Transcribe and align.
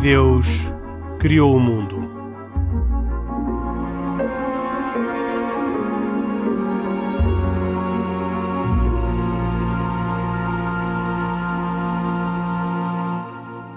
Deus 0.00 0.46
criou 1.18 1.54
o 1.54 1.60
mundo. 1.60 2.00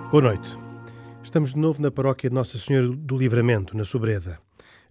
Boa 0.09 0.23
noite. 0.23 0.57
Estamos 1.21 1.53
de 1.53 1.59
novo 1.59 1.81
na 1.81 1.91
paróquia 1.91 2.29
de 2.29 2.33
Nossa 2.33 2.57
Senhora 2.57 2.87
do 2.87 3.17
Livramento, 3.17 3.75
na 3.75 3.83
Sobreda. 3.83 4.39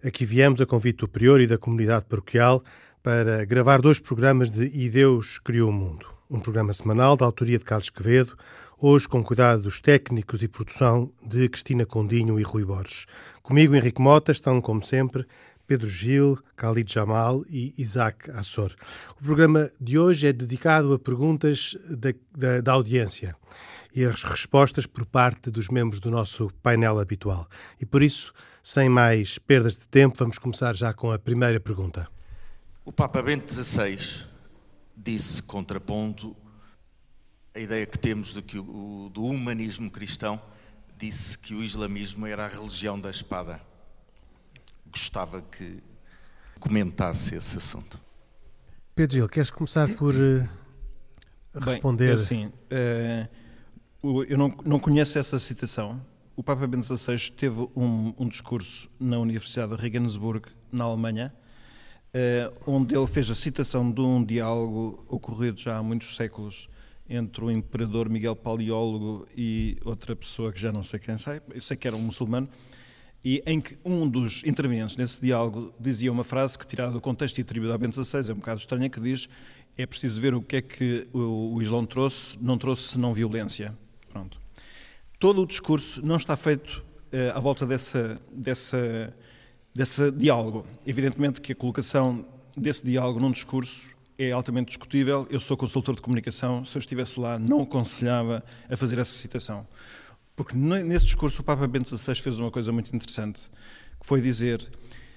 Aqui 0.05 0.25
viemos 0.25 0.61
a 0.61 0.67
convite 0.67 0.97
do 0.97 1.07
Prior 1.07 1.41
e 1.41 1.47
da 1.47 1.57
comunidade 1.57 2.05
paroquial 2.05 2.63
para 3.01 3.43
gravar 3.43 3.81
dois 3.81 3.99
programas 3.99 4.51
de 4.51 4.65
E 4.65 4.87
Deus 4.87 5.39
Criou 5.39 5.71
o 5.71 5.73
Mundo. 5.73 6.12
Um 6.29 6.39
programa 6.39 6.71
semanal 6.71 7.17
da 7.17 7.25
autoria 7.25 7.59
de 7.59 7.65
Carlos 7.65 7.89
Quevedo, 7.89 8.37
hoje 8.79 9.07
com 9.07 9.23
cuidado 9.23 9.63
dos 9.63 9.81
técnicos 9.81 10.41
e 10.41 10.47
produção 10.47 11.11
de 11.21 11.49
Cristina 11.49 11.85
Condinho 11.85 12.39
e 12.39 12.43
Rui 12.43 12.63
Borges. 12.63 13.05
Comigo, 13.41 13.75
Henrique 13.75 14.01
Mota, 14.01 14.31
estão, 14.31 14.61
como 14.61 14.81
sempre, 14.81 15.27
Pedro 15.67 15.87
Gil, 15.87 16.39
Khalid 16.55 16.91
Jamal 16.91 17.43
e 17.49 17.73
Isaac 17.77 18.31
Assor. 18.31 18.73
O 19.19 19.23
programa 19.23 19.69
de 19.79 19.99
hoje 19.99 20.27
é 20.27 20.33
dedicado 20.33 20.93
a 20.93 20.99
perguntas 20.99 21.75
da, 21.89 22.13
da, 22.35 22.61
da 22.61 22.71
audiência 22.71 23.35
e 23.93 24.05
as 24.05 24.23
respostas 24.23 24.85
por 24.85 25.05
parte 25.05 25.51
dos 25.51 25.67
membros 25.67 25.99
do 25.99 26.09
nosso 26.09 26.49
painel 26.63 26.99
habitual. 26.99 27.47
E 27.79 27.85
por 27.85 28.01
isso, 28.01 28.33
sem 28.63 28.87
mais 28.87 29.37
perdas 29.37 29.77
de 29.77 29.87
tempo, 29.87 30.15
vamos 30.17 30.37
começar 30.37 30.73
já 30.73 30.93
com 30.93 31.11
a 31.11 31.19
primeira 31.19 31.59
pergunta. 31.59 32.07
O 32.85 32.91
Papa 32.91 33.21
Bento 33.21 33.53
XVI 33.53 34.32
disse, 34.95 35.41
contraponto, 35.41 36.35
a 37.55 37.59
ideia 37.59 37.85
que 37.85 37.99
temos 37.99 38.33
do, 38.33 38.41
que 38.41 38.57
o, 38.57 39.09
do 39.13 39.23
humanismo 39.23 39.89
cristão, 39.89 40.41
disse 40.97 41.37
que 41.37 41.53
o 41.53 41.63
islamismo 41.63 42.25
era 42.25 42.45
a 42.45 42.47
religião 42.47 42.99
da 42.99 43.09
espada. 43.09 43.61
Gostava 44.87 45.41
que 45.41 45.81
comentasse 46.59 47.35
esse 47.35 47.57
assunto. 47.57 47.99
Pedro 48.95 49.15
Gil, 49.15 49.29
queres 49.29 49.49
começar 49.49 49.93
por 49.95 50.13
uh, 50.13 50.47
responder? 51.59 52.05
Bem, 52.05 52.15
assim, 52.15 52.45
uh, 52.45 54.23
eu 54.27 54.37
não, 54.37 54.55
não 54.63 54.79
conheço 54.79 55.17
essa 55.17 55.39
citação, 55.39 56.01
o 56.35 56.43
Papa 56.43 56.65
Bento 56.67 56.85
XVI 56.85 57.31
teve 57.31 57.67
um, 57.75 58.13
um, 58.17 58.27
discurso 58.27 58.89
na 58.99 59.19
Universidade 59.19 59.75
de 59.75 59.81
Regensburg, 59.81 60.49
na 60.71 60.83
Alemanha, 60.83 61.33
onde 62.65 62.95
ele 62.95 63.07
fez 63.07 63.29
a 63.31 63.35
citação 63.35 63.91
de 63.91 64.01
um 64.01 64.23
diálogo 64.23 65.03
ocorrido 65.07 65.59
já 65.59 65.77
há 65.77 65.83
muitos 65.83 66.15
séculos 66.15 66.69
entre 67.09 67.43
o 67.43 67.51
imperador 67.51 68.09
Miguel 68.09 68.35
Paleólogo 68.35 69.27
e 69.35 69.77
outra 69.83 70.15
pessoa 70.15 70.51
que 70.51 70.59
já 70.59 70.71
não 70.71 70.83
sei 70.83 70.99
quem 70.99 71.17
sei, 71.17 71.41
eu 71.53 71.61
sei 71.61 71.75
que 71.75 71.87
era 71.87 71.95
um 71.95 71.99
muçulmano, 71.99 72.47
e 73.25 73.41
em 73.45 73.59
que 73.59 73.77
um 73.83 74.07
dos 74.07 74.43
intervenientes 74.43 74.97
nesse 74.97 75.19
diálogo 75.21 75.73
dizia 75.79 76.11
uma 76.11 76.23
frase 76.23 76.57
que, 76.57 76.67
tirada 76.67 76.91
do 76.91 77.01
contexto 77.01 77.37
e 77.37 77.41
atribuída 77.41 77.73
a 77.73 77.77
Bento 77.77 78.03
XVI, 78.03 78.29
é 78.29 78.33
um 78.33 78.37
bocado 78.37 78.59
estranha, 78.59 78.89
que 78.89 78.99
diz 78.99 79.27
é 79.77 79.85
preciso 79.85 80.21
ver 80.21 80.35
o 80.35 80.41
que 80.41 80.57
é 80.57 80.61
que 80.61 81.07
o, 81.13 81.55
o 81.55 81.61
Islão 81.61 81.85
trouxe, 81.85 82.37
não 82.39 82.57
trouxe 82.57 82.89
senão 82.89 83.13
violência. 83.13 83.75
Pronto 84.11 84.43
todo 85.23 85.41
o 85.41 85.47
discurso 85.47 86.05
não 86.05 86.17
está 86.17 86.35
feito 86.35 86.83
uh, 87.13 87.37
à 87.37 87.39
volta 87.39 87.65
dessa, 87.65 88.19
dessa, 88.29 89.15
desse 89.73 90.11
diálogo. 90.11 90.65
Evidentemente 90.85 91.41
que 91.41 91.53
a 91.53 91.55
colocação 91.55 92.25
desse 92.55 92.85
diálogo 92.85 93.19
num 93.19 93.31
discurso 93.31 93.89
é 94.17 94.31
altamente 94.31 94.67
discutível. 94.67 95.27
Eu 95.29 95.39
sou 95.39 95.57
consultor 95.57 95.95
de 95.95 96.01
comunicação, 96.01 96.63
se 96.63 96.75
eu 96.75 96.79
estivesse 96.79 97.19
lá, 97.19 97.39
não 97.39 97.61
aconselhava 97.61 98.43
a 98.69 98.77
fazer 98.77 98.99
essa 98.99 99.13
citação. 99.13 99.65
Porque 100.35 100.55
nesse 100.55 101.05
discurso 101.05 101.41
o 101.41 101.45
Papa 101.45 101.67
Bento 101.67 101.95
XVI 101.95 102.15
fez 102.15 102.39
uma 102.39 102.51
coisa 102.51 102.71
muito 102.71 102.95
interessante, 102.95 103.41
que 103.99 104.05
foi 104.05 104.21
dizer: 104.21 104.69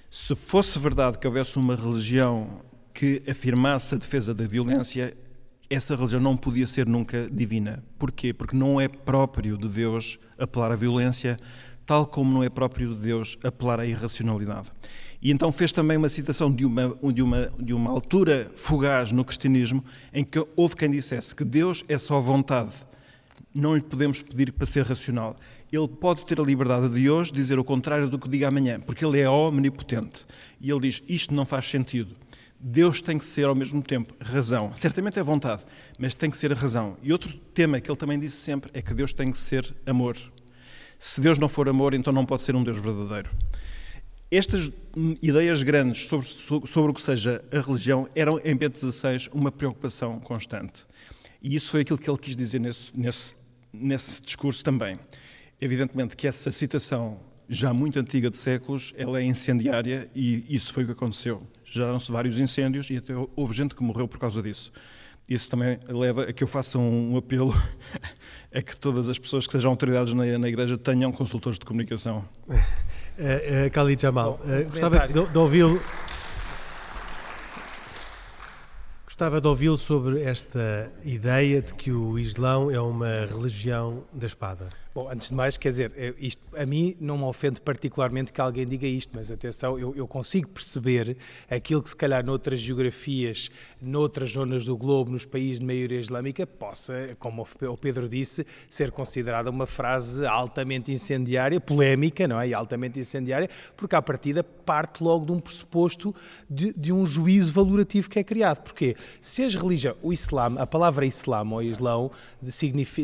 se 0.09 0.35
fosse 0.35 0.77
verdade 0.79 1.17
que 1.17 1.27
houvesse 1.27 1.57
uma 1.57 1.75
religião 1.75 2.61
que 2.93 3.21
afirmasse 3.27 3.95
a 3.95 3.97
defesa 3.97 4.33
da 4.33 4.47
violência, 4.47 5.15
essa 5.69 5.95
religião 5.95 6.21
não 6.21 6.37
podia 6.37 6.65
ser 6.65 6.87
nunca 6.87 7.29
divina. 7.29 7.83
Porquê? 7.99 8.33
Porque 8.33 8.55
não 8.55 8.79
é 8.79 8.87
próprio 8.87 9.57
de 9.57 9.67
Deus 9.67 10.17
apelar 10.37 10.71
à 10.71 10.75
violência, 10.75 11.37
tal 11.87 12.05
como 12.05 12.31
não 12.31 12.43
é 12.43 12.49
próprio 12.49 12.93
de 12.93 13.01
Deus 13.01 13.37
apelar 13.41 13.79
à 13.79 13.85
irracionalidade. 13.85 14.69
E 15.21 15.31
então 15.31 15.51
fez 15.51 15.71
também 15.71 15.97
uma 15.97 16.09
citação 16.09 16.51
de 16.51 16.65
uma, 16.65 16.95
de 17.11 17.21
uma, 17.23 17.51
de 17.57 17.73
uma 17.73 17.89
altura 17.89 18.51
fugaz 18.55 19.11
no 19.11 19.25
cristianismo, 19.25 19.83
em 20.13 20.23
que 20.23 20.45
houve 20.55 20.75
quem 20.75 20.91
dissesse 20.91 21.33
que 21.33 21.43
Deus 21.43 21.83
é 21.87 21.97
só 21.97 22.19
vontade, 22.19 22.73
não 23.53 23.73
lhe 23.73 23.81
podemos 23.81 24.21
pedir 24.21 24.51
para 24.51 24.67
ser 24.67 24.85
racional. 24.85 25.35
Ele 25.71 25.87
pode 25.87 26.25
ter 26.25 26.39
a 26.39 26.43
liberdade 26.43 26.89
de 26.89 27.09
hoje 27.09 27.31
dizer 27.31 27.57
o 27.57 27.63
contrário 27.63 28.07
do 28.07 28.19
que 28.19 28.29
diga 28.29 28.49
amanhã, 28.49 28.79
porque 28.79 29.03
ele 29.03 29.19
é 29.19 29.29
omnipotente. 29.29 30.25
E 30.61 30.69
ele 30.69 30.81
diz: 30.81 31.01
Isto 31.07 31.33
não 31.33 31.45
faz 31.45 31.67
sentido. 31.67 32.15
Deus 32.59 33.01
tem 33.01 33.17
que 33.17 33.25
ser 33.25 33.45
ao 33.45 33.55
mesmo 33.55 33.81
tempo 33.81 34.13
razão. 34.19 34.71
Certamente 34.75 35.19
é 35.19 35.23
vontade, 35.23 35.63
mas 35.97 36.15
tem 36.15 36.29
que 36.29 36.37
ser 36.37 36.51
a 36.51 36.55
razão. 36.55 36.97
E 37.01 37.11
outro 37.11 37.33
tema 37.53 37.79
que 37.79 37.89
ele 37.89 37.97
também 37.97 38.19
disse 38.19 38.37
sempre 38.37 38.71
é 38.73 38.81
que 38.81 38.93
Deus 38.93 39.13
tem 39.13 39.31
que 39.31 39.37
ser 39.37 39.75
amor. 39.85 40.17
Se 40.99 41.21
Deus 41.21 41.37
não 41.37 41.47
for 41.47 41.69
amor, 41.69 41.93
então 41.93 42.11
não 42.11 42.25
pode 42.25 42.43
ser 42.43 42.55
um 42.55 42.63
Deus 42.63 42.77
verdadeiro. 42.77 43.29
Estas 44.29 44.71
ideias 45.21 45.63
grandes 45.63 46.07
sobre, 46.07 46.27
sobre 46.67 46.91
o 46.91 46.93
que 46.93 47.01
seja 47.01 47.43
a 47.51 47.61
religião 47.61 48.09
eram, 48.13 48.39
em 48.43 48.55
Bento 48.55 48.77
XVI, 48.77 49.29
uma 49.31 49.51
preocupação 49.51 50.19
constante. 50.19 50.85
E 51.41 51.55
isso 51.55 51.71
foi 51.71 51.81
aquilo 51.81 51.97
que 51.97 52.09
ele 52.09 52.17
quis 52.17 52.35
dizer 52.35 52.59
nesse, 52.59 52.97
nesse, 52.99 53.33
nesse 53.71 54.21
discurso 54.21 54.63
também. 54.63 54.99
Evidentemente 55.61 56.15
que 56.15 56.27
essa 56.27 56.51
citação, 56.51 57.19
já 57.47 57.73
muito 57.73 57.97
antiga 57.99 58.29
de 58.29 58.37
séculos, 58.37 58.93
ela 58.97 59.19
é 59.19 59.23
incendiária 59.23 60.09
e 60.13 60.43
isso 60.49 60.73
foi 60.73 60.83
o 60.83 60.87
que 60.87 60.91
aconteceu 60.91 61.47
geraram-se 61.69 62.11
vários 62.11 62.39
incêndios 62.39 62.89
e 62.89 62.97
até 62.97 63.13
houve 63.35 63.53
gente 63.53 63.75
que 63.75 63.83
morreu 63.83 64.07
por 64.07 64.17
causa 64.17 64.41
disso. 64.41 64.71
Isso 65.29 65.49
também 65.49 65.77
leva 65.89 66.23
a 66.23 66.33
que 66.33 66.43
eu 66.43 66.47
faça 66.47 66.79
um 66.79 67.17
apelo 67.17 67.53
a 68.53 68.61
que 68.61 68.77
todas 68.79 69.09
as 69.09 69.19
pessoas 69.19 69.45
que 69.45 69.51
sejam 69.51 69.71
autoridades 69.71 70.13
na, 70.13 70.37
na 70.37 70.47
Igreja 70.47 70.77
tenham 70.77 71.11
consultores 71.11 71.59
de 71.59 71.65
comunicação. 71.65 72.23
Uh, 72.47 72.53
uh, 73.67 73.69
Khalid 73.71 74.01
Jamal, 74.01 74.39
uh, 74.43 74.69
gostava 74.69 75.07
de, 75.07 75.13
de 75.25 75.37
ouvi-lo 75.37 75.81
Gostava 79.17 79.41
de 79.41 79.47
ouvi-lo 79.47 79.79
sobre 79.79 80.21
esta 80.21 80.91
ideia 81.03 81.59
de 81.59 81.73
que 81.73 81.91
o 81.91 82.19
Islão 82.19 82.69
é 82.69 82.79
uma 82.79 83.25
religião 83.25 84.03
da 84.13 84.27
espada. 84.27 84.69
Bom, 84.97 85.07
antes 85.11 85.29
de 85.29 85.35
mais, 85.35 85.57
quer 85.57 85.69
dizer, 85.69 86.15
isto 86.17 86.41
a 86.57 86.65
mim 86.65 86.97
não 86.99 87.19
me 87.19 87.23
ofende 87.25 87.61
particularmente 87.61 88.33
que 88.33 88.41
alguém 88.41 88.65
diga 88.65 88.87
isto, 88.87 89.11
mas 89.13 89.29
atenção, 89.31 89.77
eu, 89.77 89.95
eu 89.95 90.07
consigo 90.07 90.49
perceber 90.49 91.15
aquilo 91.47 91.83
que 91.83 91.89
se 91.89 91.95
calhar 91.95 92.25
noutras 92.25 92.59
geografias, 92.59 93.51
noutras 93.79 94.31
zonas 94.31 94.65
do 94.65 94.75
globo, 94.75 95.11
nos 95.11 95.23
países 95.23 95.59
de 95.59 95.67
maioria 95.67 95.99
islâmica, 95.99 96.47
possa, 96.47 97.15
como 97.19 97.47
o 97.61 97.77
Pedro 97.77 98.09
disse, 98.09 98.43
ser 98.67 98.89
considerada 98.89 99.51
uma 99.51 99.67
frase 99.67 100.25
altamente 100.25 100.91
incendiária, 100.91 101.61
polémica, 101.61 102.27
não 102.27 102.41
é? 102.41 102.47
E 102.47 102.53
altamente 102.55 102.99
incendiária, 102.99 103.47
porque 103.75 103.95
à 103.95 104.01
partida 104.01 104.43
parte 104.43 105.03
logo 105.03 105.27
de 105.27 105.31
um 105.31 105.39
pressuposto 105.39 106.11
de, 106.49 106.73
de 106.73 106.91
um 106.91 107.05
juízo 107.05 107.51
valorativo 107.51 108.09
que 108.09 108.17
é 108.17 108.23
criado. 108.23 108.63
Porquê? 108.63 108.95
Se 109.21 109.43
as 109.43 109.53
religiões, 109.53 109.95
o 110.01 110.11
Islã, 110.11 110.55
a 110.57 110.65
palavra 110.65 111.05
Islã 111.05 111.47
ou 111.51 111.61
Islão 111.61 112.09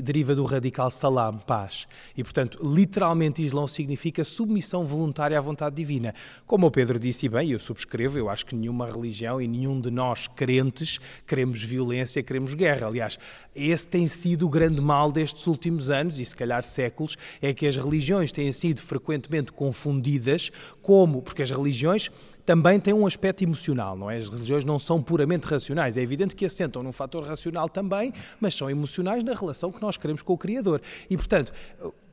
deriva 0.03 0.33
do 0.33 0.43
radical 0.43 0.89
salam, 0.89 1.37
paz. 1.37 1.82
E, 2.15 2.23
portanto, 2.23 2.59
literalmente 2.61 3.41
Islão 3.41 3.67
significa 3.67 4.23
submissão 4.23 4.85
voluntária 4.85 5.37
à 5.37 5.41
vontade 5.41 5.75
divina. 5.75 6.13
Como 6.45 6.67
o 6.67 6.71
Pedro 6.71 6.99
disse, 6.99 7.25
e 7.25 7.29
bem, 7.29 7.51
eu 7.51 7.59
subscrevo, 7.59 8.17
eu 8.17 8.29
acho 8.29 8.45
que 8.45 8.55
nenhuma 8.55 8.85
religião 8.85 9.41
e 9.41 9.47
nenhum 9.47 9.79
de 9.79 9.91
nós 9.91 10.27
crentes 10.27 10.99
queremos 11.25 11.63
violência, 11.63 12.23
queremos 12.23 12.53
guerra. 12.53 12.87
Aliás, 12.87 13.17
esse 13.55 13.87
tem 13.87 14.07
sido 14.07 14.45
o 14.45 14.49
grande 14.49 14.81
mal 14.81 15.11
destes 15.11 15.47
últimos 15.47 15.89
anos 15.89 16.19
e 16.19 16.25
se 16.25 16.35
calhar 16.35 16.63
séculos, 16.63 17.17
é 17.41 17.53
que 17.53 17.67
as 17.67 17.75
religiões 17.75 18.31
têm 18.31 18.51
sido 18.51 18.81
frequentemente 18.81 19.51
confundidas 19.51 20.51
como, 20.81 21.21
porque 21.21 21.43
as 21.43 21.51
religiões 21.51 22.09
também 22.45 22.79
têm 22.79 22.93
um 22.93 23.07
aspecto 23.07 23.43
emocional, 23.43 23.95
não 23.95 24.09
é? 24.09 24.17
As 24.17 24.27
religiões 24.27 24.65
não 24.65 24.77
são 24.77 25.01
puramente 25.01 25.45
racionais. 25.45 25.95
É 25.97 26.01
evidente 26.01 26.35
que 26.35 26.45
assentam 26.45 26.83
num 26.83 26.91
fator 26.91 27.23
racional 27.23 27.69
também, 27.69 28.13
mas 28.39 28.55
são 28.55 28.69
emocionais 28.69 29.23
na 29.23 29.33
relação 29.33 29.71
que 29.71 29.81
nós 29.81 29.97
queremos 29.97 30.21
com 30.21 30.33
o 30.33 30.37
Criador. 30.37 30.81
E, 31.09 31.15
portanto, 31.15 31.53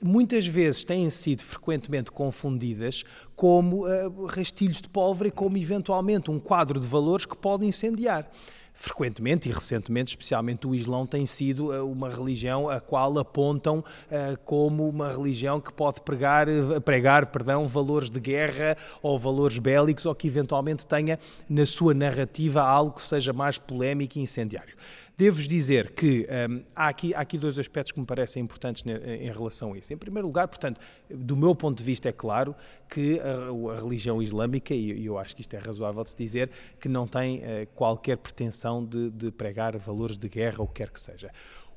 muitas 0.02 0.46
vezes 0.46 0.84
têm 0.84 1.10
sido 1.10 1.42
frequentemente 1.42 2.10
confundidas 2.10 3.04
como 3.34 3.86
uh, 3.86 4.26
rastilhos 4.26 4.80
de 4.80 4.88
pólvora 4.88 5.28
e 5.28 5.32
como 5.32 5.56
eventualmente 5.56 6.30
um 6.30 6.38
quadro 6.38 6.78
de 6.78 6.86
valores 6.86 7.26
que 7.26 7.36
pode 7.36 7.66
incendiar 7.66 8.30
frequentemente 8.74 9.48
e 9.48 9.52
recentemente, 9.52 10.10
especialmente 10.10 10.66
o 10.66 10.74
Islão, 10.74 11.06
tem 11.06 11.26
sido 11.26 11.72
eh, 11.72 11.82
uma 11.82 12.08
religião 12.08 12.68
a 12.68 12.80
qual 12.80 13.18
apontam 13.18 13.78
uh, 13.78 14.38
como 14.44 14.88
uma 14.88 15.08
religião 15.08 15.60
que 15.60 15.72
pode 15.72 16.00
pregar, 16.00 16.48
eh, 16.48 16.80
pregar 16.80 17.26
perdão, 17.26 17.68
valores 17.68 18.08
de 18.08 18.18
guerra 18.18 18.76
ou 19.02 19.18
valores 19.18 19.58
bélicos 19.58 20.06
ou 20.06 20.14
que 20.14 20.26
eventualmente 20.26 20.86
tenha 20.86 21.18
na 21.48 21.66
sua 21.66 21.92
narrativa 21.92 22.62
algo 22.62 22.94
que 22.94 23.02
seja 23.02 23.32
mais 23.32 23.58
polémico 23.58 24.18
e 24.18 24.22
incendiário. 24.22 24.74
Devo-vos 25.20 25.46
dizer 25.46 25.90
que 25.90 26.26
um, 26.48 26.62
há, 26.74 26.88
aqui, 26.88 27.12
há 27.14 27.20
aqui 27.20 27.36
dois 27.36 27.58
aspectos 27.58 27.92
que 27.92 28.00
me 28.00 28.06
parecem 28.06 28.42
importantes 28.42 28.82
em 28.86 29.30
relação 29.30 29.74
a 29.74 29.76
isso. 29.76 29.92
Em 29.92 29.96
primeiro 29.98 30.26
lugar, 30.26 30.48
portanto, 30.48 30.80
do 31.10 31.36
meu 31.36 31.54
ponto 31.54 31.76
de 31.76 31.84
vista, 31.84 32.08
é 32.08 32.12
claro 32.12 32.56
que 32.88 33.20
a, 33.20 33.74
a 33.74 33.76
religião 33.78 34.22
islâmica, 34.22 34.72
e 34.74 35.04
eu 35.04 35.18
acho 35.18 35.36
que 35.36 35.42
isto 35.42 35.52
é 35.52 35.58
razoável 35.58 36.02
de 36.04 36.08
se 36.08 36.16
dizer, 36.16 36.50
que 36.80 36.88
não 36.88 37.06
tem 37.06 37.40
uh, 37.40 37.42
qualquer 37.74 38.16
pretensão 38.16 38.82
de, 38.82 39.10
de 39.10 39.30
pregar 39.30 39.76
valores 39.76 40.16
de 40.16 40.26
guerra 40.26 40.60
ou 40.60 40.64
o 40.64 40.68
que 40.68 40.76
quer 40.76 40.88
que 40.88 40.98
seja. 40.98 41.30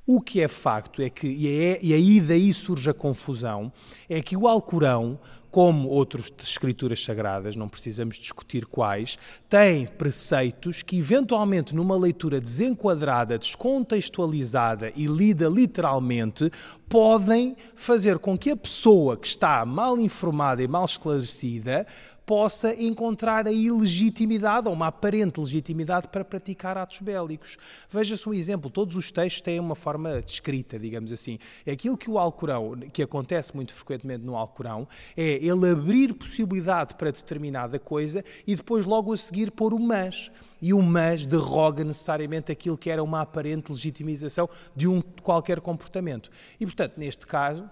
O 0.05 0.19
que 0.19 0.41
é 0.41 0.49
facto 0.49 1.01
é 1.01 1.09
que, 1.09 1.27
e, 1.27 1.47
é, 1.47 1.79
e 1.81 1.93
aí 1.93 2.19
daí 2.19 2.53
surge 2.53 2.89
a 2.89 2.93
confusão, 2.93 3.71
é 4.09 4.21
que 4.21 4.35
o 4.35 4.49
Alcorão, 4.49 5.17
como 5.49 5.87
outras 5.87 6.29
escrituras 6.43 7.01
sagradas, 7.01 7.55
não 7.55 7.69
precisamos 7.69 8.17
discutir 8.17 8.65
quais, 8.65 9.17
tem 9.47 9.87
preceitos 9.87 10.81
que, 10.81 10.97
eventualmente, 10.97 11.73
numa 11.73 11.95
leitura 11.95 12.41
desenquadrada, 12.41 13.37
descontextualizada 13.37 14.91
e 14.93 15.05
lida 15.05 15.47
literalmente, 15.47 16.51
podem 16.89 17.55
fazer 17.73 18.19
com 18.19 18.37
que 18.37 18.49
a 18.49 18.57
pessoa 18.57 19.15
que 19.15 19.27
está 19.27 19.65
mal 19.65 19.97
informada 19.97 20.61
e 20.61 20.67
mal 20.67 20.83
esclarecida 20.83 21.87
possa 22.25 22.73
encontrar 22.81 23.47
a 23.47 23.51
ilegitimidade 23.51 24.67
ou 24.67 24.73
uma 24.73 24.87
aparente 24.87 25.39
legitimidade 25.39 26.07
para 26.07 26.23
praticar 26.23 26.77
atos 26.77 26.99
bélicos. 26.99 27.57
Veja-se 27.89 28.27
um 28.27 28.33
exemplo, 28.33 28.69
todos 28.69 28.95
os 28.95 29.11
textos 29.11 29.41
têm 29.41 29.59
uma 29.59 29.75
forma 29.75 30.21
descrita, 30.21 30.79
digamos 30.79 31.11
assim. 31.11 31.37
É 31.65 31.71
aquilo 31.71 31.97
que 31.97 32.09
o 32.09 32.17
Alcorão, 32.17 32.75
que 32.91 33.03
acontece 33.03 33.55
muito 33.55 33.73
frequentemente 33.73 34.23
no 34.23 34.35
Alcorão, 34.35 34.87
é 35.15 35.33
ele 35.45 35.69
abrir 35.69 36.13
possibilidade 36.13 36.95
para 36.95 37.11
determinada 37.11 37.77
coisa 37.77 38.23
e 38.47 38.55
depois 38.55 38.85
logo 38.85 39.13
a 39.13 39.17
seguir 39.17 39.51
pôr 39.51 39.73
o 39.73 39.79
mas. 39.79 40.31
E 40.61 40.73
o 40.73 40.81
mas 40.81 41.25
derroga 41.25 41.83
necessariamente 41.83 42.51
aquilo 42.51 42.77
que 42.77 42.89
era 42.89 43.03
uma 43.03 43.21
aparente 43.21 43.71
legitimização 43.71 44.49
de 44.73 44.87
um 44.87 45.01
qualquer 45.01 45.59
comportamento. 45.59 46.29
E, 46.57 46.65
portanto, 46.65 46.97
neste 46.97 47.27
caso, 47.27 47.69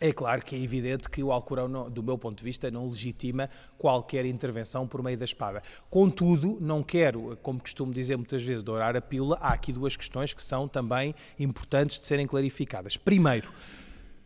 é 0.00 0.12
claro 0.12 0.42
que 0.42 0.54
é 0.56 0.58
evidente 0.58 1.08
que 1.08 1.22
o 1.22 1.30
Alcorão, 1.30 1.88
do 1.88 2.02
meu 2.02 2.18
ponto 2.18 2.38
de 2.38 2.44
vista, 2.44 2.70
não 2.70 2.88
legitima 2.88 3.48
qualquer 3.78 4.26
intervenção 4.26 4.86
por 4.86 5.02
meio 5.02 5.16
da 5.16 5.24
espada. 5.24 5.62
Contudo, 5.88 6.58
não 6.60 6.82
quero, 6.82 7.38
como 7.42 7.60
costumo 7.60 7.92
dizer 7.92 8.16
muitas 8.16 8.42
vezes, 8.42 8.62
dourar 8.62 8.96
a 8.96 9.00
pílula, 9.00 9.38
há 9.40 9.52
aqui 9.52 9.72
duas 9.72 9.96
questões 9.96 10.34
que 10.34 10.42
são 10.42 10.66
também 10.66 11.14
importantes 11.38 11.98
de 11.98 12.04
serem 12.04 12.26
clarificadas. 12.26 12.96
Primeiro, 12.96 13.52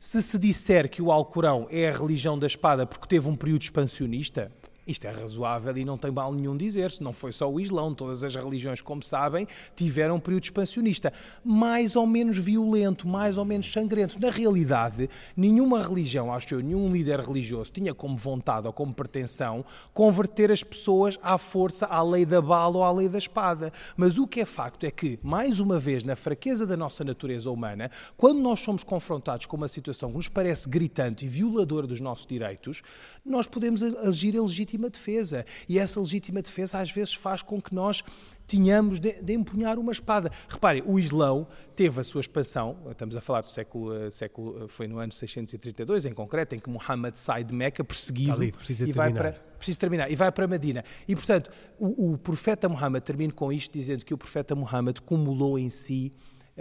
se 0.01 0.23
se 0.23 0.39
disser 0.39 0.89
que 0.89 1.03
o 1.03 1.11
Alcorão 1.13 1.67
é 1.71 1.89
a 1.89 1.93
religião 1.93 2.39
da 2.39 2.47
espada 2.47 2.87
porque 2.87 3.07
teve 3.07 3.29
um 3.29 3.37
período 3.37 3.63
expansionista, 3.63 4.51
isto 4.89 5.07
é 5.07 5.11
razoável 5.11 5.77
e 5.77 5.85
não 5.85 5.99
tem 5.99 6.11
mal 6.11 6.33
nenhum 6.33 6.57
dizer-se. 6.57 7.03
Não 7.03 7.13
foi 7.13 7.31
só 7.31 7.51
o 7.51 7.61
Islão, 7.61 7.95
todas 7.95 8.25
as 8.25 8.35
religiões, 8.35 8.81
como 8.81 9.03
sabem, 9.03 9.47
tiveram 9.77 10.17
um 10.17 10.21
período 10.21 10.45
expansionista, 10.45 11.13
mais 11.45 11.95
ou 11.95 12.07
menos 12.07 12.39
violento, 12.39 13.07
mais 13.07 13.37
ou 13.37 13.45
menos 13.45 13.71
sangrento. 13.71 14.19
Na 14.19 14.31
realidade, 14.31 15.09
nenhuma 15.37 15.83
religião, 15.83 16.33
acho 16.33 16.55
eu, 16.55 16.61
nenhum 16.61 16.91
líder 16.91 17.21
religioso 17.21 17.71
tinha 17.71 17.93
como 17.93 18.17
vontade 18.17 18.67
ou 18.67 18.73
como 18.73 18.95
pretensão 18.95 19.65
converter 19.93 20.51
as 20.51 20.63
pessoas 20.63 21.19
à 21.23 21.37
força, 21.37 21.87
à 21.87 22.03
lei 22.03 22.25
da 22.25 22.41
bala 22.41 22.79
ou 22.79 22.85
à 22.85 22.91
lei 22.91 23.09
da 23.09 23.19
espada. 23.19 23.73
Mas 23.97 24.17
o 24.17 24.27
que 24.27 24.41
é 24.41 24.45
facto 24.47 24.85
é 24.85 24.91
que, 24.91 25.19
mais 25.23 25.61
uma 25.61 25.79
vez, 25.79 26.03
na 26.03 26.17
fraqueza 26.17 26.67
da 26.67 26.77
nossa 26.77 27.05
natureza 27.05 27.51
humana, 27.51 27.91
quando 28.17 28.41
nós 28.41 28.61
somos 28.61 28.83
confrontados 28.83 29.45
com 29.45 29.57
uma 29.57 29.69
situação 29.69 30.09
que 30.09 30.17
nos 30.17 30.29
parece 30.29 30.69
gritante 30.69 31.27
e 31.27 31.29
violadora 31.29 31.87
dos 31.87 32.01
nossos 32.01 32.27
direitos, 32.27 32.83
nós 33.25 33.47
podemos 33.47 33.83
agir 33.83 34.37
a 34.37 34.43
legítima 34.79 34.89
defesa. 34.89 35.45
E 35.69 35.79
essa 35.79 36.01
legítima 36.01 36.41
defesa 36.41 36.81
às 36.81 36.91
vezes 36.91 37.15
faz 37.15 37.43
com 37.43 37.61
que 37.61 37.75
nós 37.75 38.03
tínhamos 38.47 38.99
de, 38.99 39.21
de, 39.21 39.35
empunhar 39.35 39.79
uma 39.79 39.93
espada. 39.93 40.31
Reparem, 40.49 40.83
o 40.87 40.99
Islão 40.99 41.47
teve 41.75 42.01
a 42.01 42.05
sua 42.05 42.21
expansão, 42.21 42.79
estamos 42.91 43.17
a 43.17 43.21
falar 43.21 43.43
do 43.43 43.47
século, 43.47 43.95
eh, 43.95 44.11
século 44.11 44.65
eh, 44.65 44.69
foi 44.69 44.87
no 44.87 44.99
ano 44.99 45.13
632 45.13 46.07
em 46.07 46.15
concreto, 46.15 46.55
em 46.55 46.59
que 46.59 46.71
Muhammad 46.71 47.15
sai 47.17 47.45
de 47.45 47.53
Meca 47.53 47.85
perseguido 47.85 48.33
Ali, 48.33 48.55
e 48.87 48.93
vai 48.93 49.13
para 49.13 49.33
precisa 49.59 49.79
terminar 49.79 50.11
e 50.11 50.15
vai 50.15 50.31
para 50.31 50.47
Medina. 50.47 50.85
E 51.07 51.15
portanto, 51.17 51.51
o, 51.79 52.13
o 52.13 52.19
profeta 52.19 52.69
Muhammad 52.69 53.03
termina 53.03 53.33
com 53.33 53.53
isto 53.53 53.73
dizendo 53.73 54.05
que 54.05 54.15
o 54.15 54.19
profeta 54.19 54.55
Muhammad 54.55 55.01
cumulou 55.01 55.59
em 55.59 55.69
si 55.69 56.13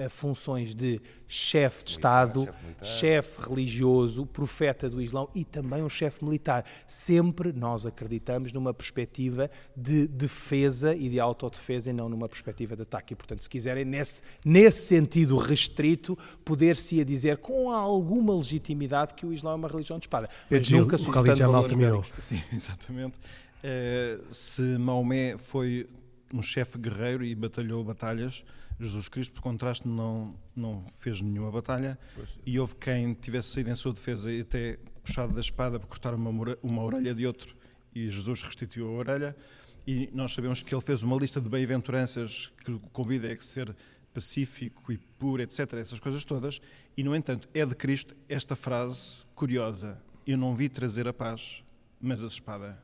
funções 0.09 0.75
de 0.75 1.01
chefe 1.27 1.83
de 1.83 1.91
Estado, 1.91 2.47
chefe 2.81 3.49
religioso, 3.49 4.25
profeta 4.25 4.89
do 4.89 5.01
Islão 5.01 5.29
e 5.33 5.43
também 5.43 5.83
um 5.83 5.89
chefe 5.89 6.23
militar. 6.23 6.63
Sempre 6.85 7.51
nós 7.51 7.85
acreditamos 7.85 8.53
numa 8.53 8.73
perspectiva 8.73 9.49
de 9.75 10.07
defesa 10.07 10.95
e 10.95 11.09
de 11.09 11.19
autodefesa 11.19 11.89
e 11.89 11.93
não 11.93 12.07
numa 12.07 12.29
perspectiva 12.29 12.75
de 12.75 12.83
ataque. 12.83 13.13
E, 13.13 13.15
portanto, 13.15 13.41
se 13.41 13.49
quiserem, 13.49 13.83
nesse, 13.83 14.21
nesse 14.45 14.87
sentido 14.87 15.37
restrito, 15.37 16.17
poder-se 16.45 17.03
dizer 17.03 17.37
com 17.37 17.71
alguma 17.71 18.35
legitimidade 18.35 19.13
que 19.13 19.25
o 19.25 19.33
Islão 19.33 19.53
é 19.53 19.55
uma 19.55 19.67
religião 19.67 19.97
de 19.97 20.05
espada. 20.05 20.29
Mas 20.49 20.65
Gil, 20.65 20.79
nunca 20.79 20.95
o 20.95 21.11
Khalid 21.11 21.39
já 21.39 21.47
mal 21.47 21.67
terminou. 21.67 22.03
Sim, 22.17 22.41
exatamente. 22.53 23.17
Uh, 23.17 24.23
se 24.29 24.61
Maomé 24.61 25.35
foi 25.37 25.87
um 26.33 26.41
chefe 26.41 26.77
guerreiro 26.77 27.23
e 27.23 27.33
batalhou 27.33 27.83
batalhas, 27.83 28.43
Jesus 28.79 29.09
Cristo, 29.09 29.33
por 29.33 29.41
contraste, 29.41 29.87
não, 29.87 30.35
não 30.55 30.85
fez 30.99 31.19
nenhuma 31.19 31.51
batalha 31.51 31.97
pois. 32.15 32.29
e 32.45 32.59
houve 32.59 32.75
quem 32.75 33.13
tivesse 33.13 33.49
saído 33.49 33.71
em 33.71 33.75
sua 33.75 33.91
defesa 33.91 34.31
e 34.31 34.41
até 34.41 34.77
puxado 35.03 35.33
da 35.33 35.39
espada 35.39 35.79
para 35.79 35.87
cortar 35.87 36.13
uma, 36.13 36.29
uma 36.61 36.83
orelha 36.83 37.13
de 37.15 37.25
outro 37.25 37.55
e 37.97 38.09
Jesus 38.09 38.43
restituiu 38.43 38.87
a 38.87 38.91
orelha. 38.91 39.35
E 39.85 40.09
nós 40.13 40.33
sabemos 40.33 40.61
que 40.61 40.73
ele 40.75 40.81
fez 40.81 41.01
uma 41.01 41.15
lista 41.17 41.39
de 41.41 41.49
bem-aventuranças 41.49 42.51
que 42.63 42.71
o 42.71 42.79
convida 42.79 43.31
a 43.31 43.41
ser 43.41 43.75
pacífico 44.13 44.91
e 44.91 44.97
puro, 44.97 45.41
etc., 45.41 45.73
essas 45.73 45.99
coisas 45.99 46.23
todas. 46.25 46.59
E, 46.95 47.03
no 47.03 47.15
entanto, 47.15 47.47
é 47.53 47.65
de 47.65 47.73
Cristo 47.73 48.15
esta 48.27 48.55
frase 48.55 49.25
curiosa: 49.33 49.97
Eu 50.25 50.37
não 50.37 50.53
vi 50.53 50.67
trazer 50.67 51.07
a 51.07 51.13
paz, 51.13 51.63
mas 52.01 52.21
a 52.21 52.25
espada. 52.25 52.83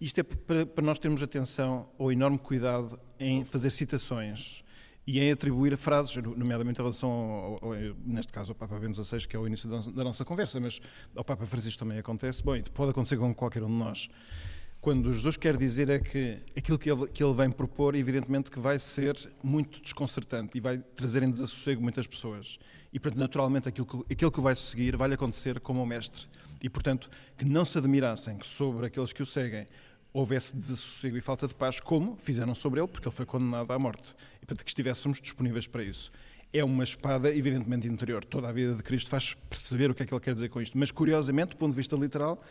Isto 0.00 0.20
é 0.20 0.22
para, 0.22 0.66
para 0.66 0.84
nós 0.84 0.98
termos 0.98 1.22
atenção 1.22 1.88
ao 1.98 2.12
enorme 2.12 2.38
cuidado 2.38 3.00
em 3.18 3.44
fazer 3.44 3.70
citações 3.70 4.62
e 5.08 5.20
em 5.20 5.32
atribuir 5.32 5.74
frases, 5.78 6.14
nomeadamente 6.16 6.78
em 6.80 6.82
relação, 6.82 7.10
ao, 7.10 7.64
ao, 7.64 7.74
neste 8.04 8.30
caso, 8.30 8.50
ao 8.50 8.54
Papa 8.54 8.78
Bento 8.78 9.02
XVI, 9.02 9.26
que 9.26 9.34
é 9.34 9.38
o 9.38 9.46
início 9.46 9.66
da 9.66 10.04
nossa 10.04 10.22
conversa, 10.22 10.60
mas 10.60 10.82
ao 11.16 11.24
Papa 11.24 11.46
Francisco 11.46 11.82
também 11.82 11.98
acontece. 11.98 12.44
Bom, 12.44 12.60
pode 12.74 12.90
acontecer 12.90 13.16
com 13.16 13.34
qualquer 13.34 13.62
um 13.62 13.68
de 13.68 13.72
nós. 13.72 14.10
Quando 14.82 15.10
Jesus 15.10 15.38
quer 15.38 15.56
dizer 15.56 15.88
é 15.88 15.98
que 15.98 16.36
aquilo 16.54 16.78
que 16.78 16.92
ele, 16.92 17.08
que 17.08 17.24
ele 17.24 17.32
vem 17.32 17.50
propor, 17.50 17.94
evidentemente 17.94 18.50
que 18.50 18.60
vai 18.60 18.78
ser 18.78 19.16
muito 19.42 19.80
desconcertante 19.80 20.58
e 20.58 20.60
vai 20.60 20.76
trazer 20.76 21.22
em 21.22 21.30
desassossego 21.30 21.80
muitas 21.80 22.06
pessoas. 22.06 22.58
E, 22.92 23.00
portanto, 23.00 23.18
naturalmente, 23.18 23.66
aquilo 23.66 23.86
que, 23.86 24.12
aquilo 24.12 24.30
que 24.30 24.42
vai 24.42 24.54
seguir 24.54 24.94
vai 24.94 25.10
acontecer 25.10 25.58
como 25.58 25.82
o 25.82 25.86
Mestre. 25.86 26.26
E, 26.62 26.68
portanto, 26.68 27.08
que 27.34 27.46
não 27.46 27.64
se 27.64 27.78
admirassem 27.78 28.36
que 28.36 28.46
sobre 28.46 28.84
aqueles 28.84 29.14
que 29.14 29.22
o 29.22 29.26
seguem 29.26 29.66
houvesse 30.18 30.56
desassossego 30.56 31.16
e 31.16 31.20
falta 31.20 31.46
de 31.46 31.54
paz, 31.54 31.78
como 31.78 32.16
fizeram 32.16 32.54
sobre 32.54 32.80
ele, 32.80 32.88
porque 32.88 33.06
ele 33.06 33.14
foi 33.14 33.24
condenado 33.24 33.72
à 33.72 33.78
morte. 33.78 34.14
E 34.42 34.46
para 34.46 34.56
que 34.56 34.68
estivéssemos 34.68 35.20
disponíveis 35.20 35.66
para 35.66 35.82
isso. 35.82 36.10
É 36.52 36.64
uma 36.64 36.82
espada, 36.82 37.32
evidentemente, 37.32 37.86
interior. 37.86 38.24
Toda 38.24 38.48
a 38.48 38.52
vida 38.52 38.74
de 38.74 38.82
Cristo 38.82 39.10
faz 39.10 39.34
perceber 39.48 39.90
o 39.90 39.94
que 39.94 40.02
é 40.02 40.06
que 40.06 40.12
ele 40.12 40.20
quer 40.20 40.34
dizer 40.34 40.48
com 40.48 40.60
isto. 40.60 40.76
Mas, 40.76 40.90
curiosamente, 40.90 41.50
do 41.50 41.56
ponto 41.56 41.70
de 41.70 41.76
vista 41.76 41.94
literal, 41.94 42.42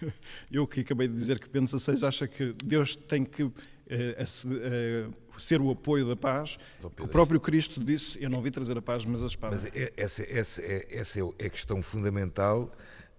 eu 0.50 0.66
que 0.66 0.80
acabei 0.80 1.06
de 1.06 1.14
dizer 1.14 1.38
que 1.38 1.48
Bento 1.48 1.78
XVI 1.78 2.04
acha 2.04 2.26
que 2.26 2.54
Deus 2.64 2.96
tem 2.96 3.24
que 3.24 3.42
uh, 3.42 3.52
uh, 3.52 5.40
ser 5.40 5.60
o 5.60 5.70
apoio 5.70 6.08
da 6.08 6.16
paz. 6.16 6.58
o 6.82 7.06
próprio 7.06 7.38
Cristo 7.38 7.84
disse: 7.84 8.20
Eu 8.20 8.30
não 8.30 8.40
vim 8.40 8.50
trazer 8.50 8.76
a 8.78 8.82
paz, 8.82 9.04
mas 9.04 9.22
a 9.22 9.26
espada. 9.26 9.54
Mas 9.54 9.66
é, 9.66 9.92
essa, 9.96 10.22
essa, 10.22 10.62
é, 10.62 10.86
essa 10.90 11.20
é 11.20 11.46
a 11.46 11.50
questão 11.50 11.82
fundamental 11.82 12.72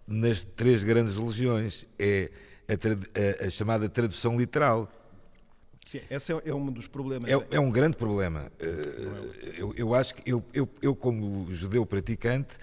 nas 0.07 0.43
três 0.43 0.83
grandes 0.83 1.15
religiões. 1.15 1.85
É 1.99 2.31
a, 2.67 3.43
a, 3.43 3.47
a 3.47 3.49
chamada 3.49 3.87
tradução 3.87 4.37
literal. 4.37 4.91
Sim, 5.83 6.01
esse 6.09 6.33
é, 6.33 6.41
é 6.45 6.53
um 6.53 6.69
dos 6.69 6.85
problemas. 6.85 7.31
É, 7.31 7.47
é 7.51 7.59
um 7.59 7.71
grande 7.71 7.95
problema. 7.95 8.51
Eh, 8.59 9.55
eu, 9.57 9.73
eu 9.77 9.95
acho 9.95 10.15
que 10.15 10.29
eu, 10.29 10.43
eu, 10.53 10.67
eu 10.81 10.93
como 10.93 11.47
judeu 11.53 11.85
praticante, 11.85 12.57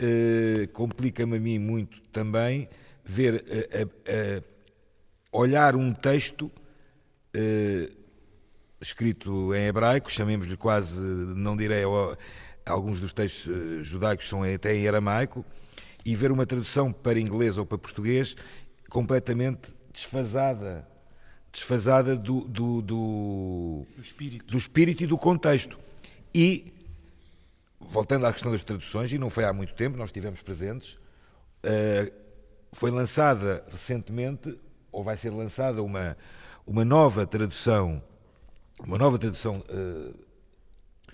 uh, 0.00 0.66
complica-me 0.72 1.36
a 1.36 1.40
mim 1.40 1.58
muito 1.58 2.00
também 2.08 2.70
ver, 3.04 3.34
uh, 3.34 3.86
uh, 3.86 4.44
olhar 5.30 5.76
um 5.76 5.92
texto 5.92 6.50
escrito 8.80 9.54
em 9.54 9.66
hebraico, 9.66 10.10
chamemos-lhe 10.10 10.56
quase, 10.56 10.98
não 10.98 11.56
direi, 11.56 11.84
alguns 12.66 12.98
dos 12.98 13.12
textos 13.12 13.86
judaicos 13.86 14.28
são 14.28 14.42
até 14.42 14.74
em 14.74 14.88
aramaico, 14.88 15.44
e 16.04 16.16
ver 16.16 16.32
uma 16.32 16.44
tradução 16.44 16.90
para 16.90 17.20
inglês 17.20 17.56
ou 17.56 17.64
para 17.64 17.78
português 17.78 18.34
completamente 18.90 19.72
desfasada 19.92 20.86
desfasada 21.52 22.16
do, 22.16 22.42
do, 22.42 22.82
do, 22.82 23.86
do, 23.96 24.00
espírito. 24.00 24.46
do 24.46 24.56
espírito 24.56 25.02
e 25.02 25.06
do 25.06 25.18
contexto. 25.18 25.78
E, 26.34 26.72
voltando 27.80 28.26
à 28.26 28.32
questão 28.32 28.52
das 28.52 28.62
traduções, 28.62 29.12
e 29.12 29.18
não 29.18 29.28
foi 29.28 29.44
há 29.44 29.52
muito 29.52 29.74
tempo, 29.74 29.96
nós 29.96 30.10
estivemos 30.10 30.42
presentes, 30.42 30.94
uh, 31.64 32.12
foi 32.72 32.90
lançada 32.90 33.64
recentemente, 33.70 34.56
ou 34.92 35.02
vai 35.02 35.16
ser 35.16 35.30
lançada 35.30 35.82
uma, 35.82 36.16
uma 36.66 36.84
nova 36.84 37.26
tradução, 37.26 38.02
uma 38.78 38.96
nova 38.96 39.18
tradução 39.18 39.58
uh, 39.68 40.14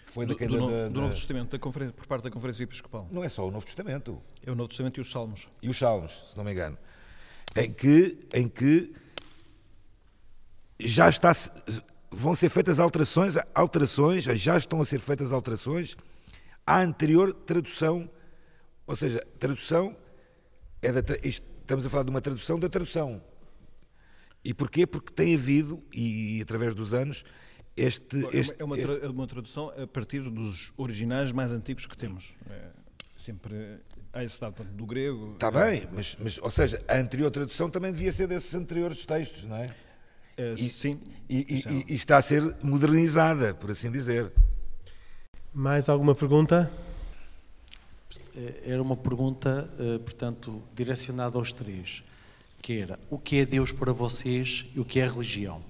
foi 0.05 0.25
do, 0.25 0.35
da 0.35 0.47
do, 0.47 0.71
da, 0.71 0.89
do 0.89 1.01
Novo 1.01 1.15
Testamento, 1.15 1.51
da 1.51 1.59
conferência, 1.59 1.95
por 1.95 2.07
parte 2.07 2.25
da 2.25 2.31
Conferência 2.31 2.63
Episcopal. 2.63 3.07
Não 3.11 3.23
é 3.23 3.29
só 3.29 3.47
o 3.47 3.51
Novo 3.51 3.67
Testamento. 3.67 4.21
É 4.45 4.51
o 4.51 4.55
Novo 4.55 4.69
Testamento 4.69 4.99
e 4.99 5.01
os 5.03 5.11
Salmos. 5.11 5.47
e 5.61 5.69
os 5.69 5.79
Salmos, 5.79 6.31
se 6.31 6.37
não 6.37 6.45
me 6.45 6.53
engano, 6.53 6.79
em 7.57 7.73
que, 7.73 8.19
em 8.33 8.49
que 8.49 8.93
já 10.79 11.09
está, 11.09 11.33
vão 12.11 12.35
ser 12.35 12.49
feitas 12.51 12.79
alterações, 12.79 13.35
alterações, 13.55 14.25
já 14.25 14.57
estão 14.59 14.81
a 14.81 14.85
ser 14.85 15.01
feitas 15.01 15.33
alterações 15.33 15.97
à 16.67 16.81
anterior 16.81 17.33
tradução, 17.33 18.11
ou 18.87 18.95
seja, 18.97 19.25
tradução 19.39 19.97
é 20.83 20.93
da, 20.93 21.01
estamos 21.25 21.87
a 21.87 21.91
falar 21.91 22.03
de 22.05 22.11
uma 22.11 22.21
tradução 22.21 22.59
da 22.59 22.69
tradução. 22.69 23.23
E 24.45 24.55
porquê? 24.55 24.87
Porque 24.87 25.13
tem 25.13 25.35
havido, 25.35 25.83
e, 25.93 26.41
através 26.41 26.75
dos 26.75 26.95
anos, 26.95 27.25
este, 27.77 28.17
É 28.17 28.27
uma- 28.27 28.37
este- 28.37 28.55
é, 28.61 28.65
uma, 28.65 28.79
é 28.79 29.09
uma 29.09 29.27
tradução 29.27 29.71
a 29.71 29.87
partir 29.87 30.21
dos 30.31 30.73
originais 30.77 31.33
mais 31.33 31.51
antigos 31.51 31.85
que 31.87 31.97
temos. 31.97 32.33
É 32.49 32.86
sempre 33.17 33.79
há 34.13 34.23
esse 34.25 34.41
dado 34.41 34.63
do 34.65 34.87
grego. 34.87 35.33
Está 35.35 35.51
bem, 35.51 35.87
mas, 35.93 36.17
mas, 36.21 36.39
ou 36.39 36.51
seja, 36.51 36.83
a 36.89 36.97
anterior 36.97 37.31
tradução 37.31 37.69
também 37.71 37.93
devia 37.93 38.13
ser 38.13 38.27
desses 38.27 38.55
anteriores 38.55 39.05
textos, 39.05 39.45
não 39.45 39.57
é? 39.57 39.69
É, 40.37 40.53
E- 40.53 40.69
sim. 40.69 41.01
E, 41.29 41.37
e- 41.39 41.69
é- 41.69 41.85
e- 41.93 41.95
está 41.95 42.19
a 42.19 42.23
ser 42.23 42.43
modernizada, 42.63 43.55
por 43.55 43.71
assim 43.71 43.91
dizer. 43.91 44.31
Mais 45.53 45.89
alguma 45.89 46.15
pergunta? 46.15 46.71
Eh, 48.37 48.63
Era 48.67 48.83
uma 48.83 48.97
pergunta, 48.97 49.69
eh, 49.79 49.99
portanto, 49.99 50.63
direcionada 50.75 51.39
aos 51.39 51.53
três, 51.55 52.03
que 52.61 52.79
era 52.81 52.99
o 53.09 53.19
que 53.19 53.39
é 53.39 53.47
Deus 53.47 53.73
para 53.73 53.93
vocês 53.95 54.67
e 54.75 54.81
o 54.81 54.85
que 54.85 55.01
é 55.01 55.07
religião? 55.07 55.63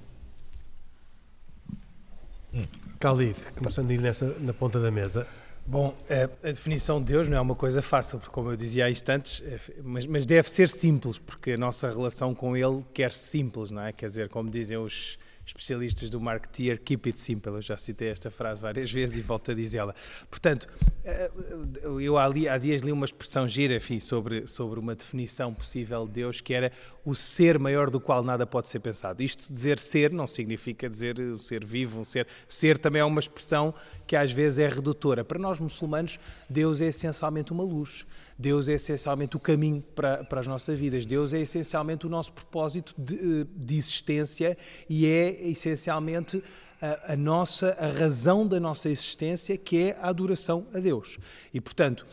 Khalid, 2.98 3.36
começando 3.56 3.90
a 3.90 3.94
ir 3.94 4.00
nessa, 4.00 4.34
na 4.40 4.52
ponta 4.54 4.80
da 4.80 4.90
mesa. 4.90 5.26
Bom, 5.68 5.92
a, 6.08 6.48
a 6.48 6.52
definição 6.52 7.00
de 7.00 7.12
Deus 7.12 7.28
não 7.28 7.36
é 7.36 7.40
uma 7.40 7.56
coisa 7.56 7.82
fácil, 7.82 8.20
porque, 8.20 8.32
como 8.32 8.50
eu 8.52 8.56
dizia 8.56 8.84
há 8.84 8.90
instantes, 8.90 9.42
é, 9.44 9.58
mas, 9.82 10.06
mas 10.06 10.24
deve 10.24 10.48
ser 10.48 10.68
simples, 10.68 11.18
porque 11.18 11.52
a 11.52 11.56
nossa 11.56 11.88
relação 11.88 12.32
com 12.34 12.56
Ele 12.56 12.84
quer 12.94 13.10
simples, 13.10 13.72
não 13.72 13.82
é? 13.82 13.92
Quer 13.92 14.08
dizer, 14.08 14.28
como 14.28 14.48
dizem 14.48 14.76
os 14.76 15.18
especialistas 15.46 16.10
do 16.10 16.20
marketeer, 16.20 16.80
keep 16.82 17.08
it 17.08 17.20
simple. 17.20 17.52
Eu 17.52 17.62
já 17.62 17.76
citei 17.76 18.08
esta 18.08 18.30
frase 18.30 18.60
várias 18.60 18.90
vezes 18.90 19.16
e 19.16 19.20
volto 19.20 19.52
a 19.52 19.54
dizê-la. 19.54 19.94
Portanto, 20.28 20.66
eh, 21.04 21.30
eu 22.00 22.18
há, 22.18 22.28
dias 22.58 22.82
li 22.82 22.90
uma 22.90 23.04
expressão 23.04 23.46
gira, 23.46 23.76
enfim, 23.76 24.00
sobre, 24.00 24.46
sobre 24.46 24.80
uma 24.80 24.94
definição 24.94 25.54
possível 25.54 26.06
de 26.06 26.12
Deus, 26.12 26.40
que 26.40 26.52
era 26.52 26.72
o 27.04 27.14
ser 27.14 27.58
maior 27.58 27.90
do 27.90 28.00
qual 28.00 28.24
nada 28.24 28.46
pode 28.46 28.68
ser 28.68 28.80
pensado. 28.80 29.22
Isto 29.22 29.52
dizer 29.52 29.78
ser 29.78 30.10
não 30.12 30.26
significa 30.26 30.90
dizer 30.90 31.18
o 31.20 31.38
ser 31.38 31.64
vivo, 31.64 32.00
um 32.00 32.04
ser. 32.04 32.26
Ser 32.48 32.76
também 32.76 33.00
é 33.00 33.04
uma 33.04 33.20
expressão 33.20 33.72
que 34.06 34.16
às 34.16 34.32
vezes 34.32 34.58
é 34.58 34.66
redutora. 34.66 35.24
Para 35.24 35.38
nós 35.38 35.60
muçulmanos, 35.60 36.18
Deus 36.50 36.80
é 36.80 36.86
essencialmente 36.86 37.52
uma 37.52 37.62
luz. 37.62 38.04
Deus 38.38 38.68
é 38.68 38.74
essencialmente 38.74 39.36
o 39.36 39.40
caminho 39.40 39.82
para, 39.94 40.22
para 40.24 40.40
as 40.40 40.46
nossas 40.46 40.78
vidas. 40.78 41.06
Deus 41.06 41.32
é 41.32 41.40
essencialmente 41.40 42.06
o 42.06 42.08
nosso 42.08 42.32
propósito 42.32 42.94
de, 42.98 43.44
de 43.44 43.76
existência 43.76 44.56
e 44.88 45.06
é 45.06 45.48
essencialmente 45.48 46.42
a, 46.80 47.12
a 47.12 47.16
nossa 47.16 47.76
a 47.78 47.88
razão 47.88 48.46
da 48.46 48.60
nossa 48.60 48.90
existência, 48.90 49.56
que 49.56 49.90
é 49.90 49.98
a 50.00 50.08
adoração 50.08 50.66
a 50.74 50.78
Deus. 50.78 51.18
E 51.52 51.60
portanto, 51.60 52.06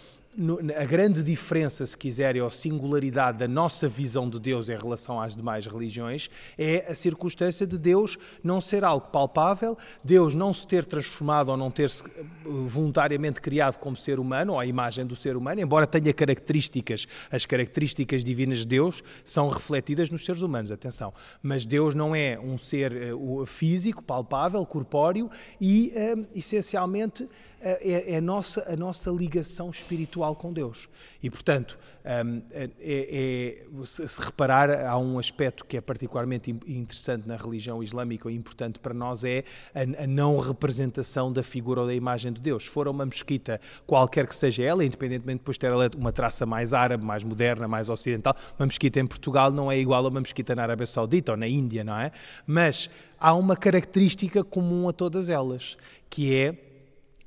a 0.78 0.86
grande 0.86 1.22
diferença, 1.22 1.86
se 1.86 1.96
quiserem, 1.96 2.42
ou 2.42 2.50
singularidade 2.50 3.38
da 3.38 3.48
nossa 3.48 3.88
visão 3.88 4.28
de 4.28 4.40
Deus 4.40 4.68
em 4.68 4.76
relação 4.76 5.22
às 5.22 5.36
demais 5.36 5.66
religiões 5.68 6.30
é 6.58 6.92
a 6.92 6.96
circunstância 6.96 7.68
de 7.68 7.78
Deus 7.78 8.18
não 8.44 8.60
ser 8.60 8.84
algo 8.84 9.10
palpável, 9.10 9.78
Deus 10.04 10.34
não 10.34 10.54
se 10.54 10.66
ter 10.66 10.86
transformado 10.86 11.50
ou 11.50 11.58
não 11.58 11.70
ter 11.70 11.90
se 11.90 12.04
eh, 12.04 12.24
voluntariamente 12.44 13.40
criado 13.42 13.78
como 13.78 13.96
ser 13.96 14.20
humano, 14.20 14.54
ou 14.54 14.60
à 14.60 14.66
imagem 14.66 15.06
do 15.06 15.16
ser 15.16 15.38
humano, 15.38 15.62
embora 15.62 15.86
tenha 15.86 16.14
características, 16.14 17.06
as 17.32 17.46
características 17.46 18.24
divinas 18.24 18.60
de 18.60 18.68
Deus 18.68 19.04
são 19.24 19.50
refletidas 19.50 20.10
nos 20.10 20.26
seres 20.26 20.42
humanos, 20.42 20.72
atenção. 20.72 21.14
Mas 21.42 21.66
Deus 21.66 21.94
não 21.94 22.16
é 22.16 22.40
um 22.40 22.58
ser 22.58 22.92
eh, 22.94 23.12
físico, 23.46 24.02
palpável, 24.02 24.66
corpóreo 24.66 25.30
e, 25.62 25.92
eh, 25.96 26.16
essencialmente, 26.34 27.30
é, 27.64 28.14
é 28.14 28.18
a, 28.18 28.22
nossa, 28.22 28.72
a 28.72 28.76
nossa 28.76 29.10
ligação 29.10 29.70
espiritual 29.70 30.23
com 30.32 30.54
Deus. 30.54 30.88
E, 31.22 31.30
portanto, 31.30 31.78
hum, 32.26 32.42
é, 32.52 32.70
é- 32.80 33.86
se 33.86 34.22
reparar, 34.22 34.70
há 34.86 34.98
um 34.98 35.20
aspecto 35.20 35.66
que 35.66 35.78
é 35.78 35.82
particularmente 35.82 36.52
interessante 36.52 37.28
na 37.28 37.36
religião 37.36 37.82
islâmica 37.84 38.30
e 38.30 38.36
importante 38.36 38.80
para 38.80 38.94
nós, 38.94 39.24
é 39.24 39.44
a, 39.74 40.04
a 40.04 40.08
não 40.08 40.40
representação 40.40 41.32
da 41.32 41.44
figura 41.44 41.82
ou 41.82 41.88
da 41.88 41.94
imagem 41.94 42.32
de 42.32 42.42
Deus. 42.42 42.64
Se 42.66 42.70
for 42.70 42.88
uma 42.88 43.06
mesquita, 43.06 43.60
qualquer 43.86 44.28
que 44.28 44.36
seja 44.36 44.64
ela, 44.64 44.86
independentemente 44.86 45.40
depois 45.40 45.56
de 45.56 45.60
ter 45.60 45.68
ela 45.68 45.90
uma 45.98 46.12
traça 46.12 46.46
mais 46.46 46.74
árabe, 46.74 47.04
mais 47.04 47.24
moderna, 47.24 47.68
mais 47.68 47.90
ocidental, 47.90 48.36
uma 48.58 48.66
mesquita 48.66 49.00
em 49.00 49.08
Portugal 49.08 49.52
não 49.52 49.72
é 49.72 49.78
igual 49.78 50.06
a 50.06 50.10
uma 50.10 50.22
mesquita 50.22 50.56
na 50.56 50.64
Arábia 50.64 50.86
Saudita 50.86 51.32
ou 51.32 51.38
na 51.38 51.48
Índia, 51.48 51.84
não 51.84 51.98
é? 51.98 52.12
Mas 52.46 52.90
há 53.20 53.34
uma 53.34 53.56
característica 53.56 54.44
comum 54.44 54.88
a 54.88 54.94
todas 54.94 55.30
elas, 55.30 55.78
que 56.10 56.36
é 56.36 56.73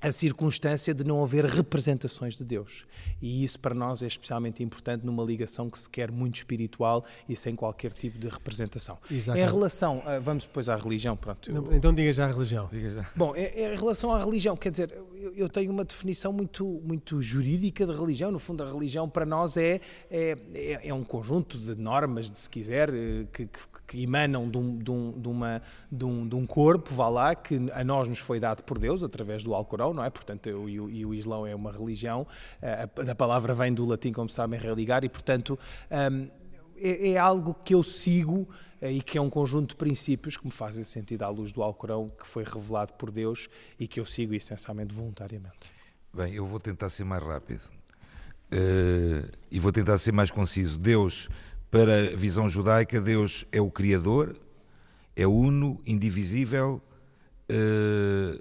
a 0.06 0.12
circunstância 0.12 0.94
de 0.94 1.04
não 1.04 1.22
haver 1.22 1.44
representações 1.44 2.36
de 2.36 2.44
Deus. 2.44 2.84
E 3.20 3.42
isso 3.42 3.58
para 3.58 3.74
nós 3.74 4.02
é 4.02 4.06
especialmente 4.06 4.62
importante 4.62 5.04
numa 5.04 5.22
ligação 5.24 5.68
que 5.68 5.78
se 5.78 5.88
quer 5.88 6.10
muito 6.10 6.36
espiritual 6.36 7.04
e 7.28 7.34
sem 7.34 7.54
qualquer 7.56 7.92
tipo 7.92 8.18
de 8.18 8.28
representação. 8.28 8.98
Exato. 9.10 9.38
Em 9.38 9.44
relação, 9.44 10.02
a- 10.06 10.18
vamos 10.18 10.44
depois 10.44 10.68
à 10.68 10.76
religião, 10.76 11.16
pronto. 11.16 11.50
eu- 11.50 11.72
Então 11.72 11.92
diga 11.94 12.12
já 12.12 12.26
a 12.26 12.28
religião. 12.28 12.68
Bom, 13.16 13.34
em, 13.34 13.44
em 13.44 13.76
relação 13.76 14.12
à 14.12 14.22
religião, 14.22 14.56
quer 14.56 14.70
dizer, 14.70 14.92
eu, 15.14 15.34
eu 15.34 15.48
tenho 15.48 15.70
uma 15.72 15.84
definição 15.84 16.32
muito, 16.32 16.64
muito 16.84 17.20
jurídica 17.20 17.86
de 17.86 17.92
religião. 17.92 18.30
No 18.30 18.38
fundo, 18.38 18.62
a 18.62 18.70
religião 18.72 19.08
para 19.08 19.26
nós 19.26 19.56
é, 19.56 19.80
é, 20.10 20.36
é- 20.54 20.88
é 20.88 20.94
um 20.94 21.02
conjunto 21.04 21.58
de 21.58 21.74
normas, 21.74 22.30
de, 22.30 22.38
se 22.38 22.48
quiser, 22.48 22.90
eh, 22.92 23.26
que, 23.32 23.46
que- 23.46 23.76
que 23.86 24.02
emanam 24.02 24.50
de 24.50 24.58
um, 24.58 24.76
de, 24.78 24.90
um, 24.90 25.12
de, 25.20 25.28
uma, 25.28 25.62
de, 25.92 26.04
um, 26.04 26.28
de 26.28 26.34
um 26.34 26.44
corpo, 26.44 26.92
vá 26.92 27.08
lá, 27.08 27.34
que 27.36 27.54
a 27.72 27.84
nós 27.84 28.08
nos 28.08 28.18
foi 28.18 28.40
dado 28.40 28.62
por 28.64 28.78
Deus, 28.80 29.04
através 29.04 29.44
do 29.44 29.54
Alcorão, 29.54 29.94
não 29.96 30.04
é? 30.04 30.10
Portanto, 30.10 30.48
e, 30.48 30.78
o, 30.78 30.88
e 30.88 31.04
o 31.04 31.12
Islão 31.12 31.46
é 31.46 31.54
uma 31.54 31.72
religião, 31.72 32.26
eh, 32.62 32.88
a, 33.06 33.10
a 33.10 33.14
palavra 33.14 33.54
vem 33.54 33.72
do 33.74 33.84
latim, 33.84 34.12
como 34.12 34.28
sabem, 34.28 34.58
religar, 34.60 35.04
e 35.04 35.08
portanto. 35.08 35.58
hum, 35.90 36.28
é, 36.78 37.12
é 37.12 37.16
algo 37.16 37.54
que 37.64 37.74
eu 37.74 37.82
sigo 37.82 38.46
eh, 38.82 38.92
e 38.92 39.00
que 39.00 39.16
é 39.16 39.20
um 39.20 39.30
conjunto 39.30 39.70
de 39.70 39.76
princípios 39.76 40.36
que 40.36 40.44
me 40.44 40.50
fazem 40.50 40.84
sentido 40.84 41.22
à 41.22 41.28
luz 41.30 41.50
do 41.50 41.62
Alcorão, 41.62 42.12
que 42.20 42.26
foi 42.26 42.44
revelado 42.44 42.92
por 42.92 43.10
Deus 43.10 43.48
e 43.80 43.88
que 43.88 43.98
eu 43.98 44.04
sigo 44.04 44.34
essencialmente 44.34 44.94
voluntariamente. 44.94 45.72
Bem, 46.12 46.34
eu 46.34 46.46
vou 46.46 46.60
tentar 46.60 46.90
ser 46.90 47.04
mais 47.04 47.22
rápido 47.22 47.62
Eh, 48.50 49.24
e 49.50 49.58
vou 49.58 49.72
tentar 49.72 49.98
ser 49.98 50.12
mais 50.12 50.30
conciso. 50.30 50.78
Deus, 50.78 51.28
para 51.70 52.12
a 52.12 52.16
visão 52.16 52.48
judaica, 52.48 53.00
Deus 53.00 53.44
é 53.50 53.60
o 53.60 53.70
Criador, 53.70 54.36
é 55.14 55.26
uno, 55.26 55.80
indivisível, 55.84 56.80
eh, 57.48 58.40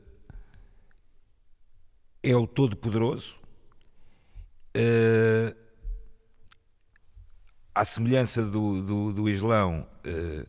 é 2.26 2.36
o 2.36 2.48
Todo-Poderoso. 2.48 3.36
eh, 4.74 5.56
à 7.74 7.86
semelhança 7.86 8.44
do, 8.44 8.82
do, 8.82 9.14
do 9.14 9.30
Islão, 9.30 9.86
eh, 10.04 10.46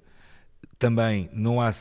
também 0.78 1.28
não 1.33 1.61
há 1.61 1.75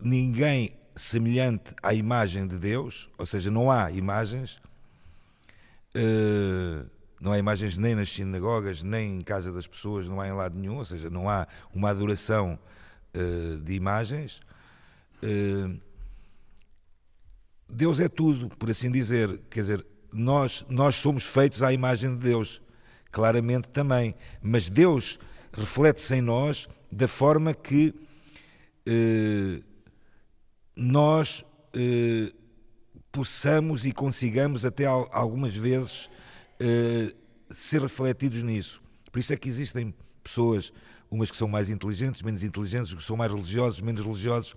ninguém 0.00 0.76
semelhante 0.96 1.74
à 1.82 1.94
imagem 1.94 2.48
de 2.48 2.58
Deus, 2.58 3.08
ou 3.16 3.24
seja, 3.24 3.50
não 3.50 3.70
há 3.70 3.90
imagens, 3.92 4.60
eh, 5.94 6.84
não 7.20 7.32
há 7.32 7.38
imagens 7.38 7.76
nem 7.76 7.94
nas 7.94 8.10
sinagogas, 8.10 8.82
nem 8.82 9.18
em 9.18 9.22
casa 9.22 9.52
das 9.52 9.68
pessoas, 9.68 10.08
não 10.08 10.20
há 10.20 10.26
em 10.26 10.32
lado 10.32 10.58
nenhum, 10.58 10.78
ou 10.78 10.84
seja, 10.84 11.08
não 11.08 11.30
há 11.30 11.46
uma 11.72 11.90
adoração 11.90 12.58
de 13.64 13.72
imagens. 13.72 14.42
Eh, 15.22 15.85
Deus 17.68 18.00
é 18.00 18.08
tudo, 18.08 18.48
por 18.56 18.70
assim 18.70 18.90
dizer, 18.90 19.40
quer 19.50 19.60
dizer, 19.60 19.86
nós, 20.12 20.64
nós 20.68 20.94
somos 20.94 21.24
feitos 21.24 21.62
à 21.62 21.72
imagem 21.72 22.16
de 22.16 22.22
Deus, 22.22 22.60
claramente 23.10 23.68
também, 23.68 24.14
mas 24.40 24.68
Deus 24.68 25.18
reflete-se 25.52 26.14
em 26.14 26.20
nós 26.20 26.68
da 26.90 27.08
forma 27.08 27.52
que 27.52 27.94
eh, 28.86 29.60
nós 30.76 31.44
eh, 31.74 32.32
possamos 33.10 33.84
e 33.84 33.92
consigamos 33.92 34.64
até 34.64 34.84
al- 34.86 35.08
algumas 35.12 35.56
vezes 35.56 36.08
eh, 36.60 37.14
ser 37.50 37.80
refletidos 37.82 38.42
nisso. 38.42 38.80
Por 39.10 39.18
isso 39.18 39.32
é 39.32 39.36
que 39.36 39.48
existem 39.48 39.94
pessoas, 40.22 40.72
umas 41.10 41.30
que 41.30 41.36
são 41.36 41.48
mais 41.48 41.70
inteligentes, 41.70 42.22
menos 42.22 42.42
inteligentes, 42.44 42.92
que 42.94 43.02
são 43.02 43.16
mais 43.16 43.32
religiosos, 43.32 43.80
menos 43.80 44.02
religiosos. 44.04 44.54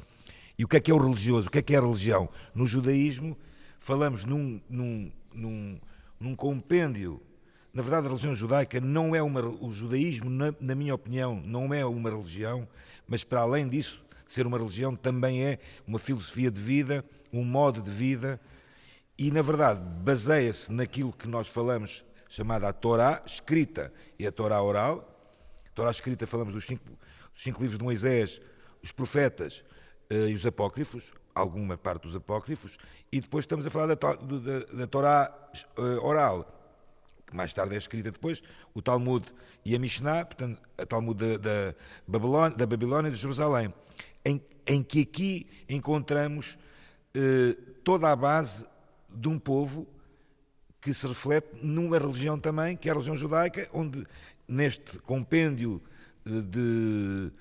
E 0.60 0.66
o 0.66 0.68
que 0.68 0.76
é 0.76 0.80
que 0.82 0.92
é 0.92 0.94
o 0.94 0.98
religioso? 0.98 1.48
O 1.48 1.52
que 1.52 1.60
é 1.60 1.62
que 1.62 1.74
é 1.74 1.78
a 1.78 1.82
religião? 1.82 2.28
No 2.54 2.68
judaísmo, 2.68 3.38
falamos 3.80 4.26
num, 4.26 4.60
num, 4.70 5.10
num, 5.34 5.80
num 6.20 6.36
compêndio. 6.36 7.22
Na 7.74 7.82
verdade, 7.82 8.08
a 8.08 8.10
religião 8.10 8.36
judaica 8.36 8.82
não 8.82 9.16
é 9.16 9.24
uma. 9.24 9.40
O 9.40 9.72
judaísmo, 9.72 10.30
na, 10.30 10.54
na 10.60 10.76
minha 10.76 10.94
opinião, 10.94 11.42
não 11.46 11.74
é 11.74 11.86
uma 11.86 12.10
religião, 12.10 12.68
mas 13.08 13.24
para 13.24 13.40
além 13.40 13.70
disso, 13.70 14.04
de 14.26 14.34
ser 14.34 14.46
uma 14.46 14.58
religião, 14.58 14.98
também 14.98 15.46
é 15.46 15.60
uma 15.88 15.98
filosofia 15.98 16.52
de 16.52 16.60
vida, 16.60 17.06
um 17.32 17.46
modo 17.46 17.82
de 17.82 17.90
vida. 17.90 18.38
e, 19.18 19.32
na 19.32 19.42
verdade, 19.42 19.80
baseia-se 20.04 20.70
naquilo 20.74 21.14
que 21.14 21.28
nós 21.28 21.48
falamos, 21.48 22.04
chamada 22.28 22.68
a 22.68 22.74
Torá 22.74 23.24
escrita 23.26 23.94
e 24.20 24.28
a 24.28 24.32
Torá 24.32 24.62
oral. 24.62 25.34
A 25.68 25.72
Torá 25.74 25.90
escrita, 25.90 26.28
falamos 26.28 26.54
dos 26.54 26.66
cinco, 26.66 26.84
dos 27.34 27.44
cinco 27.44 27.62
livros 27.62 27.78
de 27.78 27.84
Moisés, 27.86 28.42
os 28.84 28.92
profetas 28.92 29.64
e 30.10 30.34
os 30.34 30.46
apócrifos, 30.46 31.14
alguma 31.36 31.78
parte 31.78 32.04
dos 32.04 32.16
apócrifos, 32.16 32.78
e 33.12 33.22
depois 33.22 33.44
estamos 33.44 33.66
a 33.68 33.70
falar 33.70 33.94
da, 33.94 33.96
da, 33.96 34.60
da 34.74 34.88
Torá 34.88 35.52
uh, 35.78 36.06
oral, 36.06 36.56
que 37.28 37.36
mais 37.36 37.54
tarde 37.54 37.76
é 37.76 37.78
escrita 37.78 38.12
depois, 38.12 38.42
o 38.74 38.82
Talmud 38.82 39.28
e 39.64 39.76
a 39.76 39.80
Mishnah, 39.80 40.26
portanto, 40.26 40.62
a 40.78 40.86
Talmud 40.86 41.16
da, 41.16 41.38
da, 41.38 41.76
Babilónia, 42.08 42.58
da 42.58 42.66
Babilónia 42.66 43.10
e 43.10 43.12
de 43.12 43.18
Jerusalém, 43.18 43.72
em, 44.26 44.42
em 44.66 44.82
que 44.82 45.02
aqui 45.02 45.48
encontramos 45.70 46.58
uh, 47.16 47.54
toda 47.84 48.12
a 48.12 48.16
base 48.16 48.66
de 49.10 49.28
um 49.28 49.38
povo 49.38 49.88
que 50.82 50.94
se 50.94 51.08
reflete 51.08 51.50
numa 51.62 52.00
religião 52.00 52.40
também, 52.40 52.76
que 52.76 52.90
é 52.90 52.92
a 52.92 52.96
religião 52.96 53.16
judaica, 53.16 53.70
onde 53.72 54.08
neste 54.48 54.98
compêndio 55.00 55.82
eh, 56.26 56.42
de 56.42 57.32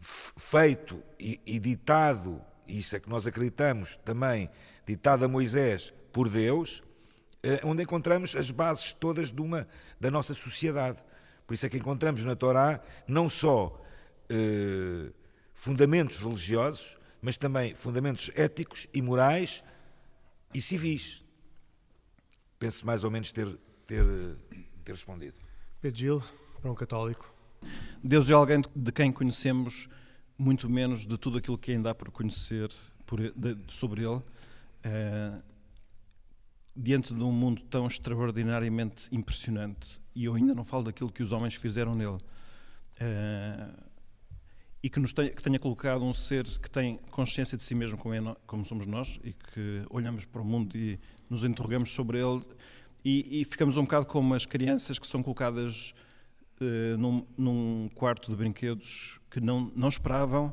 feito 0.00 1.02
e, 1.18 1.40
e 1.44 1.58
ditado, 1.58 2.40
isso 2.66 2.96
é 2.96 3.00
que 3.00 3.08
nós 3.08 3.26
acreditamos 3.26 3.96
também, 4.04 4.50
ditado 4.86 5.24
a 5.24 5.28
Moisés 5.28 5.92
por 6.12 6.28
Deus, 6.28 6.82
eh, 7.42 7.60
onde 7.64 7.82
encontramos 7.82 8.34
as 8.36 8.50
bases 8.50 8.92
todas 8.92 9.30
de 9.30 9.40
uma, 9.40 9.66
da 9.98 10.10
nossa 10.10 10.34
sociedade. 10.34 11.02
Por 11.46 11.54
isso 11.54 11.66
é 11.66 11.68
que 11.68 11.78
encontramos 11.78 12.24
na 12.24 12.36
Torá 12.36 12.80
não 13.06 13.28
só 13.28 13.80
eh, 14.28 15.10
fundamentos 15.54 16.18
religiosos, 16.18 16.96
mas 17.20 17.36
também 17.36 17.74
fundamentos 17.74 18.30
éticos 18.34 18.86
e 18.94 19.02
morais 19.02 19.62
e 20.54 20.60
civis. 20.60 21.22
Penso 22.58 22.86
mais 22.86 23.04
ou 23.04 23.10
menos 23.10 23.32
ter, 23.32 23.58
ter, 23.86 24.04
ter 24.84 24.92
respondido. 24.92 25.34
Pedro 25.80 25.98
Gil, 25.98 26.22
para 26.60 26.70
um 26.70 26.74
católico. 26.74 27.39
Deus 28.02 28.30
é 28.30 28.32
alguém 28.32 28.62
de 28.74 28.92
quem 28.92 29.12
conhecemos 29.12 29.88
muito 30.38 30.68
menos 30.68 31.06
de 31.06 31.18
tudo 31.18 31.38
aquilo 31.38 31.58
que 31.58 31.72
ainda 31.72 31.90
há 31.90 31.94
por 31.94 32.10
conhecer 32.10 32.70
por, 33.04 33.20
de, 33.20 33.56
sobre 33.68 34.02
Ele. 34.02 34.22
Uh, 34.84 35.50
diante 36.74 37.12
de 37.12 37.22
um 37.22 37.32
mundo 37.32 37.62
tão 37.62 37.86
extraordinariamente 37.86 39.08
impressionante, 39.12 40.00
e 40.14 40.24
eu 40.24 40.34
ainda 40.34 40.54
não 40.54 40.64
falo 40.64 40.84
daquilo 40.84 41.10
que 41.10 41.22
os 41.22 41.32
homens 41.32 41.54
fizeram 41.54 41.94
nele, 41.94 42.16
uh, 42.16 43.90
e 44.82 44.88
que, 44.88 44.98
nos 44.98 45.12
tenha, 45.12 45.28
que 45.30 45.42
tenha 45.42 45.58
colocado 45.58 46.02
um 46.02 46.12
ser 46.12 46.44
que 46.58 46.70
tem 46.70 46.96
consciência 47.10 47.58
de 47.58 47.62
si 47.62 47.74
mesmo 47.74 47.98
como, 47.98 48.14
é, 48.14 48.36
como, 48.46 48.64
somos 48.64 48.86
nós 48.86 49.20
e 49.22 49.32
que 49.32 49.84
olhamos 49.90 50.24
para 50.24 50.40
o 50.40 50.44
mundo 50.44 50.74
e 50.74 50.98
nos 51.28 51.44
interrogamos 51.44 51.90
sobre 51.90 52.18
ele 52.18 52.42
e, 53.04 53.42
e 53.42 53.44
ficamos 53.44 53.76
um 53.76 53.82
bocado 53.82 54.06
como 54.06 54.32
as 54.32 54.46
crianças 54.46 54.98
que 54.98 55.06
são 55.06 55.22
colocadas 55.22 55.92
uh, 56.60 56.96
num, 56.98 57.26
num, 57.36 57.90
quarto 57.94 58.30
de 58.30 58.36
brinquedos 58.36 59.20
que 59.30 59.40
não, 59.40 59.72
não 59.74 59.88
esperavam 59.88 60.52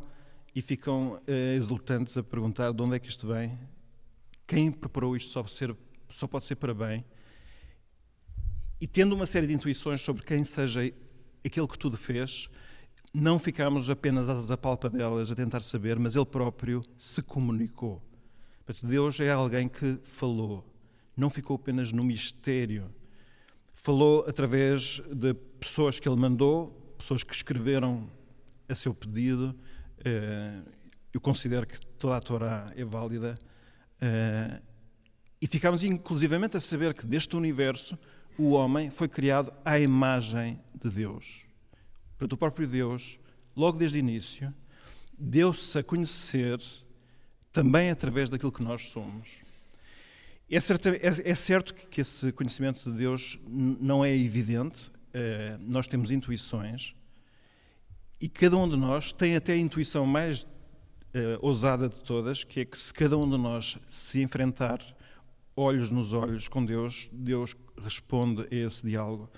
e 0.55 0.61
ficam 0.61 1.13
uh, 1.13 1.21
exultantes 1.55 2.17
a 2.17 2.23
perguntar 2.23 2.71
de 2.71 2.81
onde 2.81 2.95
é 2.95 2.99
que 2.99 3.09
isto 3.09 3.27
vem, 3.27 3.57
quem 4.45 4.71
preparou 4.71 5.15
isto 5.15 5.31
só, 5.31 5.45
ser, 5.45 5.75
só 6.09 6.27
pode 6.27 6.45
ser 6.45 6.55
para 6.55 6.73
bem 6.73 7.03
e 8.79 8.85
tendo 8.85 9.13
uma 9.13 9.25
série 9.25 9.47
de 9.47 9.53
intuições 9.53 10.01
sobre 10.01 10.23
quem 10.23 10.43
seja 10.43 10.81
aquele 11.43 11.67
que 11.67 11.77
tudo 11.77 11.97
fez, 11.97 12.49
não 13.13 13.39
ficámos 13.39 13.89
apenas 13.89 14.29
às 14.29 14.51
apalpadelas 14.51 15.31
a 15.31 15.35
tentar 15.35 15.61
saber, 15.63 15.97
mas 15.97 16.15
ele 16.15 16.25
próprio 16.25 16.83
se 16.97 17.21
comunicou. 17.23 18.01
Deus 18.83 19.19
é 19.19 19.31
alguém 19.31 19.67
que 19.67 19.97
falou, 20.03 20.63
não 21.15 21.29
ficou 21.29 21.55
apenas 21.55 21.91
no 21.91 22.03
mistério. 22.03 22.93
Falou 23.79 24.25
através 24.27 24.99
de 25.13 25.33
pessoas 25.59 25.99
que 25.99 26.09
ele 26.09 26.19
mandou, 26.19 26.71
pessoas 26.97 27.23
que 27.23 27.33
escreveram 27.33 28.09
a 28.67 28.75
seu 28.75 28.93
pedido. 28.93 29.55
Eh, 30.03 30.61
eu 31.13 31.21
considero 31.21 31.65
que 31.65 31.79
toda 31.97 32.17
a 32.17 32.19
Torá 32.19 32.73
é 32.75 32.83
válida. 32.83 33.37
Eh, 34.01 34.61
e 35.39 35.47
ficámos 35.47 35.83
inclusivamente 35.83 36.57
a 36.57 36.59
saber 36.59 36.93
que 36.95 37.05
deste 37.05 37.35
universo 37.35 37.97
o 38.37 38.49
homem 38.51 38.89
foi 38.89 39.07
criado 39.07 39.53
à 39.63 39.79
imagem 39.79 40.59
de 40.73 40.89
Deus. 40.89 41.45
Portanto, 42.17 42.33
o 42.33 42.37
próprio 42.37 42.67
Deus, 42.67 43.19
logo 43.55 43.77
desde 43.77 43.97
o 43.97 43.99
início, 43.99 44.53
deu-se 45.17 45.77
a 45.77 45.83
conhecer 45.83 46.59
também 47.53 47.91
através 47.91 48.27
daquilo 48.27 48.51
que 48.51 48.63
nós 48.63 48.89
somos. 48.89 49.46
É 50.49 50.59
certo, 50.59 50.89
é, 50.89 50.99
é 51.01 51.35
certo 51.35 51.73
que 51.73 52.01
esse 52.01 52.31
conhecimento 52.31 52.89
de 52.89 52.97
Deus 52.97 53.37
não 53.47 54.03
é 54.03 54.15
evidente, 54.15 54.89
é, 55.13 55.57
nós 55.59 55.87
temos 55.87 56.09
intuições 56.11 56.95
e 58.19 58.29
cada 58.29 58.55
um 58.57 58.67
de 58.67 58.77
nós 58.77 59.11
tem 59.11 59.35
até 59.35 59.53
a 59.53 59.57
intuição 59.57 60.05
mais 60.05 60.47
é, 61.13 61.37
ousada 61.41 61.89
de 61.89 61.95
todas, 61.97 62.43
que 62.43 62.61
é 62.61 62.65
que 62.65 62.79
se 62.79 62.93
cada 62.93 63.17
um 63.17 63.29
de 63.29 63.37
nós 63.37 63.77
se 63.87 64.21
enfrentar 64.21 64.79
olhos 65.55 65.89
nos 65.89 66.13
olhos 66.13 66.47
com 66.47 66.63
Deus, 66.63 67.09
Deus 67.11 67.55
responde 67.77 68.43
a 68.43 68.55
esse 68.55 68.85
diálogo 68.85 69.29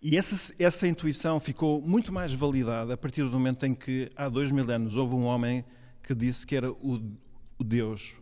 e 0.00 0.16
essa, 0.16 0.54
essa 0.58 0.86
intuição 0.86 1.40
ficou 1.40 1.82
muito 1.82 2.12
mais 2.12 2.32
validada 2.32 2.94
a 2.94 2.96
partir 2.96 3.24
do 3.24 3.30
momento 3.30 3.66
em 3.66 3.74
que, 3.74 4.10
há 4.14 4.28
dois 4.28 4.52
mil 4.52 4.68
anos, 4.70 4.94
houve 4.94 5.14
um 5.16 5.24
homem 5.24 5.64
que 6.02 6.14
disse 6.14 6.46
que 6.46 6.54
era 6.54 6.70
o, 6.70 7.00
o 7.58 7.64
Deus. 7.64 8.16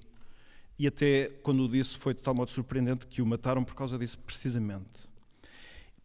E 0.78 0.86
até 0.86 1.30
quando 1.42 1.68
disse 1.68 1.96
foi 1.96 2.14
de 2.14 2.22
tal 2.22 2.34
modo 2.34 2.50
surpreendente 2.50 3.06
que 3.06 3.22
o 3.22 3.26
mataram 3.26 3.64
por 3.64 3.74
causa 3.74 3.98
disso, 3.98 4.18
precisamente. 4.18 5.08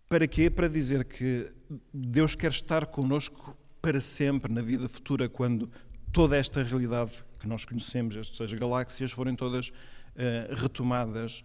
Para 0.08 0.28
quê? 0.28 0.50
Para 0.50 0.68
dizer 0.68 1.06
que 1.06 1.52
Deus 1.94 2.36
quer 2.36 2.52
estar 2.52 2.86
connosco 2.86 3.58
para 3.82 4.00
sempre 4.00 4.54
na 4.54 4.62
vida 4.62 4.88
futura, 4.88 5.28
quando 5.28 5.70
toda 6.12 6.38
esta 6.38 6.62
realidade 6.62 7.12
que 7.40 7.48
nós 7.48 7.66
conhecemos, 7.66 8.16
estas 8.16 8.54
galáxias, 8.54 9.12
forem 9.12 9.36
todas 9.36 9.70
uh, 9.70 10.54
retomadas 10.56 11.44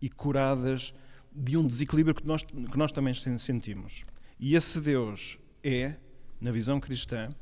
e 0.00 0.08
curadas 0.08 0.94
de 1.34 1.56
um 1.56 1.66
desequilíbrio 1.66 2.14
que 2.14 2.26
nós, 2.26 2.42
que 2.42 2.76
nós 2.76 2.92
também 2.92 3.14
sentimos. 3.14 4.04
E 4.38 4.54
esse 4.54 4.80
Deus 4.80 5.38
é, 5.62 5.96
na 6.40 6.52
visão 6.52 6.78
cristã, 6.78 7.34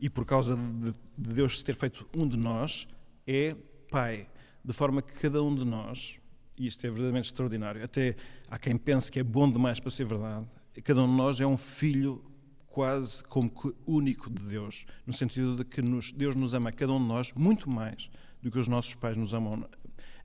e 0.00 0.08
por 0.08 0.24
causa 0.24 0.56
de, 0.56 0.92
de 0.92 1.34
Deus 1.34 1.58
se 1.58 1.64
ter 1.64 1.74
feito 1.74 2.08
um 2.16 2.26
de 2.26 2.36
nós, 2.36 2.88
é 3.26 3.54
Pai. 3.90 4.28
De 4.66 4.72
forma 4.72 5.00
que 5.00 5.12
cada 5.12 5.40
um 5.40 5.54
de 5.54 5.64
nós, 5.64 6.18
e 6.58 6.66
isto 6.66 6.84
é 6.84 6.88
verdadeiramente 6.88 7.26
extraordinário, 7.26 7.84
até 7.84 8.16
há 8.50 8.58
quem 8.58 8.76
pense 8.76 9.12
que 9.12 9.20
é 9.20 9.22
bom 9.22 9.48
demais 9.48 9.78
para 9.78 9.92
ser 9.92 10.04
verdade, 10.06 10.44
cada 10.82 11.04
um 11.04 11.06
de 11.06 11.12
nós 11.12 11.38
é 11.38 11.46
um 11.46 11.56
filho 11.56 12.20
quase 12.66 13.22
como 13.22 13.48
que 13.48 13.72
único 13.86 14.28
de 14.28 14.42
Deus, 14.42 14.84
no 15.06 15.12
sentido 15.12 15.54
de 15.54 15.64
que 15.64 15.80
nos, 15.80 16.10
Deus 16.10 16.34
nos 16.34 16.52
ama 16.52 16.70
a 16.70 16.72
cada 16.72 16.92
um 16.92 16.98
de 16.98 17.06
nós 17.06 17.32
muito 17.32 17.70
mais 17.70 18.10
do 18.42 18.50
que 18.50 18.58
os 18.58 18.66
nossos 18.66 18.92
pais 18.96 19.16
nos 19.16 19.32
amam 19.32 19.68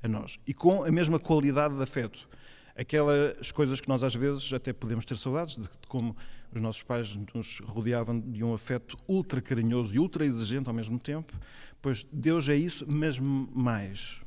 a 0.01 0.07
nós. 0.07 0.39
E 0.47 0.55
com 0.55 0.83
a 0.83 0.91
mesma 0.91 1.19
qualidade 1.19 1.75
de 1.75 1.83
afeto 1.83 2.27
aquelas 2.75 3.51
coisas 3.51 3.79
que 3.79 3.87
nós 3.87 4.03
às 4.03 4.15
vezes 4.15 4.51
até 4.53 4.73
podemos 4.73 5.05
ter 5.05 5.17
saudades 5.17 5.57
de, 5.57 5.69
como 5.87 6.15
os 6.53 6.61
nossos 6.61 6.83
pais 6.83 7.17
nos 7.33 7.59
rodeavam 7.59 8.19
de 8.19 8.43
um 8.43 8.53
afeto 8.53 8.97
ultra 9.07 9.41
carinhoso 9.41 9.95
e 9.95 9.99
ultra 9.99 10.25
exigente 10.25 10.67
ao 10.67 10.73
mesmo 10.73 10.99
tempo, 10.99 11.33
pois 11.81 12.05
Deus 12.11 12.49
é 12.49 12.55
isso, 12.55 12.85
mas 12.87 13.19
mais. 13.19 14.21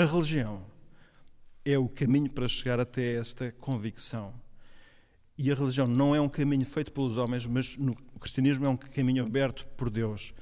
A 0.00 0.06
religião 0.06 0.64
é 1.62 1.76
o 1.76 1.86
caminho 1.86 2.30
para 2.32 2.48
chegar 2.48 2.80
até 2.80 3.16
esta 3.16 3.52
convicção. 3.52 4.32
E 5.36 5.52
a 5.52 5.54
religião 5.54 5.86
não 5.86 6.14
é 6.14 6.20
um 6.22 6.26
caminho 6.26 6.64
feito 6.64 6.90
pelos 6.90 7.18
homens, 7.18 7.44
mas 7.44 7.76
no 7.76 7.94
cristianismo 8.18 8.64
é 8.64 8.70
um 8.70 8.78
caminho 8.78 9.26
aberto 9.26 9.66
por 9.76 9.90
Deus. 9.90 10.32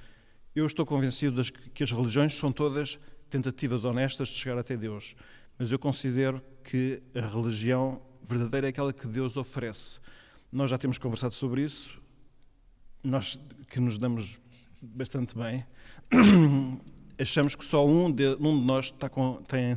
Eu 0.54 0.64
estou 0.64 0.86
convencido 0.86 1.42
de 1.42 1.50
que 1.50 1.82
as 1.82 1.90
religiões 1.90 2.34
são 2.34 2.52
todas 2.52 3.00
tentativas 3.28 3.82
honestas 3.84 4.28
de 4.28 4.36
chegar 4.36 4.58
até 4.58 4.76
Deus, 4.76 5.16
mas 5.58 5.72
eu 5.72 5.78
considero 5.80 6.40
que 6.62 7.02
a 7.12 7.26
religião 7.26 8.00
verdadeira 8.22 8.68
é 8.68 8.70
aquela 8.70 8.92
que 8.92 9.08
Deus 9.08 9.36
oferece. 9.36 9.98
Nós 10.52 10.70
já 10.70 10.78
temos 10.78 10.98
conversado 10.98 11.34
sobre 11.34 11.64
isso, 11.64 12.00
nós 13.02 13.40
que 13.68 13.80
nos 13.80 13.98
damos 13.98 14.40
bastante 14.80 15.36
bem, 15.36 15.66
achamos 17.18 17.54
que 17.54 17.64
só 17.64 17.87
um 17.87 18.11
de, 18.11 18.37
um 18.40 18.59
de 18.59 18.64
nós 18.64 18.87
está 18.87 19.09
com, 19.09 19.40
tem, 19.48 19.76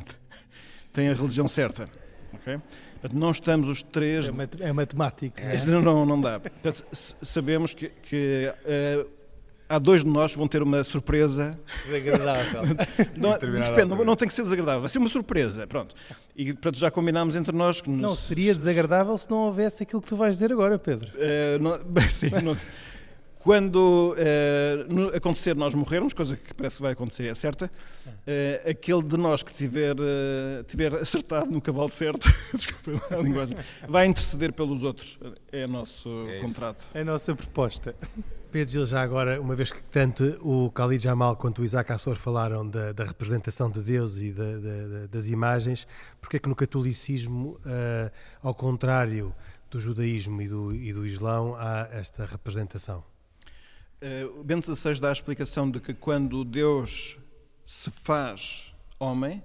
tem 0.93 1.09
a 1.09 1.13
religião 1.13 1.47
certa. 1.47 1.85
Okay? 2.33 2.59
Portanto, 3.01 3.19
não 3.19 3.31
estamos 3.31 3.67
os 3.67 3.81
três. 3.81 4.29
É, 4.29 4.67
é 4.69 4.71
matemático. 4.71 5.35
Não, 5.67 5.81
não, 5.81 6.05
não 6.05 6.21
dá. 6.21 6.39
Portanto, 6.39 6.85
sabemos 6.91 7.73
que, 7.73 7.89
que 7.89 8.53
uh, 8.63 9.09
há 9.67 9.79
dois 9.79 10.03
de 10.03 10.09
nós 10.09 10.33
que 10.33 10.37
vão 10.37 10.47
ter 10.47 10.61
uma 10.61 10.83
surpresa. 10.83 11.57
Desagradável. 11.85 12.61
não, 13.17 13.31
depende, 13.31 13.85
não, 13.85 14.05
não, 14.05 14.15
tem 14.15 14.27
que 14.27 14.33
ser 14.33 14.43
desagradável, 14.43 14.81
vai 14.81 14.89
ser 14.89 14.99
uma 14.99 15.09
surpresa. 15.09 15.65
Pronto. 15.65 15.95
E 16.35 16.53
pronto, 16.53 16.77
já 16.77 16.91
combinámos 16.91 17.35
entre 17.35 17.55
nós 17.55 17.81
que. 17.81 17.89
Não, 17.89 18.13
seria 18.13 18.53
desagradável 18.53 19.17
se 19.17 19.29
não 19.31 19.37
houvesse 19.37 19.81
aquilo 19.81 20.01
que 20.01 20.07
tu 20.07 20.15
vais 20.15 20.35
dizer 20.35 20.51
agora, 20.51 20.77
Pedro. 20.77 21.09
Uh, 21.15 21.61
não, 21.61 21.79
sim, 22.07 22.29
não, 22.43 22.55
quando 23.43 24.15
uh, 24.15 25.15
acontecer 25.15 25.55
nós 25.55 25.73
morrermos, 25.73 26.13
coisa 26.13 26.35
que 26.35 26.53
parece 26.53 26.77
que 26.77 26.81
vai 26.83 26.93
acontecer, 26.93 27.25
é 27.25 27.33
certa, 27.33 27.65
uh, 27.65 28.69
aquele 28.69 29.03
de 29.03 29.17
nós 29.17 29.41
que 29.41 29.51
tiver, 29.51 29.95
uh, 29.99 30.63
tiver 30.67 30.93
acertado 30.95 31.49
no 31.51 31.59
cavalo 31.59 31.89
certo, 31.89 32.29
desculpa 32.53 33.15
a 33.15 33.17
linguagem, 33.17 33.57
vai 33.87 34.05
interceder 34.05 34.53
pelos 34.53 34.83
outros. 34.83 35.17
É 35.51 35.65
o 35.65 35.67
nosso 35.67 36.27
é 36.29 36.39
contrato. 36.39 36.85
É 36.93 37.01
a 37.01 37.05
nossa 37.05 37.35
proposta. 37.35 37.95
Pedro 38.51 38.71
Gil, 38.73 38.85
já 38.85 39.01
agora, 39.01 39.39
uma 39.39 39.55
vez 39.55 39.71
que 39.71 39.81
tanto 39.83 40.37
o 40.41 40.69
Khalid 40.69 41.01
Jamal 41.01 41.37
quanto 41.37 41.61
o 41.61 41.65
Isaac 41.65 41.91
Assor 41.93 42.17
falaram 42.17 42.67
da, 42.67 42.91
da 42.91 43.05
representação 43.05 43.71
de 43.71 43.81
Deus 43.81 44.19
e 44.19 44.31
da, 44.31 44.43
da, 44.43 45.07
das 45.09 45.27
imagens, 45.27 45.87
porque 46.19 46.35
é 46.35 46.39
que 46.39 46.49
no 46.49 46.55
catolicismo, 46.55 47.57
ao 48.43 48.53
contrário 48.53 49.33
do 49.69 49.79
judaísmo 49.79 50.41
e 50.41 50.49
do, 50.49 50.75
e 50.75 50.91
do 50.91 51.07
islão, 51.07 51.55
há 51.57 51.87
esta 51.93 52.25
representação? 52.25 53.01
Uh, 54.01 54.43
Bento 54.43 54.73
XVI 54.75 54.99
dá 54.99 55.09
a 55.09 55.11
explicação 55.11 55.69
de 55.69 55.79
que 55.79 55.93
quando 55.93 56.43
Deus 56.43 57.19
se 57.63 57.91
faz 57.91 58.73
homem, 58.99 59.43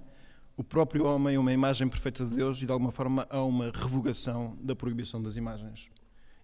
o 0.56 0.64
próprio 0.64 1.04
homem 1.04 1.36
é 1.36 1.38
uma 1.38 1.52
imagem 1.52 1.86
perfeita 1.86 2.24
de 2.24 2.36
Deus 2.36 2.62
e 2.62 2.66
de 2.66 2.72
alguma 2.72 2.90
forma 2.90 3.26
há 3.28 3.42
uma 3.42 3.70
revogação 3.70 4.56
da 4.62 4.74
proibição 4.74 5.22
das 5.22 5.36
imagens. 5.36 5.90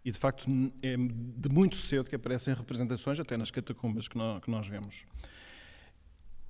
E 0.05 0.11
de 0.11 0.19
facto 0.19 0.47
é 0.83 0.95
de 0.97 1.49
muito 1.49 1.77
cedo 1.77 2.11
que 2.11 2.15
aparecem 2.15 2.53
representações, 2.53 3.19
até 3.19 3.37
nas 3.37 3.51
catacumbas 3.51 4.09
que 4.09 4.19
nós, 4.19 4.69
vemos. 4.69 5.07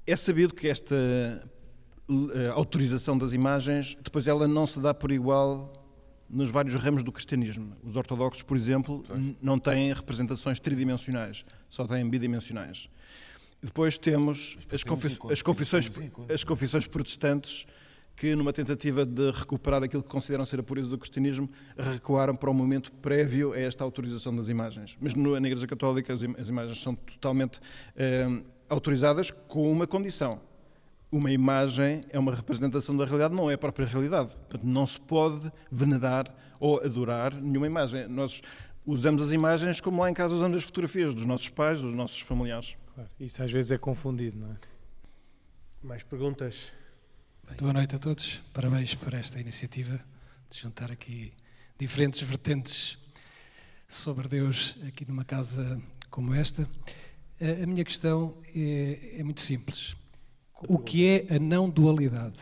É 0.04 0.16
sabido 0.16 0.54
que 0.54 0.66
esta 0.66 0.96
uh, 2.08 2.52
autorização 2.54 3.16
das 3.16 3.32
imagens, 3.32 3.96
depois 4.02 4.26
ela 4.26 4.48
não 4.48 4.66
se 4.66 4.80
dá 4.80 4.92
por 4.92 5.12
igual 5.12 5.72
nos 6.32 6.48
vários 6.48 6.74
ramos 6.74 7.02
do 7.02 7.12
cristianismo. 7.12 7.76
Os 7.84 7.94
ortodoxos, 7.94 8.42
por 8.42 8.56
exemplo, 8.56 9.04
não 9.40 9.58
têm 9.58 9.92
representações 9.92 10.58
tridimensionais, 10.58 11.44
só 11.68 11.86
têm 11.86 12.08
bidimensionais. 12.08 12.88
Depois 13.62 13.98
temos 13.98 14.58
as, 14.72 14.82
confi 14.82 15.18
as, 15.30 15.42
confissões, 15.42 15.92
as 16.32 16.42
confissões 16.42 16.86
protestantes 16.86 17.66
que, 18.16 18.34
numa 18.34 18.52
tentativa 18.52 19.04
de 19.04 19.30
recuperar 19.30 19.82
aquilo 19.82 20.02
que 20.02 20.08
consideram 20.08 20.44
ser 20.44 20.58
a 20.58 20.62
pureza 20.62 20.88
do 20.88 20.98
cristianismo, 20.98 21.48
recuaram 21.76 22.34
para 22.34 22.50
o 22.50 22.54
momento 22.54 22.92
prévio 22.94 23.52
a 23.52 23.58
esta 23.60 23.84
autorização 23.84 24.34
das 24.34 24.48
imagens. 24.48 24.96
Mas 25.00 25.14
na 25.14 25.46
Igreja 25.46 25.66
Católica 25.66 26.12
as, 26.12 26.22
imagens 26.22 26.80
são 26.80 26.94
totalmente 26.94 27.60
eh, 27.94 28.42
autorizadas 28.68 29.30
com 29.30 29.70
uma 29.70 29.86
condição 29.86 30.40
uma 31.12 31.30
imagem 31.30 32.02
é 32.08 32.18
uma 32.18 32.34
representação 32.34 32.96
da 32.96 33.04
realidade, 33.04 33.34
não 33.34 33.50
é 33.50 33.54
a 33.54 33.58
própria 33.58 33.86
realidade. 33.86 34.30
Portanto, 34.30 34.64
não 34.64 34.86
se 34.86 34.98
pode 34.98 35.52
venerar 35.70 36.34
ou 36.58 36.82
adorar 36.82 37.34
nenhuma 37.34 37.66
imagem. 37.66 38.08
Nós 38.08 38.40
usamos 38.86 39.20
as 39.20 39.30
imagens 39.30 39.78
como 39.78 40.00
lá 40.00 40.10
em 40.10 40.14
casa 40.14 40.34
usamos 40.34 40.56
as 40.56 40.64
fotografias 40.64 41.14
dos 41.14 41.26
nossos 41.26 41.50
pais, 41.50 41.82
dos 41.82 41.92
nossos 41.92 42.20
familiares. 42.20 42.74
Claro, 42.94 43.10
isso 43.20 43.42
às 43.42 43.52
vezes 43.52 43.70
é 43.70 43.78
confundido, 43.78 44.38
não 44.38 44.52
é? 44.52 44.56
Mais 45.82 46.02
perguntas? 46.02 46.72
Boa 47.60 47.74
noite 47.74 47.94
a 47.94 47.98
todos. 47.98 48.40
Parabéns 48.54 48.94
por 48.94 49.12
esta 49.12 49.38
iniciativa 49.38 50.00
de 50.48 50.58
juntar 50.58 50.90
aqui 50.90 51.34
diferentes 51.78 52.22
vertentes 52.22 52.96
sobre 53.86 54.28
Deus 54.28 54.78
aqui 54.88 55.04
numa 55.06 55.24
casa 55.24 55.78
como 56.08 56.32
esta. 56.32 56.66
A 57.62 57.66
minha 57.66 57.84
questão 57.84 58.38
é, 58.54 59.18
é 59.18 59.24
muito 59.24 59.42
simples. 59.42 59.94
O 60.68 60.78
que 60.78 61.06
é 61.06 61.36
a 61.36 61.38
não 61.38 61.68
dualidade? 61.68 62.40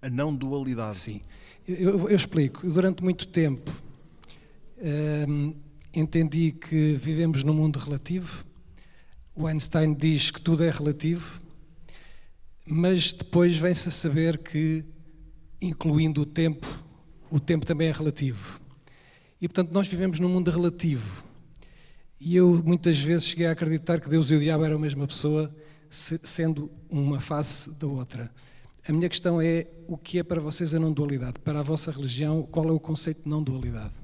A 0.00 0.08
não 0.08 0.34
dualidade? 0.34 0.98
Sim. 0.98 1.20
Eu, 1.66 2.08
eu 2.08 2.16
explico. 2.16 2.68
Durante 2.68 3.02
muito 3.02 3.28
tempo 3.28 3.70
hum, 5.28 5.54
entendi 5.92 6.52
que 6.52 6.92
vivemos 6.92 7.44
num 7.44 7.52
mundo 7.52 7.78
relativo. 7.78 8.44
O 9.34 9.46
Einstein 9.46 9.94
diz 9.94 10.30
que 10.30 10.40
tudo 10.40 10.64
é 10.64 10.70
relativo, 10.70 11.40
mas 12.66 13.12
depois 13.12 13.56
vem-se 13.56 13.88
a 13.88 13.92
saber 13.92 14.38
que, 14.38 14.84
incluindo 15.60 16.22
o 16.22 16.26
tempo, 16.26 16.66
o 17.30 17.38
tempo 17.38 17.64
também 17.64 17.88
é 17.88 17.92
relativo. 17.92 18.60
E 19.40 19.46
portanto, 19.46 19.70
nós 19.72 19.86
vivemos 19.86 20.18
num 20.18 20.28
mundo 20.28 20.50
relativo. 20.50 21.24
E 22.20 22.34
eu 22.34 22.60
muitas 22.64 22.98
vezes 22.98 23.26
cheguei 23.26 23.46
a 23.46 23.52
acreditar 23.52 24.00
que 24.00 24.08
Deus 24.08 24.30
e 24.30 24.34
o 24.34 24.40
diabo 24.40 24.64
eram 24.64 24.76
a 24.76 24.80
mesma 24.80 25.06
pessoa 25.06 25.54
sendo 25.90 26.70
uma 26.90 27.20
face 27.20 27.70
da 27.74 27.86
outra. 27.86 28.30
A 28.88 28.92
minha 28.92 29.08
questão 29.08 29.40
é: 29.40 29.66
o 29.86 29.96
que 29.96 30.18
é 30.18 30.22
para 30.22 30.40
vocês 30.40 30.74
a 30.74 30.78
não-dualidade? 30.78 31.38
Para 31.40 31.60
a 31.60 31.62
vossa 31.62 31.90
religião, 31.90 32.42
qual 32.42 32.68
é 32.68 32.72
o 32.72 32.80
conceito 32.80 33.22
de 33.22 33.28
não-dualidade? 33.28 33.94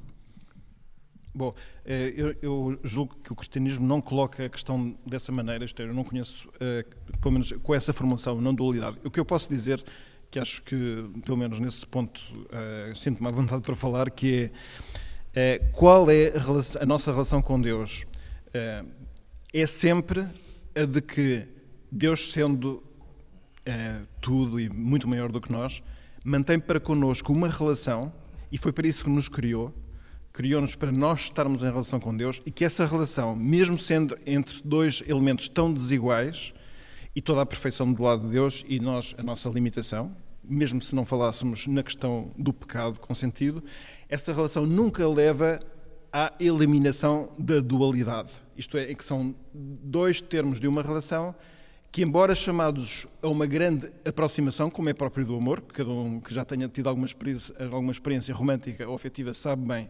Bom, 1.36 1.52
eh, 1.84 2.36
eu, 2.40 2.78
julgo 2.84 3.16
que 3.16 3.32
o 3.32 3.34
cristianismo 3.34 3.84
não 3.84 4.00
coloca 4.00 4.44
a 4.44 4.48
questão 4.48 4.96
dessa 5.04 5.32
maneira, 5.32 5.64
isto 5.64 5.82
é, 5.82 5.84
eu 5.84 5.92
não 5.92 6.04
conheço, 6.04 6.48
eh, 6.60 6.84
pelo 7.20 7.32
menos 7.32 7.50
com 7.60 7.74
essa 7.74 7.92
formação, 7.92 8.40
não-dualidade. 8.40 8.98
O 9.02 9.10
que 9.10 9.18
eu 9.18 9.24
posso 9.24 9.48
dizer, 9.48 9.84
que 10.30 10.38
acho 10.38 10.62
que, 10.62 11.10
pelo 11.24 11.36
menos 11.36 11.58
nesse 11.58 11.84
ponto, 11.84 12.20
eh, 12.52 12.92
sinto-me 12.94 13.26
à 13.26 13.32
vontade 13.32 13.62
para 13.62 13.74
falar, 13.74 14.10
que 14.10 14.52
é 15.34 15.58
qual 15.72 16.08
é 16.08 16.28
a, 16.28 16.38
relação, 16.38 16.80
a 16.80 16.86
nossa 16.86 17.10
relação 17.10 17.42
com 17.42 17.60
Deus? 17.60 18.04
É 19.52 19.66
sempre 19.66 20.24
a 20.76 20.84
de 20.84 21.00
que 21.00 21.48
Deus, 21.96 22.32
sendo 22.32 22.82
é, 23.64 24.02
tudo 24.20 24.58
e 24.58 24.68
muito 24.68 25.06
maior 25.06 25.30
do 25.30 25.40
que 25.40 25.52
nós, 25.52 25.80
mantém 26.24 26.58
para 26.58 26.80
connosco 26.80 27.32
uma 27.32 27.48
relação, 27.48 28.12
e 28.50 28.58
foi 28.58 28.72
para 28.72 28.88
isso 28.88 29.04
que 29.04 29.10
nos 29.10 29.28
criou, 29.28 29.72
criou-nos 30.32 30.74
para 30.74 30.90
nós 30.90 31.20
estarmos 31.20 31.62
em 31.62 31.66
relação 31.66 32.00
com 32.00 32.16
Deus, 32.16 32.42
e 32.44 32.50
que 32.50 32.64
essa 32.64 32.84
relação, 32.84 33.36
mesmo 33.36 33.78
sendo 33.78 34.18
entre 34.26 34.60
dois 34.64 35.04
elementos 35.06 35.48
tão 35.48 35.72
desiguais, 35.72 36.52
e 37.14 37.22
toda 37.22 37.42
a 37.42 37.46
perfeição 37.46 37.92
do 37.92 38.02
lado 38.02 38.26
de 38.26 38.32
Deus 38.32 38.64
e 38.66 38.80
nós 38.80 39.14
a 39.16 39.22
nossa 39.22 39.48
limitação, 39.48 40.16
mesmo 40.42 40.82
se 40.82 40.96
não 40.96 41.04
falássemos 41.04 41.64
na 41.68 41.84
questão 41.84 42.28
do 42.36 42.52
pecado 42.52 42.98
consentido, 42.98 43.62
essa 44.08 44.32
relação 44.32 44.66
nunca 44.66 45.08
leva 45.08 45.60
à 46.12 46.32
eliminação 46.40 47.28
da 47.38 47.60
dualidade. 47.60 48.32
Isto 48.56 48.78
é, 48.78 48.90
em 48.90 48.96
que 48.96 49.04
são 49.04 49.32
dois 49.54 50.20
termos 50.20 50.58
de 50.58 50.66
uma 50.66 50.82
relação 50.82 51.36
que, 51.94 52.02
embora 52.02 52.34
chamados 52.34 53.06
a 53.22 53.28
uma 53.28 53.46
grande 53.46 53.88
aproximação, 54.04 54.68
como 54.68 54.88
é 54.88 54.92
próprio 54.92 55.24
do 55.24 55.36
amor, 55.36 55.60
cada 55.60 55.90
um 55.90 56.18
que 56.18 56.34
já 56.34 56.44
tenha 56.44 56.68
tido 56.68 56.88
alguma 56.88 57.06
experiência, 57.06 57.54
alguma 57.70 57.92
experiência 57.92 58.34
romântica 58.34 58.88
ou 58.88 58.96
afetiva 58.96 59.32
sabe 59.32 59.64
bem 59.64 59.88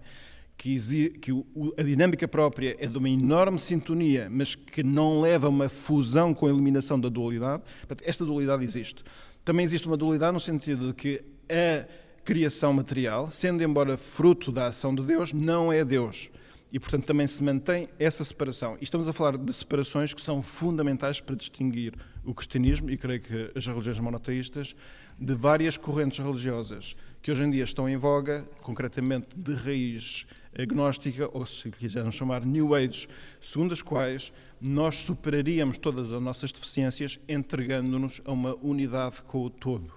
que, 0.54 1.08
que 1.18 1.32
o, 1.32 1.46
a 1.78 1.82
dinâmica 1.82 2.28
própria 2.28 2.76
é 2.78 2.86
de 2.86 2.98
uma 2.98 3.08
enorme 3.08 3.58
sintonia, 3.58 4.28
mas 4.30 4.54
que 4.54 4.82
não 4.82 5.18
leva 5.18 5.46
a 5.46 5.48
uma 5.48 5.70
fusão 5.70 6.34
com 6.34 6.46
a 6.46 6.50
eliminação 6.50 7.00
da 7.00 7.08
dualidade. 7.08 7.62
Esta 8.02 8.22
dualidade 8.22 8.62
existe. 8.64 9.02
Também 9.42 9.64
existe 9.64 9.86
uma 9.86 9.96
dualidade 9.96 10.34
no 10.34 10.40
sentido 10.40 10.88
de 10.88 10.92
que 10.92 11.24
a 11.48 11.88
criação 12.22 12.74
material, 12.74 13.30
sendo 13.30 13.64
embora 13.64 13.96
fruto 13.96 14.52
da 14.52 14.66
ação 14.66 14.94
de 14.94 15.02
Deus, 15.02 15.32
não 15.32 15.72
é 15.72 15.82
Deus 15.82 16.30
e, 16.74 16.80
portanto, 16.80 17.04
também 17.04 17.24
se 17.24 17.40
mantém 17.40 17.88
essa 18.00 18.24
separação. 18.24 18.76
E 18.80 18.82
estamos 18.82 19.06
a 19.06 19.12
falar 19.12 19.38
de 19.38 19.52
separações 19.52 20.12
que 20.12 20.20
são 20.20 20.42
fundamentais 20.42 21.20
para 21.20 21.36
distinguir 21.36 21.94
o 22.24 22.34
cristianismo, 22.34 22.90
e 22.90 22.96
creio 22.96 23.20
que 23.20 23.52
as 23.54 23.64
religiões 23.64 24.00
monoteístas, 24.00 24.74
de 25.16 25.34
várias 25.36 25.78
correntes 25.78 26.18
religiosas 26.18 26.96
que 27.22 27.30
hoje 27.30 27.44
em 27.44 27.50
dia 27.52 27.62
estão 27.62 27.88
em 27.88 27.96
voga, 27.96 28.44
concretamente 28.60 29.28
de 29.36 29.54
raiz 29.54 30.26
agnóstica, 30.58 31.30
ou 31.32 31.46
se 31.46 31.70
quisermos 31.70 32.16
chamar 32.16 32.44
New 32.44 32.74
Age, 32.74 33.06
segundo 33.40 33.72
as 33.72 33.80
quais 33.80 34.32
nós 34.60 34.96
superaríamos 34.96 35.78
todas 35.78 36.12
as 36.12 36.20
nossas 36.20 36.50
deficiências 36.50 37.20
entregando-nos 37.28 38.20
a 38.24 38.32
uma 38.32 38.56
unidade 38.56 39.22
com 39.28 39.44
o 39.44 39.48
todo. 39.48 39.92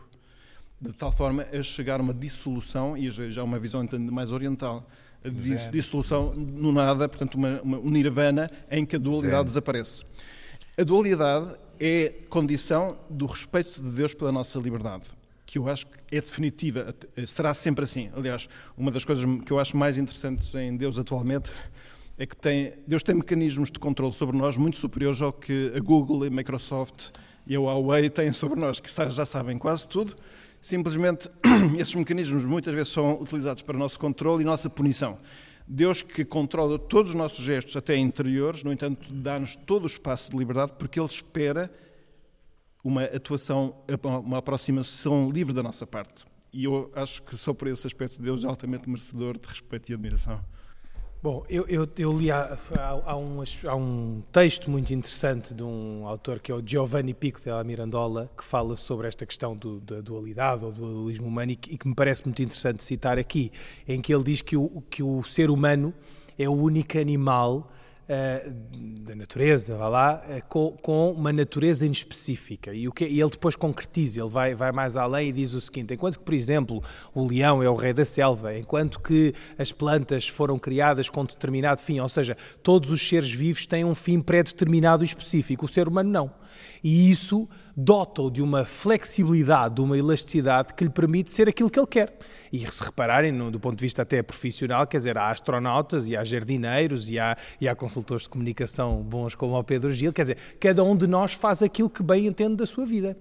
De 0.80 0.94
tal 0.94 1.12
forma 1.12 1.42
a 1.52 1.64
chegar 1.64 2.00
a 2.00 2.04
uma 2.04 2.14
dissolução, 2.14 2.96
e 2.96 3.10
já 3.10 3.44
uma 3.44 3.58
visão 3.58 3.84
mais 4.12 4.32
oriental, 4.32 4.88
de 5.24 5.70
dissolução 5.70 6.34
no 6.34 6.72
nada, 6.72 7.08
portanto, 7.08 7.36
uma, 7.36 7.62
uma, 7.62 7.78
um 7.78 7.90
nirvana 7.90 8.50
em 8.70 8.86
que 8.86 8.96
a 8.96 9.00
dualidade 9.00 9.46
desaparece. 9.46 10.04
A 10.78 10.84
dualidade 10.84 11.56
é 11.80 12.14
condição 12.30 12.98
do 13.10 13.26
respeito 13.26 13.82
de 13.82 13.90
Deus 13.90 14.14
pela 14.14 14.32
nossa 14.32 14.60
liberdade, 14.60 15.08
que 15.46 15.58
eu 15.58 15.68
acho 15.68 15.88
que 15.88 16.16
é 16.16 16.22
definitiva, 16.22 16.94
será 17.26 17.54
sempre 17.54 17.84
assim. 17.84 18.10
Aliás, 18.16 18.48
uma 18.78 18.92
das 18.92 19.04
coisas 19.04 19.26
que 19.44 19.52
eu 19.52 19.60
acho 19.60 19.76
mais 19.76 19.98
interessantes 19.98 20.54
em 20.56 20.76
Deus 20.76 20.98
atualmente 21.00 21.52
é 22.18 22.26
que 22.26 22.36
tem, 22.36 22.74
Deus 22.88 23.04
tem 23.04 23.16
mecanismos 23.16 23.70
de 23.70 23.80
controle 23.80 24.14
sobre 24.14 24.36
nós 24.36 24.58
muito 24.58 24.78
superiores 24.78 25.22
ao 25.22 25.32
que 25.32 25.72
a 25.76 25.80
Google, 25.80 26.24
a 26.24 26.30
Microsoft 26.30 27.10
e 27.46 27.56
a 27.56 27.60
Huawei 27.60 28.10
têm 28.10 28.34
sobre 28.34 28.60
nós, 28.60 28.80
que 28.80 28.90
já 28.90 29.26
sabem 29.26 29.58
quase 29.58 29.88
tudo 29.88 30.16
Simplesmente, 30.68 31.30
esses 31.80 31.96
mecanismos 31.96 32.44
muitas 32.44 32.76
vezes 32.76 32.90
são 32.90 33.22
utilizados 33.22 33.62
para 33.62 33.78
o 33.78 33.80
nosso 33.80 33.98
controle 33.98 34.44
e 34.44 34.46
nossa 34.46 34.70
punição. 34.70 35.18
Deus 35.66 36.04
que 36.04 36.26
controla 36.26 36.78
todos 36.78 37.12
os 37.12 37.16
nossos 37.16 37.40
gestos, 37.40 37.78
até 37.78 37.96
interiores, 37.96 38.66
no 38.66 38.74
entanto, 38.74 39.08
dá-nos 39.10 39.56
todo 39.56 39.84
o 39.84 39.86
espaço 39.86 40.30
de 40.30 40.36
liberdade 40.36 40.74
porque 40.78 41.00
Ele 41.00 41.08
espera 41.08 41.72
uma 42.84 43.06
atuação, 43.06 43.78
uma 44.26 44.40
aproximação 44.40 45.32
livre 45.32 45.54
da 45.54 45.64
nossa 45.64 45.88
parte. 45.88 46.26
E 46.52 46.66
eu 46.66 46.92
acho 46.94 47.22
que 47.22 47.38
só 47.38 47.54
por 47.54 47.70
esse 47.70 47.88
aspecto 47.88 48.22
Deus 48.22 48.44
é 48.44 48.48
altamente 48.48 48.90
merecedor 48.90 49.38
de 49.40 49.48
respeito 49.48 49.90
e 49.90 49.94
admiração. 49.94 50.44
Bom, 51.22 51.44
eu, 51.50 51.66
eu, 51.68 51.90
eu 51.98 52.14
li 52.16 52.30
há, 52.30 52.56
há, 53.04 53.18
um, 53.18 53.42
há, 53.66 53.76
um, 53.76 54.22
texto 54.32 54.70
muito 54.70 54.94
interessante 54.94 55.52
de 55.52 55.64
um 55.64 56.06
autor 56.06 56.40
que 56.40 56.52
é 56.52 56.56
o 56.56 56.62
Giovanni 56.64 57.12
Pico 57.12 57.42
della 57.42 57.64
Mirandola, 57.64 58.30
que 58.38 58.46
fala 58.46 58.76
sobre 58.76 59.08
esta 59.08 59.26
questão 59.26 59.58
do, 59.58 59.80
da 59.80 60.00
dualidade 60.00 60.64
ou 60.64 60.72
do 60.72 60.80
dualismo 60.80 61.28
humano 61.28 61.54
e 61.54 61.56
que, 61.56 61.74
e 61.74 61.78
que, 61.78 61.88
me 61.88 61.96
parece 61.96 62.24
muito 62.24 62.40
interessante 62.44 62.84
citar 62.84 63.18
aqui, 63.18 63.52
em 63.88 64.00
que 64.00 64.14
ele 64.14 64.24
diz 64.26 64.44
que 64.44 64.56
o, 64.56 64.84
que 64.92 65.02
o 65.02 65.24
ser 65.24 65.50
humano 65.50 65.92
é 66.38 66.48
o 66.48 66.54
único 66.54 67.00
animal 67.00 67.68
da 69.02 69.16
natureza, 69.16 69.76
vá 69.76 69.90
lá, 69.90 70.24
uh, 70.26 70.48
com, 70.48 70.72
com, 70.82 71.12
uma 71.12 71.34
natureza 71.34 71.86
inespecífica. 71.86 72.74
E, 72.74 72.88
o 72.88 72.92
que, 72.92 73.06
e 73.06 73.20
ele 73.20 73.30
depois 73.30 73.56
concretiza, 73.56 74.22
ele 74.22 74.30
vai, 74.30 74.56
vai 74.56 74.72
mais 74.72 74.96
além 74.96 75.30
e 75.30 75.32
diz 75.34 75.54
o 75.54 75.60
seguinte: 75.60 75.94
enquanto 75.94 76.20
que, 76.20 76.24
por 76.24 76.34
exemplo, 76.34 76.82
o 77.14 77.28
leão 77.28 77.62
é 77.62 77.70
o 77.70 77.76
rei 77.76 77.94
da 77.94 78.06
selva, 78.06 78.58
enquanto 78.58 79.00
que 79.00 79.34
as 79.58 79.72
plantas 79.72 80.28
foram 80.28 80.58
criadas 80.58 81.10
com 81.10 81.26
determinado 81.26 81.82
fim, 81.82 82.00
ou 82.00 82.10
seja, 82.10 82.38
todos 82.64 82.92
os 82.92 83.06
seres 83.06 83.32
vivos 83.32 83.66
têm 83.66 83.84
um 83.84 83.96
fim 83.96 84.22
pré-determinado 84.22 85.04
e 85.04 85.08
específico, 85.08 85.66
o 85.66 85.70
ser 85.70 85.88
humano 85.88 86.10
não. 86.10 86.32
E 86.84 87.12
isso 87.12 87.48
dota-o 87.76 88.30
de 88.30 88.42
uma 88.42 88.66
flexibilidade, 88.66 89.76
de 89.76 89.82
uma 89.82 89.98
elasticidade 89.98 90.74
que 90.74 90.84
lhe 90.84 90.90
permite 90.90 91.32
ser 91.32 91.48
aquilo 91.48 91.70
que 91.70 91.80
ele 91.80 91.88
quer. 91.88 92.18
E 92.52 92.60
se 92.60 92.84
repararem, 92.84 93.32
no, 93.32 93.52
do 93.52 93.60
ponto 93.60 93.78
de 93.78 93.84
vista 93.84 94.02
até 94.02 94.22
profissional, 94.24 94.88
quer 94.88 94.98
dizer, 94.98 95.18
há 95.18 95.30
astronautas 95.30 96.08
e 96.08 96.16
há 96.16 96.24
jardineiros 96.24 97.10
e 97.10 97.20
há, 97.20 97.38
e 97.60 97.68
há 97.68 97.76
consultores 97.76 98.24
de 98.24 98.30
comunicação 98.30 99.02
bons 99.04 99.36
como 99.36 99.58
o 99.58 99.64
Pedro 99.64 99.92
Gil, 99.92 100.14
quer 100.14 100.24
dizer, 100.24 100.38
cada 100.60 100.84
um 100.84 100.96
de 100.96 101.08
nós 101.08 101.34
faz 101.34 101.62
aquilo 101.62 101.90
que 101.90 102.02
bem 102.02 102.26
entende 102.28 102.56
da 102.56 102.66
sua 102.66 102.86
vida. 102.86 103.18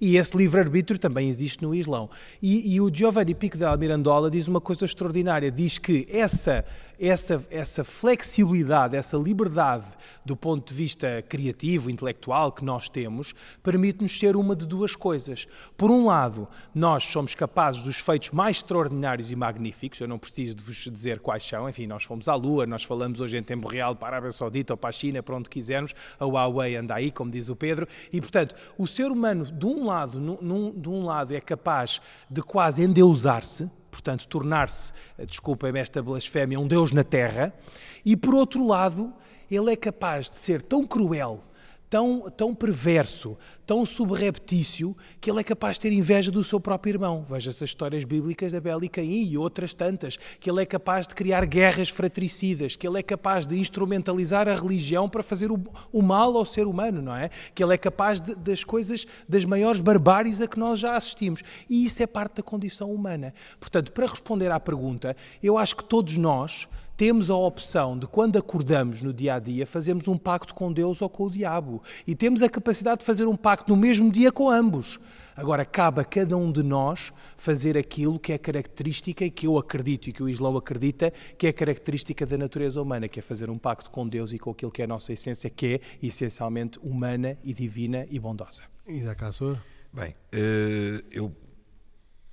E 0.00 0.16
esse 0.16 0.36
livre-arbítrio 0.36 0.98
também 0.98 1.28
existe 1.28 1.62
no 1.62 1.74
Islão. 1.74 2.08
E, 2.40 2.74
e 2.74 2.80
o 2.80 2.92
Giovanni 2.92 3.34
Pico 3.34 3.56
de 3.56 3.64
Almirandola 3.64 4.30
diz 4.30 4.46
uma 4.46 4.60
coisa 4.60 4.84
extraordinária, 4.84 5.50
diz 5.50 5.76
que 5.76 6.06
essa, 6.08 6.64
essa, 7.00 7.44
essa 7.50 7.82
flexibilidade, 7.82 8.96
essa 8.96 9.16
liberdade 9.16 9.86
do 10.24 10.36
ponto 10.36 10.68
de 10.68 10.74
vista 10.74 11.22
criativo, 11.28 11.90
intelectual 11.90 12.52
que 12.52 12.64
nós 12.64 12.88
temos, 12.88 13.34
permite-nos 13.62 14.16
ser 14.16 14.36
uma 14.36 14.54
de 14.54 14.66
duas 14.66 14.94
coisas. 14.94 15.48
Por 15.76 15.90
um 15.90 16.06
lado, 16.06 16.46
nós 16.74 17.04
somos 17.04 17.34
capazes 17.34 17.82
dos 17.82 17.96
feitos 17.96 18.30
mais 18.30 18.58
extraordinários 18.58 19.30
e 19.30 19.36
magníficos, 19.36 20.00
eu 20.00 20.06
não 20.06 20.18
preciso 20.18 20.54
de 20.54 20.62
vos 20.62 20.76
dizer 20.76 21.18
quais 21.18 21.44
são, 21.44 21.68
enfim, 21.68 21.86
nós 21.86 22.04
fomos 22.04 22.28
à 22.28 22.34
Lua, 22.34 22.66
nós 22.66 22.84
falamos 22.84 23.20
hoje 23.20 23.36
em 23.36 23.42
tempo 23.42 23.66
real 23.66 23.96
para 23.96 24.08
a 24.08 24.10
Arábia 24.10 24.32
Saudita 24.32 24.74
ou 24.74 24.76
para 24.76 24.90
a 24.90 24.92
China, 24.92 25.22
para 25.22 25.36
onde 25.36 25.48
quisermos, 25.48 25.94
a 26.20 26.24
Huawei 26.24 26.76
anda 26.76 26.94
aí, 26.94 27.10
como 27.10 27.30
diz 27.30 27.48
o 27.48 27.56
Pedro, 27.56 27.88
e 28.12 28.20
portanto, 28.20 28.54
o 28.76 28.86
ser 28.86 29.10
humano, 29.10 29.50
de 29.50 29.66
um 29.66 29.87
lado, 29.88 30.20
num, 30.20 30.72
de 30.72 30.88
um 30.88 31.04
lado 31.04 31.34
é 31.34 31.40
capaz 31.40 32.00
de 32.30 32.42
quase 32.42 32.82
endeusar-se, 32.82 33.70
portanto, 33.90 34.28
tornar-se, 34.28 34.92
eh, 35.16 35.26
desculpem-me 35.26 35.80
esta 35.80 36.02
blasfémia, 36.02 36.60
um 36.60 36.68
Deus 36.68 36.92
na 36.92 37.02
Terra, 37.02 37.52
e 38.04 38.16
por 38.16 38.34
outro 38.34 38.66
lado, 38.66 39.12
ele 39.50 39.72
é 39.72 39.76
capaz 39.76 40.30
de 40.30 40.36
ser 40.36 40.62
tão 40.62 40.86
cruel, 40.86 41.42
tão, 41.90 42.30
tão 42.30 42.54
perverso, 42.54 43.36
tão 43.66 43.84
subreptício, 43.84 44.96
que 45.20 45.30
ele 45.30 45.40
é 45.40 45.44
capaz 45.44 45.76
de 45.76 45.80
ter 45.80 45.92
inveja 45.92 46.30
do 46.30 46.42
seu 46.42 46.60
próprio 46.60 46.92
irmão. 46.92 47.22
Veja-se 47.22 47.64
as 47.64 47.70
histórias 47.70 48.04
bíblicas 48.04 48.52
da 48.52 48.60
Bela 48.60 48.84
e 48.84 48.88
Caim 48.88 49.24
e 49.24 49.38
outras 49.38 49.74
tantas, 49.74 50.16
que 50.16 50.50
ele 50.50 50.62
é 50.62 50.66
capaz 50.66 51.06
de 51.06 51.14
criar 51.14 51.44
guerras 51.46 51.88
fratricidas, 51.88 52.76
que 52.76 52.86
ele 52.86 52.98
é 52.98 53.02
capaz 53.02 53.46
de 53.46 53.58
instrumentalizar 53.58 54.48
a 54.48 54.54
religião 54.54 55.08
para 55.08 55.22
fazer 55.22 55.50
o, 55.50 55.58
o 55.92 56.02
mal 56.02 56.36
ao 56.36 56.44
ser 56.44 56.66
humano, 56.66 57.00
não 57.00 57.14
é? 57.14 57.30
Que 57.54 57.62
ele 57.62 57.74
é 57.74 57.78
capaz 57.78 58.20
de, 58.20 58.34
das 58.34 58.64
coisas, 58.64 59.06
das 59.28 59.44
maiores 59.44 59.80
barbáries 59.80 60.40
a 60.40 60.46
que 60.46 60.58
nós 60.58 60.78
já 60.78 60.96
assistimos. 60.96 61.42
E 61.68 61.84
isso 61.84 62.02
é 62.02 62.06
parte 62.06 62.36
da 62.36 62.42
condição 62.42 62.92
humana. 62.92 63.32
Portanto, 63.58 63.92
para 63.92 64.06
responder 64.06 64.50
à 64.50 64.60
pergunta, 64.60 65.16
eu 65.42 65.56
acho 65.56 65.76
que 65.76 65.84
todos 65.84 66.16
nós 66.16 66.68
temos 66.98 67.30
a 67.30 67.36
opção 67.36 67.96
de, 67.96 68.08
quando 68.08 68.36
acordamos 68.36 69.02
no 69.02 69.12
dia 69.12 69.34
a 69.34 69.38
dia, 69.38 69.64
fazermos 69.64 70.08
um 70.08 70.16
pacto 70.16 70.52
com 70.52 70.72
Deus 70.72 71.00
ou 71.00 71.08
com 71.08 71.26
o 71.26 71.30
diabo. 71.30 71.80
E 72.04 72.12
temos 72.12 72.42
a 72.42 72.48
capacidade 72.48 72.98
de 72.98 73.04
fazer 73.06 73.24
um 73.26 73.36
pacto 73.36 73.72
no 73.72 73.80
mesmo 73.80 74.10
dia 74.10 74.32
com 74.32 74.50
ambos. 74.50 74.98
Agora, 75.36 75.64
cabe 75.64 76.00
a 76.00 76.04
cada 76.04 76.36
um 76.36 76.50
de 76.50 76.60
nós 76.64 77.12
fazer 77.36 77.78
aquilo 77.78 78.18
que 78.18 78.32
é 78.32 78.38
característica 78.38 79.24
e 79.24 79.30
que 79.30 79.46
eu 79.46 79.56
acredito 79.56 80.08
e 80.08 80.12
que 80.12 80.24
o 80.24 80.28
Islão 80.28 80.56
acredita 80.56 81.12
que 81.38 81.46
é 81.46 81.52
característica 81.52 82.26
da 82.26 82.36
natureza 82.36 82.82
humana, 82.82 83.06
que 83.06 83.20
é 83.20 83.22
fazer 83.22 83.48
um 83.48 83.58
pacto 83.58 83.90
com 83.90 84.08
Deus 84.08 84.32
e 84.32 84.38
com 84.40 84.50
aquilo 84.50 84.72
que 84.72 84.82
é 84.82 84.84
a 84.84 84.88
nossa 84.88 85.12
essência, 85.12 85.48
que 85.48 85.74
é 85.74 85.80
essencialmente 86.04 86.80
humana 86.82 87.38
e 87.44 87.52
divina 87.52 88.08
e 88.10 88.18
bondosa. 88.18 88.64
E 88.88 89.02
da 89.02 89.14
Cassor? 89.14 89.56
Bem, 89.92 90.16
eh, 90.32 91.04
eu 91.12 91.32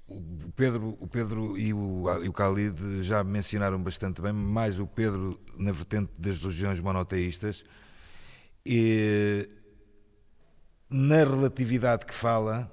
o 0.08 0.52
Pedro, 0.56 0.98
o 1.00 1.08
Pedro 1.08 1.58
e 1.58 1.74
o, 1.74 2.06
e 2.24 2.30
o 2.30 2.32
Khalid 2.32 3.04
já 3.04 3.24
mencionaram 3.24 3.82
bastante 3.82 4.22
bem, 4.22 4.32
mais 4.32 4.80
o 4.80 4.86
Pedro 4.86 5.40
na 5.58 5.72
vertente 5.72 6.12
das 6.18 6.38
religiões 6.38 6.80
monoteístas. 6.80 7.64
E 8.66 9.50
na 10.90 11.18
relatividade 11.18 12.06
que 12.06 12.14
fala, 12.14 12.72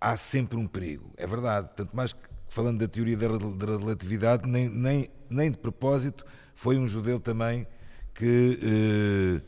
há 0.00 0.16
sempre 0.16 0.58
um 0.58 0.66
perigo. 0.66 1.12
É 1.16 1.26
verdade. 1.26 1.70
Tanto 1.74 1.96
mais 1.96 2.12
que, 2.12 2.20
falando 2.48 2.78
da 2.80 2.88
teoria 2.88 3.16
da, 3.16 3.28
da 3.28 3.78
relatividade, 3.78 4.46
nem, 4.46 4.68
nem, 4.68 5.10
nem 5.30 5.50
de 5.50 5.58
propósito, 5.58 6.24
foi 6.54 6.78
um 6.78 6.86
judeu 6.86 7.18
também 7.18 7.66
que, 8.14 8.58
eh, 8.62 9.42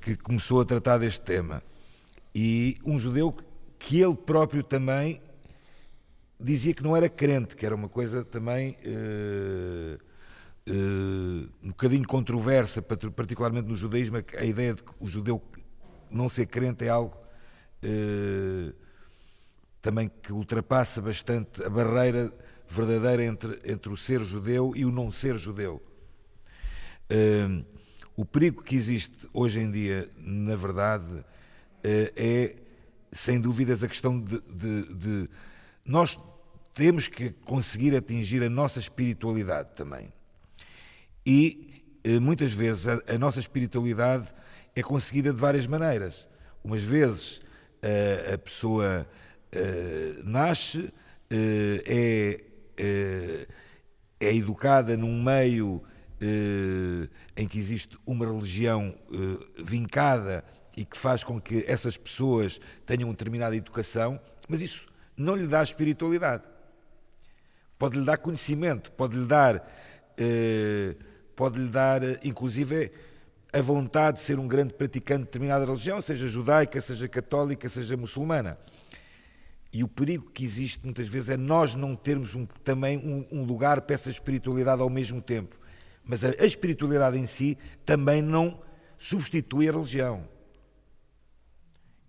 que 0.00 0.16
começou 0.16 0.60
a 0.60 0.64
tratar 0.64 0.98
deste 0.98 1.20
tema. 1.20 1.62
E 2.34 2.78
um 2.84 2.98
judeu 2.98 3.36
que 3.78 4.00
ele 4.00 4.16
próprio 4.16 4.62
também 4.62 5.20
dizia 6.38 6.74
que 6.74 6.82
não 6.82 6.96
era 6.96 7.08
crente, 7.08 7.56
que 7.56 7.64
era 7.64 7.74
uma 7.74 7.88
coisa 7.88 8.24
também 8.24 8.76
uh, 8.84 9.98
uh, 10.70 11.48
um 11.62 11.68
bocadinho 11.68 12.06
controversa, 12.06 12.82
particularmente 12.82 13.68
no 13.68 13.76
judaísmo, 13.76 14.16
a 14.36 14.44
ideia 14.44 14.74
de 14.74 14.82
que 14.82 14.90
o 15.00 15.06
judeu 15.06 15.42
não 16.10 16.28
ser 16.28 16.46
crente 16.46 16.84
é 16.84 16.88
algo 16.88 17.16
uh, 17.82 18.74
também 19.80 20.10
que 20.22 20.32
ultrapassa 20.32 21.00
bastante 21.00 21.62
a 21.62 21.68
barreira 21.68 22.32
verdadeira 22.68 23.24
entre, 23.24 23.60
entre 23.64 23.92
o 23.92 23.96
ser 23.96 24.22
judeu 24.24 24.72
e 24.74 24.84
o 24.84 24.90
não 24.90 25.12
ser 25.12 25.36
judeu. 25.36 25.82
o 28.16 28.24
perigo 28.24 28.62
que 28.62 28.74
existe 28.74 29.28
hoje 29.32 29.60
em 29.60 29.70
dia, 29.70 30.08
na 30.16 30.56
verdade, 30.56 31.22
é 31.84 32.56
sem 33.12 33.38
dúvidas 33.38 33.84
a 33.84 33.88
questão 33.88 34.18
de, 34.18 34.40
de, 34.40 34.94
de 34.94 35.30
nós 35.84 36.18
temos 36.72 37.06
que 37.06 37.30
conseguir 37.30 37.94
atingir 37.94 38.42
a 38.42 38.50
nossa 38.50 38.80
espiritualidade 38.80 39.70
também. 39.76 40.12
E 41.24 41.84
eh, 42.02 42.18
muitas 42.18 42.52
vezes 42.52 42.88
a, 42.88 43.00
a 43.06 43.18
nossa 43.18 43.38
espiritualidade 43.38 44.34
é 44.74 44.82
conseguida 44.82 45.32
de 45.32 45.40
várias 45.40 45.66
maneiras. 45.66 46.28
Umas 46.62 46.82
vezes 46.82 47.40
a, 47.82 47.86
eh, 47.86 48.34
a 48.34 48.38
pessoa 48.38 49.06
uh, 49.54 50.28
nasce, 50.28 50.78
uh, 50.80 50.92
é, 51.30 52.40
uh, 52.80 53.52
é 54.20 54.34
educada 54.34 54.96
num 54.96 55.22
meio 55.22 55.82
em 57.36 57.46
que 57.46 57.58
existe 57.58 57.98
uma 58.06 58.24
religião 58.24 58.94
vincada 59.58 60.42
e 60.74 60.82
que 60.82 60.96
faz 60.96 61.22
com 61.22 61.38
que 61.38 61.64
essas 61.66 61.98
pessoas 61.98 62.58
tenham 62.86 63.08
uma 63.08 63.12
determinada 63.12 63.54
educação, 63.54 64.18
mas 64.48 64.62
isso 64.62 64.86
não 65.16 65.36
lhe 65.36 65.46
dá 65.46 65.62
espiritualidade. 65.62 66.42
Pode-lhe 67.78 68.04
dar 68.04 68.18
conhecimento, 68.18 68.92
pode-lhe 68.92 69.26
dar, 69.26 69.68
eh, 70.16 70.94
pode-lhe 71.34 71.68
dar, 71.68 72.02
inclusive, 72.24 72.92
a 73.52 73.60
vontade 73.60 74.18
de 74.18 74.24
ser 74.24 74.38
um 74.38 74.48
grande 74.48 74.74
praticante 74.74 75.20
de 75.20 75.24
determinada 75.26 75.64
religião, 75.64 76.00
seja 76.00 76.26
judaica, 76.28 76.80
seja 76.80 77.08
católica, 77.08 77.68
seja 77.68 77.96
muçulmana. 77.96 78.58
E 79.72 79.82
o 79.82 79.88
perigo 79.88 80.30
que 80.30 80.44
existe 80.44 80.84
muitas 80.84 81.08
vezes 81.08 81.30
é 81.30 81.36
nós 81.36 81.74
não 81.74 81.96
termos 81.96 82.34
um, 82.34 82.46
também 82.62 82.96
um, 82.98 83.26
um, 83.40 83.44
lugar 83.44 83.80
para 83.80 83.94
essa 83.94 84.08
espiritualidade 84.08 84.80
ao 84.80 84.88
mesmo 84.88 85.20
tempo. 85.20 85.56
Mas 86.04 86.24
a, 86.24 86.28
a 86.28 86.46
espiritualidade 86.46 87.18
em 87.18 87.26
si 87.26 87.58
também 87.84 88.22
não 88.22 88.60
substitui 88.96 89.68
a 89.68 89.72
religião 89.72 90.28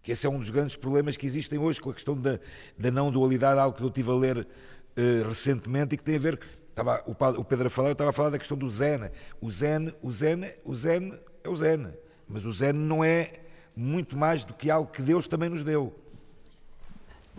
que 0.06 0.12
esse 0.12 0.28
é 0.28 0.30
um 0.30 0.38
dos 0.38 0.52
grandes 0.52 0.76
problemas 0.76 1.18
que 1.18 1.26
existem 1.26 1.58
hoje 1.58 1.82
com 1.82 1.90
a 1.90 1.94
questão 1.94 2.16
da, 2.16 2.40
da 2.78 2.92
não 2.92 3.12
dualidade, 3.12 3.60
algo 3.60 3.76
que 3.76 3.82
eu 3.82 3.90
tive 3.90 4.12
a 4.12 4.14
ler 4.14 4.38
uh, 4.38 5.28
recentemente 5.28 5.96
e 5.96 5.98
que 5.98 6.04
tem 6.04 6.16
a 6.16 6.20
ver, 6.20 6.40
estava, 6.70 7.04
o, 7.08 7.42
o 7.42 7.44
Pedro 7.44 7.66
a 7.66 7.70
falar, 7.72 7.90
eu 7.90 7.94
estava 7.94 8.12
a 8.12 8.14
falar 8.14 8.30
da 8.30 8.38
questão 8.38 8.56
do 8.56 8.70
Zen. 8.70 9.10
O 9.42 9.50
Zen, 9.50 9.92
o 10.04 10.12
Zen, 10.12 10.54
o 10.64 10.76
Zen 10.76 11.14
é 11.44 11.50
o 11.50 11.56
Zen, 11.56 11.88
mas 12.30 12.46
o 12.46 12.52
Zen 12.52 12.74
não 12.74 13.04
é 13.04 13.40
muito 13.76 14.16
mais 14.16 14.44
do 14.44 14.54
que 14.54 14.70
algo 14.70 14.92
que 14.92 15.02
Deus 15.02 15.28
também 15.28 15.50
nos 15.50 15.64
deu. 15.64 16.00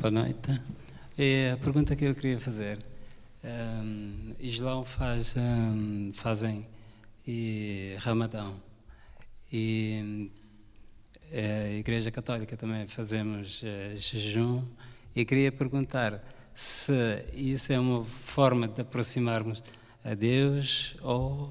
Boa 0.00 0.10
noite. 0.10 0.60
É 1.16 1.52
a 1.52 1.56
pergunta 1.58 1.94
que 1.94 2.04
eu 2.04 2.16
queria 2.16 2.40
fazer. 2.40 2.84
Um, 3.44 4.34
Islão 4.40 4.84
faz, 4.84 5.36
um, 5.36 6.10
fazem 6.12 6.66
e 7.24 7.94
Ramadão 8.00 8.60
e 9.52 10.32
a 11.32 11.68
Igreja 11.72 12.10
Católica 12.10 12.56
também 12.56 12.86
fazemos 12.86 13.62
uh, 13.62 13.96
jejum 13.96 14.62
e 15.14 15.24
queria 15.24 15.50
perguntar 15.52 16.22
se 16.54 16.92
isso 17.34 17.72
é 17.72 17.78
uma 17.78 18.04
forma 18.04 18.66
de 18.68 18.80
aproximarmos 18.82 19.62
a 20.04 20.14
Deus 20.14 20.96
ou 21.02 21.50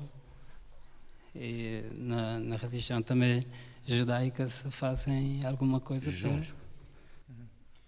E 1.36 1.84
na, 1.94 2.40
na 2.40 2.56
religião 2.56 3.02
também 3.02 3.46
judaica 3.86 4.48
se 4.48 4.72
fazem 4.72 5.46
alguma 5.46 5.80
coisa 5.82 6.10
Jejuns. 6.10 6.54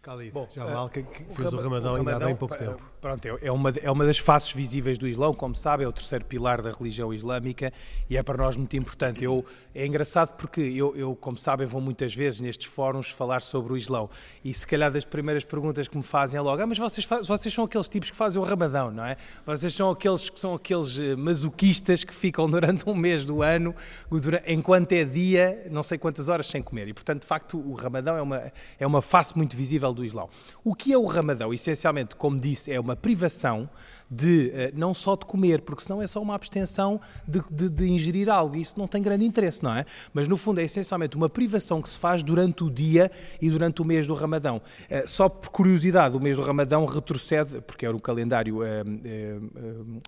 para 0.02 0.14
Khalid, 0.14 0.32
Bom, 0.32 0.48
já 0.54 0.66
eh, 0.66 0.74
mal 0.74 0.90
que, 0.90 1.04
que 1.04 1.24
o 1.24 1.36
fez 1.36 1.54
o 1.54 1.56
Rama- 1.58 1.64
Ramadão 1.80 1.96
ainda 1.96 2.16
há 2.16 2.20
bem 2.20 2.36
pouco 2.36 2.54
eh, 2.56 2.58
tempo. 2.58 2.84
Pronto, 3.00 3.26
é 3.28 3.38
é 3.42 3.52
uma, 3.52 3.70
é 3.70 3.92
uma 3.92 4.06
das 4.08 4.18
faces 4.18 4.52
visíveis 4.52 4.98
do 4.98 5.08
Islão, 5.08 5.32
como 5.32 5.56
sabe, 5.56 5.84
é 5.84 5.88
o 5.88 5.92
terceiro 5.92 6.26
pilar 6.26 6.64
da 6.64 6.72
religião 6.72 7.14
islâmica 7.14 7.72
e 8.10 8.18
é 8.18 8.24
para 8.24 8.38
nós 8.44 8.58
muito 8.58 8.76
importante. 8.76 9.24
Eu, 9.24 9.46
é 9.76 9.86
engraçado 9.86 10.36
porque 10.36 10.60
eu, 10.62 10.96
eu, 10.96 11.16
como 11.16 11.38
sabem, 11.38 11.68
vou 11.68 11.80
muitas 11.80 12.16
vezes 12.16 12.42
nestes 12.42 12.66
fóruns 12.66 13.10
falar 13.12 13.44
sobre 13.44 13.72
o 13.74 13.78
Islão 13.78 14.10
e 14.44 14.52
se 14.52 14.66
calhar 14.66 14.92
das 14.92 15.06
primeiras 15.06 15.44
perguntas 15.44 15.88
que 15.88 15.96
me 15.96 16.04
fazem 16.04 16.40
é 16.40 16.42
logo, 16.42 16.60
ah, 16.62 16.66
mas 16.66 16.80
vocês, 16.80 17.08
vocês 17.26 17.54
são 17.54 17.66
aqueles 17.66 17.88
tipos 17.88 18.10
que 18.10 18.18
fazem 18.18 18.42
o 18.42 18.46
Ramadão, 18.46 18.90
não 18.90 19.06
é? 19.06 19.16
Vocês 19.46 19.74
são 19.76 19.92
aqueles 19.92 20.30
que 20.32 20.40
são 20.40 20.56
aqueles 20.56 21.00
eh, 21.00 21.16
masoquistas 21.16 22.04
que 22.04 22.14
ficam 22.16 22.50
durante 22.52 22.90
um 22.90 22.96
mês 22.96 23.24
do 23.24 23.44
ano, 23.44 23.76
dura- 24.10 24.44
enquanto 24.48 24.92
é 24.94 25.04
dia, 25.04 25.68
não 25.70 25.84
sei 25.84 26.00
quantas 26.00 26.30
horas 26.30 26.48
sem 26.48 26.64
comer. 26.64 26.88
E, 26.88 26.94
portanto, 26.96 27.22
de 27.22 27.28
facto, 27.28 27.60
o 27.60 27.74
Ramadão 27.76 28.18
é 28.18 28.22
uma, 28.24 28.52
é 28.80 28.88
uma 28.88 29.04
face 29.04 29.38
muito 29.38 29.56
visível 29.56 29.94
do 29.94 30.04
Islão. 30.04 30.28
O 30.64 30.74
que 30.74 30.92
é 30.92 30.98
o 30.98 31.06
Ramadão? 31.06 31.54
Essencialmente, 31.54 32.16
como 32.16 32.40
disse, 32.40 32.72
é 32.72 32.80
uma 32.80 32.87
privação 32.96 33.70
de, 34.10 34.52
eh, 34.54 34.72
não 34.74 34.94
só 34.94 35.16
de 35.18 35.26
comer, 35.26 35.62
porque 35.62 35.84
senão 35.84 36.02
é 36.02 36.08
só 36.08 36.22
uma 36.22 36.34
abstenção 36.34 37.00
de, 37.28 37.42
de- 37.52 37.70
de 37.70 37.90
ingerir 37.90 38.30
algo. 38.30 38.56
e 38.56 38.62
Isso 38.62 38.76
não 38.78 38.88
tem 38.88 39.02
grande 39.04 39.26
interesse, 39.26 39.62
não 39.62 39.76
é? 39.76 39.84
Mas, 40.14 40.28
no 40.30 40.38
fundo, 40.38 40.62
é 40.62 40.64
essencialmente 40.64 41.18
uma 41.18 41.28
privação 41.28 41.82
que 41.82 41.90
se 41.90 41.98
faz 41.98 42.24
durante 42.24 42.64
o 42.64 42.70
dia 42.70 43.12
e 43.42 43.50
durante 43.50 43.82
o 43.82 43.86
mês 43.86 44.08
do 44.08 44.14
Ramadão. 44.14 44.62
Eh, 44.90 45.04
Só 45.06 45.28
por 45.28 45.50
curiosidade, 45.50 46.16
o 46.16 46.20
mês 46.22 46.38
do 46.38 46.44
Ramadão 46.44 46.86
retrocede, 46.86 47.60
porque 47.62 47.86
era 47.86 47.96
o 47.96 48.00
calendário 48.00 48.64
eh, 48.64 48.84
eh, 49.04 49.38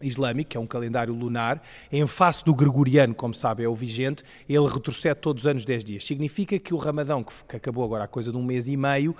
islâmico, 0.02 0.52
que 0.52 0.58
é 0.58 0.60
um 0.60 0.68
calendário 0.68 1.14
lunar, 1.14 1.62
em 1.92 2.08
face 2.08 2.46
do 2.46 2.54
gregoriano, 2.56 3.14
como 3.14 3.34
sabe, 3.34 3.64
é 3.64 3.68
o 3.68 3.76
vigente, 3.76 4.24
ele 4.48 4.66
retrocede 4.68 5.20
todos 5.20 5.44
os 5.44 5.48
anos 5.48 5.66
10 5.66 5.84
dias. 5.84 6.06
Significa 6.06 6.58
que 6.58 6.74
o 6.74 6.78
Ramadão, 6.78 7.22
que, 7.22 7.56
acabou 7.58 7.84
agora 7.84 8.06
há 8.06 8.08
coisa 8.08 8.32
de 8.32 8.38
um 8.38 8.44
mês 8.44 8.68
e 8.70 8.78
meio, 8.78 9.14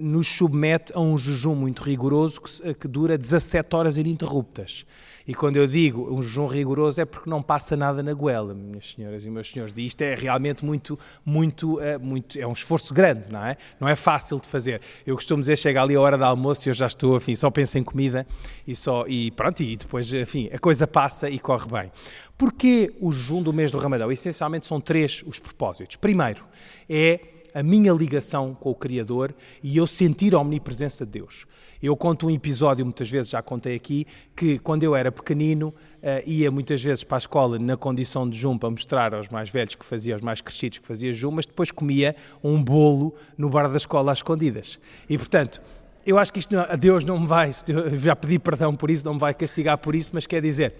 nos 0.00 0.26
submete 0.28 0.92
a 0.94 1.00
um 1.00 1.16
jejum 1.16 1.54
muito 1.54 1.82
rigoroso 1.82 2.40
que, 2.42 2.65
que 2.74 2.88
dura 2.88 3.16
17 3.16 3.74
horas 3.74 3.96
ininterruptas. 3.96 4.84
E 5.26 5.34
quando 5.34 5.56
eu 5.56 5.66
digo 5.66 6.14
um 6.14 6.22
jejum 6.22 6.46
rigoroso 6.46 7.00
é 7.00 7.04
porque 7.04 7.28
não 7.28 7.42
passa 7.42 7.76
nada 7.76 8.00
na 8.00 8.14
goela, 8.14 8.54
minhas 8.54 8.92
senhoras 8.92 9.24
e 9.24 9.30
meus 9.30 9.50
senhores. 9.50 9.74
E 9.76 9.84
isto 9.84 10.00
é 10.02 10.14
realmente 10.14 10.64
muito, 10.64 10.96
muito, 11.24 11.80
eh, 11.80 11.98
muito, 11.98 12.38
é 12.38 12.46
um 12.46 12.52
esforço 12.52 12.94
grande, 12.94 13.28
não 13.28 13.44
é? 13.44 13.56
Não 13.80 13.88
é 13.88 13.96
fácil 13.96 14.38
de 14.38 14.46
fazer. 14.46 14.80
Eu 15.04 15.16
costumo 15.16 15.40
dizer, 15.40 15.56
chega 15.56 15.82
ali 15.82 15.96
a 15.96 16.00
hora 16.00 16.16
do 16.16 16.24
almoço 16.24 16.68
e 16.68 16.70
eu 16.70 16.74
já 16.74 16.86
estou, 16.86 17.16
enfim, 17.16 17.34
só 17.34 17.50
penso 17.50 17.76
em 17.76 17.82
comida 17.82 18.24
e 18.64 18.76
só, 18.76 19.04
e 19.08 19.32
pronto, 19.32 19.64
e 19.64 19.76
depois, 19.76 20.12
enfim, 20.12 20.48
a 20.52 20.58
coisa 20.60 20.86
passa 20.86 21.28
e 21.28 21.40
corre 21.40 21.68
bem. 21.68 21.90
Porquê 22.38 22.94
o 23.00 23.10
jejum 23.10 23.42
do 23.42 23.52
mês 23.52 23.72
do 23.72 23.78
Ramadão? 23.78 24.12
Essencialmente 24.12 24.66
são 24.66 24.80
três 24.80 25.24
os 25.26 25.40
propósitos. 25.40 25.96
Primeiro, 25.96 26.44
é 26.88 27.18
a 27.56 27.62
minha 27.62 27.90
ligação 27.90 28.54
com 28.54 28.68
o 28.68 28.74
Criador 28.74 29.34
e 29.62 29.78
eu 29.78 29.86
sentir 29.86 30.34
a 30.34 30.38
omnipresença 30.38 31.06
de 31.06 31.12
Deus. 31.12 31.46
Eu 31.82 31.96
conto 31.96 32.26
um 32.26 32.30
episódio, 32.30 32.84
muitas 32.84 33.08
vezes 33.08 33.30
já 33.30 33.40
contei 33.40 33.74
aqui, 33.74 34.06
que 34.36 34.58
quando 34.58 34.82
eu 34.82 34.94
era 34.94 35.10
pequenino, 35.10 35.72
eh, 36.02 36.22
ia 36.26 36.50
muitas 36.50 36.82
vezes 36.82 37.02
para 37.02 37.16
a 37.16 37.18
escola 37.18 37.58
na 37.58 37.74
condição 37.74 38.28
de 38.28 38.36
jejum 38.36 38.58
para 38.58 38.68
mostrar 38.68 39.14
aos 39.14 39.30
mais 39.30 39.48
velhos 39.48 39.74
que 39.74 39.86
fazia, 39.86 40.12
aos 40.12 40.20
mais 40.20 40.42
crescidos 40.42 40.76
que 40.76 40.86
fazia 40.86 41.10
jejum, 41.14 41.30
mas 41.30 41.46
depois 41.46 41.70
comia 41.70 42.14
um 42.44 42.62
bolo 42.62 43.14
no 43.38 43.48
bar 43.48 43.70
da 43.70 43.78
escola 43.78 44.12
às 44.12 44.18
escondidas. 44.18 44.78
E, 45.08 45.16
portanto, 45.16 45.62
eu 46.04 46.18
acho 46.18 46.34
que 46.34 46.40
isto, 46.40 46.54
a 46.58 46.76
Deus 46.76 47.04
não 47.04 47.18
me 47.18 47.26
vai, 47.26 47.50
já 47.98 48.14
pedi 48.14 48.38
perdão 48.38 48.76
por 48.76 48.90
isso, 48.90 49.02
não 49.06 49.14
me 49.14 49.20
vai 49.20 49.32
castigar 49.32 49.78
por 49.78 49.94
isso, 49.94 50.10
mas 50.12 50.26
quer 50.26 50.42
dizer, 50.42 50.74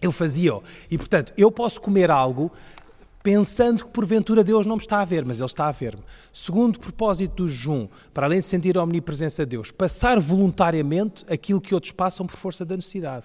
eu 0.00 0.10
fazia-o. 0.10 0.62
E, 0.90 0.96
portanto, 0.96 1.34
eu 1.36 1.52
posso 1.52 1.78
comer 1.82 2.10
algo 2.10 2.50
pensando 3.24 3.86
que 3.86 3.90
porventura 3.90 4.44
Deus 4.44 4.66
não 4.66 4.76
me 4.76 4.82
está 4.82 5.00
a 5.00 5.04
ver, 5.04 5.24
mas 5.24 5.38
Ele 5.38 5.46
está 5.46 5.66
a 5.66 5.72
ver-me. 5.72 6.02
Segundo 6.30 6.78
propósito 6.78 7.36
do 7.36 7.48
jejum, 7.48 7.88
para 8.12 8.26
além 8.26 8.40
de 8.40 8.44
sentir 8.44 8.76
a 8.76 8.82
omnipresença 8.82 9.46
de 9.46 9.56
Deus, 9.56 9.72
passar 9.72 10.20
voluntariamente 10.20 11.24
aquilo 11.32 11.58
que 11.58 11.74
outros 11.74 11.90
passam 11.90 12.26
por 12.26 12.36
força 12.36 12.66
da 12.66 12.76
necessidade. 12.76 13.24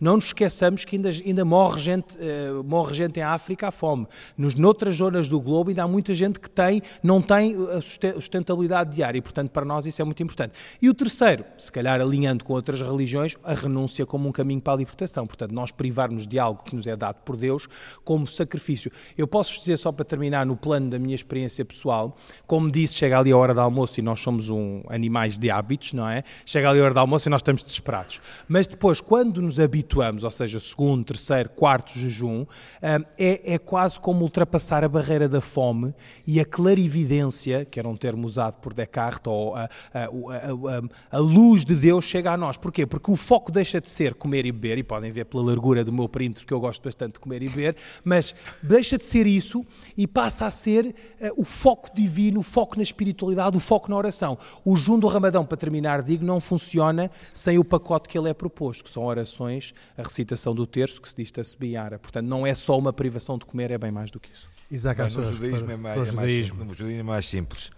Não 0.00 0.16
nos 0.16 0.26
esqueçamos 0.26 0.84
que 0.84 0.96
ainda, 0.96 1.10
ainda 1.10 1.44
morre, 1.44 1.80
gente, 1.80 2.16
eh, 2.18 2.50
morre 2.64 2.94
gente 2.94 3.18
em 3.18 3.22
África 3.22 3.68
à 3.68 3.70
fome. 3.70 4.06
Nos, 4.36 4.54
noutras 4.54 4.96
zonas 4.96 5.28
do 5.28 5.40
globo 5.40 5.70
ainda 5.70 5.82
há 5.82 5.88
muita 5.88 6.14
gente 6.14 6.38
que 6.38 6.48
tem, 6.48 6.82
não 7.02 7.20
tem 7.20 7.56
a 7.70 7.80
suste- 7.80 8.12
sustentabilidade 8.14 8.94
diária 8.94 9.18
e, 9.18 9.22
portanto, 9.22 9.50
para 9.50 9.64
nós 9.64 9.86
isso 9.86 10.00
é 10.00 10.04
muito 10.04 10.22
importante. 10.22 10.52
E 10.80 10.88
o 10.88 10.94
terceiro, 10.94 11.44
se 11.58 11.70
calhar 11.70 12.00
alinhando 12.00 12.44
com 12.44 12.52
outras 12.52 12.80
religiões, 12.80 13.36
a 13.44 13.54
renúncia 13.54 14.06
como 14.06 14.28
um 14.28 14.32
caminho 14.32 14.60
para 14.60 14.72
a 14.74 14.76
libertação. 14.76 15.26
Portanto, 15.26 15.52
nós 15.52 15.72
privarmos 15.72 16.26
de 16.26 16.38
algo 16.38 16.62
que 16.62 16.74
nos 16.74 16.86
é 16.86 16.96
dado 16.96 17.16
por 17.24 17.36
Deus 17.36 17.68
como 18.04 18.26
sacrifício. 18.26 18.90
Eu 19.16 19.26
posso 19.26 19.58
dizer, 19.58 19.76
só 19.76 19.92
para 19.92 20.04
terminar, 20.04 20.44
no 20.46 20.56
plano 20.56 20.90
da 20.90 20.98
minha 20.98 21.14
experiência 21.14 21.64
pessoal, 21.64 22.16
como 22.46 22.70
disse, 22.70 22.94
chega 22.94 23.18
ali 23.18 23.32
a 23.32 23.36
hora 23.36 23.54
do 23.54 23.60
almoço 23.60 24.00
e 24.00 24.02
nós 24.02 24.20
somos 24.20 24.48
um, 24.50 24.82
animais 24.88 25.38
de 25.38 25.50
hábitos, 25.50 25.92
não 25.92 26.08
é? 26.08 26.22
Chega 26.44 26.70
ali 26.70 26.80
a 26.80 26.84
hora 26.84 26.94
do 26.94 27.00
almoço 27.00 27.28
e 27.28 27.30
nós 27.30 27.40
estamos 27.40 27.62
desesperados. 27.62 28.20
Mas 28.48 28.66
depois, 28.66 29.00
quando 29.00 29.40
nos 29.40 29.58
habituamos, 29.70 30.24
ou 30.24 30.30
seja, 30.32 30.58
segundo, 30.58 31.04
terceiro, 31.04 31.48
quarto 31.50 31.96
jejum, 31.96 32.44
ah, 32.82 33.00
é, 33.16 33.54
é 33.54 33.58
quase 33.58 34.00
como 34.00 34.22
ultrapassar 34.22 34.82
a 34.82 34.88
barreira 34.88 35.28
da 35.28 35.40
fome 35.40 35.94
e 36.26 36.40
a 36.40 36.44
clarividência, 36.44 37.64
que 37.64 37.78
era 37.78 37.88
um 37.88 37.96
termo 37.96 38.26
usado 38.26 38.58
por 38.58 38.74
Descartes, 38.74 39.20
ou 39.26 39.54
a, 39.54 39.62
a- 39.62 39.68
a- 39.94 40.78
a- 41.12 41.16
a 41.16 41.18
luz 41.18 41.64
de 41.64 41.74
Deus 41.76 42.04
chega 42.04 42.32
a 42.32 42.36
nós. 42.36 42.56
Porquê? 42.56 42.84
Porque 42.84 43.10
o 43.10 43.16
foco 43.16 43.52
deixa 43.52 43.80
de 43.80 43.88
ser 43.88 44.14
comer 44.14 44.44
e 44.44 44.50
beber, 44.52 44.78
e 44.78 44.82
podem 44.82 45.12
ver 45.12 45.24
pela 45.26 45.44
largura 45.44 45.84
do 45.84 45.92
meu 45.92 46.08
perímetro 46.08 46.44
que 46.44 46.52
eu 46.52 46.58
gosto 46.60 46.82
bastante 46.82 47.12
de 47.14 47.20
comer 47.20 47.42
e 47.42 47.48
beber, 47.48 47.76
mas 48.04 48.34
deixa 48.62 48.98
de 48.98 49.04
ser 49.04 49.26
isso 49.26 49.64
e 49.96 50.06
passa 50.06 50.46
a 50.46 50.50
ser 50.50 50.94
eh, 51.20 51.30
o 51.36 51.44
foco 51.44 51.94
divino, 51.94 52.40
o 52.40 52.42
foco 52.42 52.76
na 52.76 52.82
espiritualidade, 52.82 53.56
o 53.56 53.60
foco 53.60 53.88
na 53.88 53.96
oração. 53.96 54.36
O 54.64 54.76
jejum 54.76 54.98
do 54.98 55.06
Ramadão, 55.06 55.44
para 55.46 55.56
terminar, 55.56 56.02
digo, 56.02 56.24
não 56.24 56.40
funciona 56.40 57.08
sem 57.32 57.56
o 57.58 57.64
pacote 57.64 58.08
que 58.08 58.18
ele 58.18 58.28
é 58.28 58.34
proposto, 58.34 58.82
que 58.84 58.90
são 58.90 59.04
orações, 59.04 59.49
a 59.96 60.02
recitação 60.02 60.54
do 60.54 60.66
terço, 60.66 61.00
que 61.02 61.08
se 61.08 61.16
diz 61.16 61.30
Tasbiara. 61.30 61.98
Portanto, 61.98 62.26
não 62.26 62.46
é 62.46 62.54
só 62.54 62.78
uma 62.78 62.92
privação 62.92 63.36
de 63.38 63.44
comer, 63.46 63.70
é 63.70 63.78
bem 63.78 63.90
mais 63.90 64.10
do 64.10 64.20
que 64.20 64.30
isso. 64.32 64.48
Isaac 64.70 65.02
Bem, 65.02 65.10
no 65.12 65.24
judaísmo 65.24 65.64
para- 65.64 65.72
é 65.74 65.76
mais, 65.76 65.96
é 65.96 65.98
mais 65.98 66.10
judaísmo. 66.12 66.46
simples. 66.56 66.68
No 66.68 66.74
judaísmo 66.74 67.00
é 67.00 67.04
mais 67.04 67.26
simples. 67.28 67.70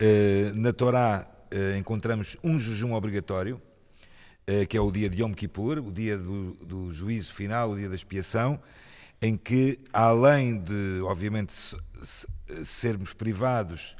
Eh, 0.00 0.52
na 0.54 0.72
Torá 0.72 1.30
eh, 1.50 1.78
encontramos 1.78 2.36
um 2.42 2.58
jejum 2.58 2.94
obrigatório, 2.94 3.62
eh, 4.46 4.66
que 4.66 4.76
é 4.76 4.80
o 4.80 4.90
dia 4.90 5.08
de 5.08 5.22
Yom 5.22 5.32
Kippur, 5.32 5.78
o 5.78 5.92
dia 5.92 6.18
do, 6.18 6.54
do 6.54 6.92
juízo 6.92 7.32
final, 7.32 7.70
o 7.70 7.76
dia 7.76 7.88
da 7.88 7.94
expiação, 7.94 8.60
em 9.22 9.36
que, 9.36 9.78
além 9.92 10.58
de, 10.60 11.00
obviamente, 11.02 11.52
se- 11.52 11.76
se- 12.02 12.26
sermos 12.66 13.14
privados 13.14 13.96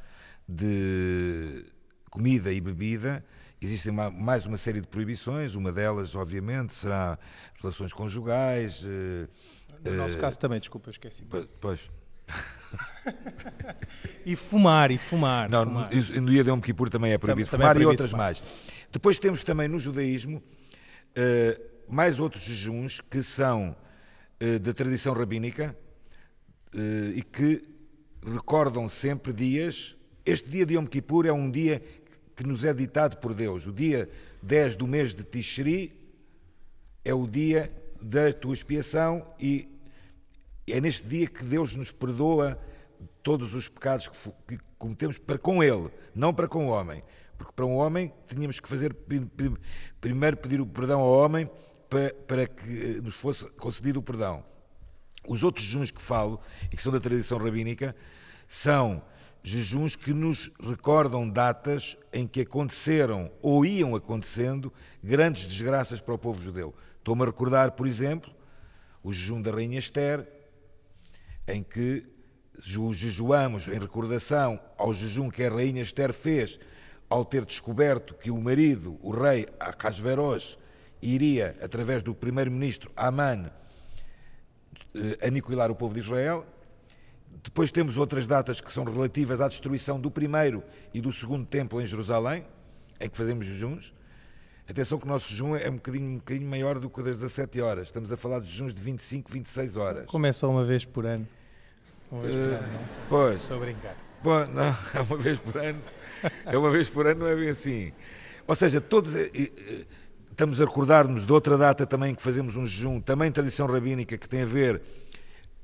de 0.49 1.65
comida 2.11 2.53
e 2.53 2.61
bebida, 2.61 3.25
existem 3.65 3.91
uma- 3.91 4.11
mais 4.11 4.47
uma 4.47 4.57
série 4.57 4.81
de 4.81 4.87
proibições. 4.87 5.55
Uma 5.55 5.73
delas, 5.73 6.15
obviamente, 6.15 6.75
será 6.75 7.19
relações 7.61 7.93
conjugais. 7.93 8.83
eh, 8.85 9.27
No 9.91 9.97
nosso 9.97 10.17
eh, 10.17 10.21
caso 10.21 10.39
também, 10.39 10.61
desculpa, 10.61 10.89
eu 10.89 10.93
esqueci. 10.93 11.25
po- 11.25 11.47
Pois. 11.61 11.91
E 14.25 14.35
fumar, 14.37 14.91
e 14.91 14.99
fumar. 14.99 15.49
Não, 15.51 15.65
fumar. 15.65 15.91
no, 15.95 16.21
no 16.23 16.31
dia 16.31 16.43
de 16.43 16.51
Yom 16.51 16.61
Kippur 16.61 16.89
também 16.91 17.13
é 17.13 17.19
proibido 17.19 17.49
Também- 17.51 17.67
também 17.67 17.67
é 17.67 17.75
fumar 17.75 17.77
e 17.77 17.85
proibido 17.85 17.91
outras 17.91 18.11
fumar. 18.11 18.27
mais. 18.27 18.43
Depois 18.91 19.19
temos 19.19 19.45
também 19.45 19.69
no 19.69 19.79
judaísmo 19.79 20.43
eh, 21.15 21.61
mais 21.89 22.19
outros 22.19 22.43
jejuns 22.43 23.01
que 23.03 23.23
são 23.23 23.77
eh, 24.41 24.59
da 24.59 24.73
tradição 24.73 25.13
rabínica 25.15 25.77
eh, 26.75 27.13
e 27.17 27.23
que 27.23 27.63
recordam 28.25 28.89
sempre 28.89 29.33
dias. 29.33 29.97
Este 30.25 30.49
dia 30.49 30.65
de 30.65 30.75
Yom 30.75 30.87
Kippur 30.87 31.27
é 31.27 31.33
um 31.33 31.51
dia 31.51 31.83
que 32.37 32.45
nos 32.45 32.65
é 32.65 32.73
ditado 32.75 33.17
por 33.19 33.35
Deus. 33.35 33.67
O 33.67 33.73
dia 33.73 34.09
10 34.43 34.77
do 34.77 34.87
mês 34.87 35.15
de 35.15 35.23
Tishri 35.23 35.93
é 37.05 37.15
o 37.15 37.27
dia 37.27 37.71
da 38.01 38.33
tua 38.33 38.55
expiação 38.55 39.27
e 39.39 39.69
é 40.67 40.81
neste 40.81 41.07
dia 41.07 41.27
que 41.27 41.45
Deus 41.45 41.75
nos 41.75 41.91
perdoa 41.93 42.59
todos 43.23 43.55
os 43.55 43.69
pecados 43.69 44.09
que, 44.47 44.59
cometemos 44.79 45.19
para 45.19 45.39
com 45.39 45.63
Ele, 45.63 45.89
não 46.15 46.33
para 46.35 46.49
com 46.49 46.67
o 46.67 46.71
homem. 46.71 47.03
Porque 47.39 47.53
para 47.53 47.65
um 47.67 47.75
homem 47.77 48.13
tínhamos 48.29 48.61
que 48.61 48.69
fazer 48.69 48.93
pri- 48.95 49.21
pri- 49.21 49.57
primeiro 50.01 50.37
pedir 50.37 50.61
o 50.61 50.67
perdão 50.67 51.01
ao 51.01 51.13
homem 51.13 51.49
para, 51.89 52.13
para 52.27 52.47
que 52.47 52.97
eh, 52.99 53.01
nos 53.03 53.15
fosse 53.15 53.45
concedido 53.53 53.99
o 54.01 54.03
perdão. 54.03 54.45
Os 55.27 55.43
outros 55.43 55.65
jejuns 55.65 55.91
que 55.91 56.03
falo 56.03 56.41
e 56.71 56.77
que 56.77 56.83
são 56.83 56.93
da 56.93 57.01
tradição 57.01 57.39
rabínica 57.39 57.97
são 58.47 59.03
jejuns 59.47 59.95
que 59.95 60.15
nos 60.15 60.51
recordam 60.59 61.29
datas 61.29 61.99
em 62.11 62.27
que 62.27 62.41
aconteceram 62.41 63.31
ou 63.43 63.65
iam 63.67 63.95
acontecendo 63.95 64.73
grandes 65.03 65.47
desgraças 65.47 66.01
para 66.01 66.15
o 66.15 66.19
povo 66.19 66.43
judeu. 66.43 66.75
Estou-me 66.99 67.23
a 67.23 67.27
recordar, 67.27 67.73
por 67.73 67.87
exemplo, 67.87 68.33
o 69.03 69.13
jejum 69.13 69.43
da 69.43 69.51
Rainha 69.51 69.79
Esther, 69.79 70.27
em 71.47 71.63
que 71.63 72.07
ju- 72.59 72.95
jejuamos 72.95 73.69
em 73.69 73.79
recordação 73.79 74.59
ao 74.79 74.95
jejum 74.95 75.29
que 75.29 75.45
a 75.45 75.51
Rainha 75.51 75.83
Esther 75.83 76.15
fez 76.15 76.59
ao 77.11 77.23
ter 77.23 77.45
descoberto 77.45 78.15
que 78.15 78.31
o 78.31 78.41
marido, 78.41 78.99
o 79.03 79.11
rei 79.11 79.47
Ahasverosh, 79.61 80.57
iria, 81.03 81.55
através 81.61 82.03
do 82.03 82.15
primeiro-ministro 82.15 82.91
Amã, 82.97 83.51
eh, 84.95 85.19
aniquilar 85.27 85.71
o 85.71 85.75
povo 85.77 85.93
de 85.93 86.01
Israel. 86.01 86.47
Depois 87.43 87.71
temos 87.71 87.99
outras 87.99 88.27
datas 88.27 88.61
que 88.61 88.73
são 88.73 88.85
relativas 88.85 89.41
à 89.41 89.49
destruição 89.49 90.01
do 90.01 90.11
primeiro 90.11 90.63
e 90.93 91.01
do 91.01 91.13
segundo 91.13 91.47
templo 91.47 91.81
em 91.81 91.87
Jerusalém, 91.87 92.45
em 93.01 93.09
que 93.09 93.17
fazemos 93.17 93.47
jejuns. 93.47 93.93
Atenção 94.69 94.99
que 94.99 95.05
o 95.05 95.09
nosso 95.09 95.29
jejum 95.29 95.55
é 95.55 95.69
um 95.69 95.75
bocadinho, 95.75 96.09
um 96.09 96.17
bocadinho 96.17 96.49
maior 96.49 96.79
do 96.79 96.89
que 96.89 97.03
das 97.03 97.17
17 97.17 97.61
horas. 97.61 97.89
Estamos 97.89 98.11
a 98.11 98.17
falar 98.17 98.41
de 98.41 98.47
jejuns 98.49 98.73
de 98.73 98.81
25, 98.81 99.31
26 99.31 99.77
horas. 99.77 100.07
Como 100.07 100.27
é 100.27 100.31
uma 100.43 100.65
vez 100.65 100.85
por 100.87 101.05
ano? 101.05 101.29
Uma 102.11 102.23
vez 102.23 102.35
por 102.35 102.55
ano, 102.55 102.73
não? 102.73 102.89
Pois. 103.09 103.43
Estou 103.43 103.57
a 103.57 103.61
brincar. 103.61 103.97
Bom, 104.23 104.47
não, 104.47 104.65
é 104.95 105.01
uma 105.03 105.17
vez 105.19 105.39
por 105.39 105.57
ano. 105.59 105.83
É 106.47 106.57
uma 106.57 106.71
vez 106.71 106.89
por 106.89 107.07
ano, 107.07 107.21
não 107.21 107.27
é 107.27 107.37
bem 107.37 107.51
assim. 107.51 107.93
Ou 108.47 108.55
seja, 108.55 108.81
todos 108.81 109.15
eh, 109.15 109.31
eh, 109.35 109.85
estamos 110.31 110.61
a 110.63 110.65
recordar-nos 110.65 111.27
de 111.27 111.33
outra 111.33 111.59
data 111.59 111.87
também 111.87 112.15
que 112.15 112.23
fazemos 112.23 112.57
um 112.57 112.67
jejum, 112.67 113.01
também 113.01 113.31
tradição 113.31 113.67
rabínica, 113.67 114.17
que 114.17 114.29
tem 114.29 114.43
a 114.43 114.47
ver 114.47 114.81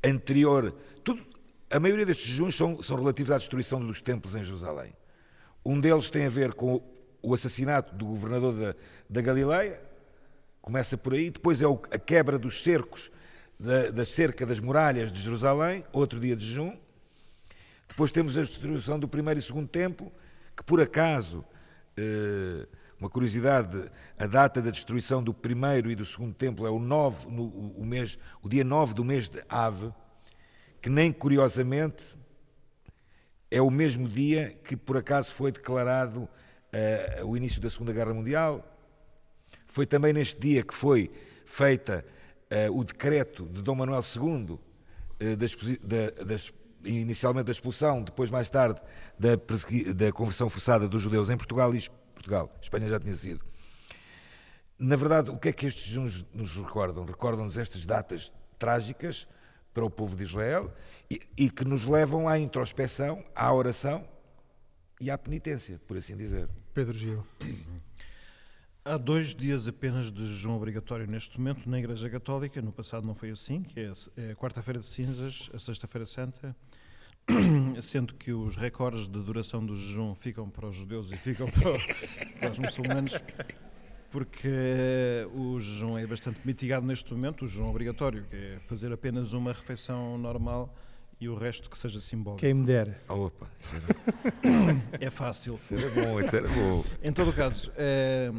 anterior. 0.05 0.75
A 1.71 1.79
maioria 1.79 2.05
destes 2.05 2.27
jejuns 2.27 2.57
são, 2.57 2.83
são 2.83 2.97
relativos 2.97 3.31
à 3.31 3.39
destruição 3.39 3.87
dos 3.87 4.03
templos 4.03 4.35
em 4.35 4.43
Jerusalém. 4.43 4.93
Um 5.65 5.79
deles 5.79 6.11
tem 6.11 6.27
a 6.27 6.29
ver 6.29 6.53
com 6.53 6.83
o 7.23 7.33
assassinato 7.33 7.95
do 7.95 8.07
governador 8.07 8.55
da, 8.55 8.75
da 9.09 9.21
Galileia, 9.21 9.81
começa 10.61 10.99
por 10.99 11.15
aí, 11.15 11.31
depois 11.31 11.63
é 11.63 11.67
a 11.67 11.99
quebra 11.99 12.39
dos 12.39 12.65
cercos, 12.65 13.11
da, 13.59 13.91
da 13.91 14.05
cerca 14.05 14.45
das 14.45 14.59
muralhas 14.59 15.13
de 15.13 15.21
Jerusalém, 15.23 15.85
outro 15.93 16.19
dia 16.19 16.35
de 16.35 16.45
jejum. 16.45 16.77
Depois 17.87 18.11
temos 18.11 18.37
a 18.37 18.43
destruição 18.43 18.99
do 18.99 19.07
primeiro 19.07 19.39
e 19.39 19.43
segundo 19.43 19.69
templo, 19.69 20.11
que 20.57 20.65
por 20.65 20.81
acaso, 20.81 21.45
eh, 21.97 22.67
uma 22.99 23.09
curiosidade, 23.09 23.91
a 24.19 24.27
data 24.27 24.61
da 24.61 24.71
destruição 24.71 25.23
do 25.23 25.33
primeiro 25.33 25.91
e 25.91 25.95
do 25.95 26.05
segundo 26.05 26.35
templo 26.35 26.67
é 26.67 26.71
o, 26.71 26.79
9, 26.79 27.29
no, 27.31 27.49
o, 27.49 27.85
mês, 27.85 28.19
o 28.43 28.49
dia 28.49 28.65
9 28.65 28.95
do 28.95 29.05
mês 29.05 29.29
de 29.29 29.43
Ave, 29.49 29.93
que 30.81 30.89
nem 30.89 31.13
curiosamente 31.13 32.17
é 33.51 33.61
o 33.61 33.71
mesmo 33.71 34.09
dia 34.09 34.57
que 34.65 34.77
por 34.77 34.97
acaso 34.97 35.33
foi 35.33 35.51
declarado 35.51 36.23
uh, 36.23 37.27
o 37.27 37.37
início 37.37 37.61
da 37.61 37.69
Segunda 37.69 37.93
Guerra 37.93 38.15
Mundial. 38.15 38.65
Foi 39.67 39.87
também 39.87 40.13
neste 40.13 40.41
dia 40.41 40.63
que 40.63 40.75
foi 40.75 41.11
feita 41.45 42.05
uh, 42.51 42.79
o 42.79 42.85
decreto 42.85 43.47
de 43.47 43.61
Dom 43.63 43.75
Manuel 43.75 44.03
II, 44.03 44.53
uh, 44.53 44.59
da, 45.37 45.47
da, 45.83 46.25
das, 46.25 46.53
inicialmente 46.85 47.47
da 47.47 47.53
expulsão, 47.53 48.03
depois 48.03 48.31
mais 48.31 48.49
tarde 48.49 48.81
da, 49.19 49.31
da 49.95 50.13
conversão 50.13 50.49
forçada 50.49 50.89
dos 50.89 51.03
judeus 51.03 51.29
em 51.29 51.37
Portugal 51.37 51.75
e 51.75 51.83
Portugal. 52.15 52.51
Espanha 52.63 52.89
já 52.89 53.01
tinha 53.01 53.15
sido. 53.15 53.45
Na 54.79 54.97
verdade, 54.97 55.31
o 55.31 55.37
que 55.37 55.51
é 55.51 55.53
que 55.53 55.67
estes 55.67 55.85
juns 55.85 56.25
nos 56.33 56.57
recordam? 56.57 57.05
Recordam-nos 57.05 57.59
estas 57.59 57.85
datas 57.85 58.33
trágicas 58.59 59.27
para 59.73 59.85
o 59.85 59.91
povo 59.91 60.17
de 60.17 60.25
Israel 60.25 60.73
e, 61.11 61.21
e 61.37 61.51
que 61.51 61.65
nos 61.65 61.87
levam 61.87 62.29
à 62.29 62.39
introspeção, 62.39 63.25
à 63.35 63.53
oração 63.53 64.07
e 65.01 65.11
à 65.11 65.17
penitência, 65.17 65.81
por 65.87 65.97
assim 65.97 66.17
dizer. 66.17 66.49
Pedro 66.75 66.97
Gil. 66.97 67.25
Há 68.85 68.97
dois 68.97 69.35
dias 69.35 69.69
apenas 69.69 70.11
de 70.11 70.27
jejum 70.27 70.53
obrigatório 70.53 71.07
neste 71.07 71.39
momento 71.39 71.69
na 71.69 71.79
Igreja 71.79 72.09
Católica. 72.09 72.63
No 72.63 72.73
passado 72.73 73.07
não 73.07 73.15
foi 73.15 73.31
assim, 73.31 73.63
que 73.63 73.81
é 73.81 73.89
a 73.89 74.31
é 74.31 74.35
quarta-feira 74.35 74.81
de 74.81 74.87
cinzas, 74.87 75.51
a 75.53 75.59
sexta-feira 75.59 76.07
santa, 76.07 76.57
sendo 77.83 78.15
que 78.15 78.33
os 78.33 78.57
recordes 78.57 79.09
de 79.09 79.23
duração 79.23 79.65
do 79.65 79.77
jejum 79.77 80.15
ficam 80.15 80.49
para 80.49 80.67
os 80.67 80.77
judeus 80.77 81.11
e 81.13 81.17
ficam 81.17 81.51
para, 81.51 81.79
para 82.41 82.53
os 82.53 82.59
muçulmanos, 82.59 83.13
porque 84.11 85.27
o 85.33 85.59
jejum 85.59 85.97
é 85.97 86.07
bastante 86.07 86.41
mitigado 86.45 86.87
neste 86.87 87.13
momento, 87.13 87.45
o 87.45 87.49
jejum 87.49 87.69
obrigatório, 87.69 88.25
que 88.29 88.37
é 88.37 88.59
fazer 88.59 88.93
apenas 88.93 89.33
uma 89.33 89.53
refeição 89.53 90.19
normal 90.19 90.75
e 91.21 91.29
o 91.29 91.35
resto 91.35 91.71
que 91.71 91.77
seja 91.79 92.01
simbólico. 92.01 92.41
Quem 92.41 92.55
me 92.55 92.65
dera. 92.65 93.01
Oh, 93.09 93.27
opa, 93.27 93.47
é 94.99 95.11
fácil. 95.11 95.55
Isso 95.55 95.75
era 95.75 95.91
bom, 95.91 96.21
isso 96.21 96.37
era 96.37 96.49
bom. 96.49 96.85
Em 97.03 97.13
todo 97.13 97.31
o 97.31 97.33
caso, 97.33 97.71
é, 97.77 98.33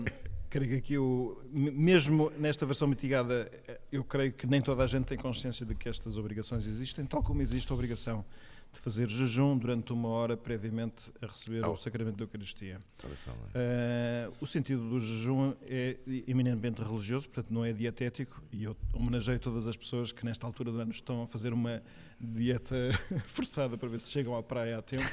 creio 0.49 0.69
que 0.72 0.76
aqui, 0.78 0.97
o, 0.97 1.41
mesmo 1.51 2.32
nesta 2.38 2.65
versão 2.65 2.88
mitigada, 2.88 3.49
eh, 3.67 3.80
eu 3.91 4.03
creio 4.03 4.34
que 4.34 4.45
nem 4.45 4.61
toda 4.61 4.84
a 4.84 4.88
gente 4.88 5.05
tem 5.05 5.17
consciência 5.17 5.65
de 5.65 5.74
que 5.76 5.88
estas 5.88 6.17
obrigações 6.17 6.67
existem, 6.67 7.05
tal 7.05 7.24
como 7.24 7.41
existe 7.41 7.72
a 7.72 7.76
obrigação 7.76 8.26
de 8.72 8.80
fazer 8.80 9.09
jejum 9.09 9.57
durante 9.57 9.91
uma 9.91 10.07
hora 10.07 10.38
previamente 10.38 11.11
a 11.22 11.28
receber 11.28 11.65
oh. 11.65 11.74
o 11.74 11.78
sacramento 11.78 12.15
da 12.15 12.24
Eucaristia. 12.24 12.80
Uh, 13.03 14.34
o 14.39 14.47
sentido 14.47 14.89
do 14.89 14.99
jejum 14.99 15.53
é 15.69 15.97
eminentemente 16.28 16.82
religioso, 16.82 17.28
portanto 17.28 17.53
não 17.53 17.65
é 17.65 17.74
dietético, 17.74 18.41
e 18.51 18.63
eu 18.63 18.76
homenageio 18.93 19.39
todas 19.39 19.67
as 19.67 19.76
pessoas 19.76 20.11
que 20.11 20.26
nesta 20.26 20.47
altura 20.47 20.72
do 20.72 20.80
ano 20.80 20.91
estão 20.91 21.24
a 21.24 21.28
fazer 21.28 21.51
uma 21.51 21.84
dieta 22.19 22.76
forçada 23.28 23.78
para 23.78 23.89
ver 23.89 23.99
se 23.99 24.11
chegam 24.11 24.38
à 24.38 24.43
praia 24.43 24.78
a 24.78 24.82
tempo. 24.82 25.03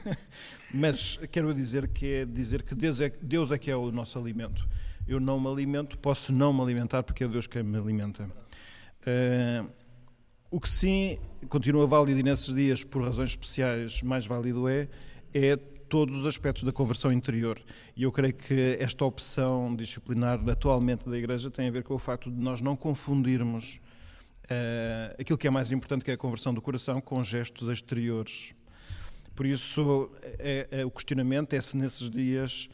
Mas 0.72 1.18
quero 1.30 1.52
dizer 1.52 1.88
que 1.88 2.06
é 2.06 2.24
dizer 2.24 2.62
que 2.62 2.74
Deus 2.74 3.00
é, 3.00 3.10
Deus 3.10 3.50
é 3.50 3.58
que 3.58 3.70
é 3.70 3.76
o 3.76 3.90
nosso 3.92 4.18
alimento. 4.18 4.66
Eu 5.06 5.20
não 5.20 5.38
me 5.38 5.48
alimento, 5.48 5.98
posso 5.98 6.32
não 6.32 6.52
me 6.52 6.62
alimentar 6.62 7.02
porque 7.02 7.24
é 7.24 7.28
Deus 7.28 7.46
quem 7.46 7.62
me 7.62 7.76
alimenta. 7.76 8.24
Uh, 8.24 9.70
o 10.54 10.60
que 10.60 10.68
sim 10.68 11.18
continua 11.48 11.84
válido 11.84 12.20
e 12.20 12.22
nesses 12.22 12.54
dias, 12.54 12.84
por 12.84 13.02
razões 13.02 13.30
especiais, 13.30 14.00
mais 14.02 14.24
válido 14.24 14.68
é, 14.68 14.86
é 15.34 15.56
todos 15.56 16.16
os 16.18 16.26
aspectos 16.26 16.62
da 16.62 16.70
conversão 16.70 17.10
interior. 17.10 17.60
E 17.96 18.04
eu 18.04 18.12
creio 18.12 18.34
que 18.34 18.76
esta 18.78 19.04
opção 19.04 19.74
disciplinar 19.74 20.38
atualmente 20.48 21.08
da 21.08 21.18
Igreja 21.18 21.50
tem 21.50 21.66
a 21.66 21.72
ver 21.72 21.82
com 21.82 21.94
o 21.94 21.98
facto 21.98 22.30
de 22.30 22.40
nós 22.40 22.60
não 22.60 22.76
confundirmos 22.76 23.80
uh, 24.44 25.20
aquilo 25.20 25.36
que 25.36 25.48
é 25.48 25.50
mais 25.50 25.72
importante, 25.72 26.04
que 26.04 26.12
é 26.12 26.14
a 26.14 26.16
conversão 26.16 26.54
do 26.54 26.62
coração, 26.62 27.00
com 27.00 27.24
gestos 27.24 27.66
exteriores. 27.66 28.54
Por 29.34 29.46
isso, 29.46 30.08
é, 30.38 30.68
é, 30.70 30.84
o 30.84 30.90
questionamento 30.92 31.54
é 31.54 31.60
se 31.60 31.76
nesses 31.76 32.08
dias 32.08 32.68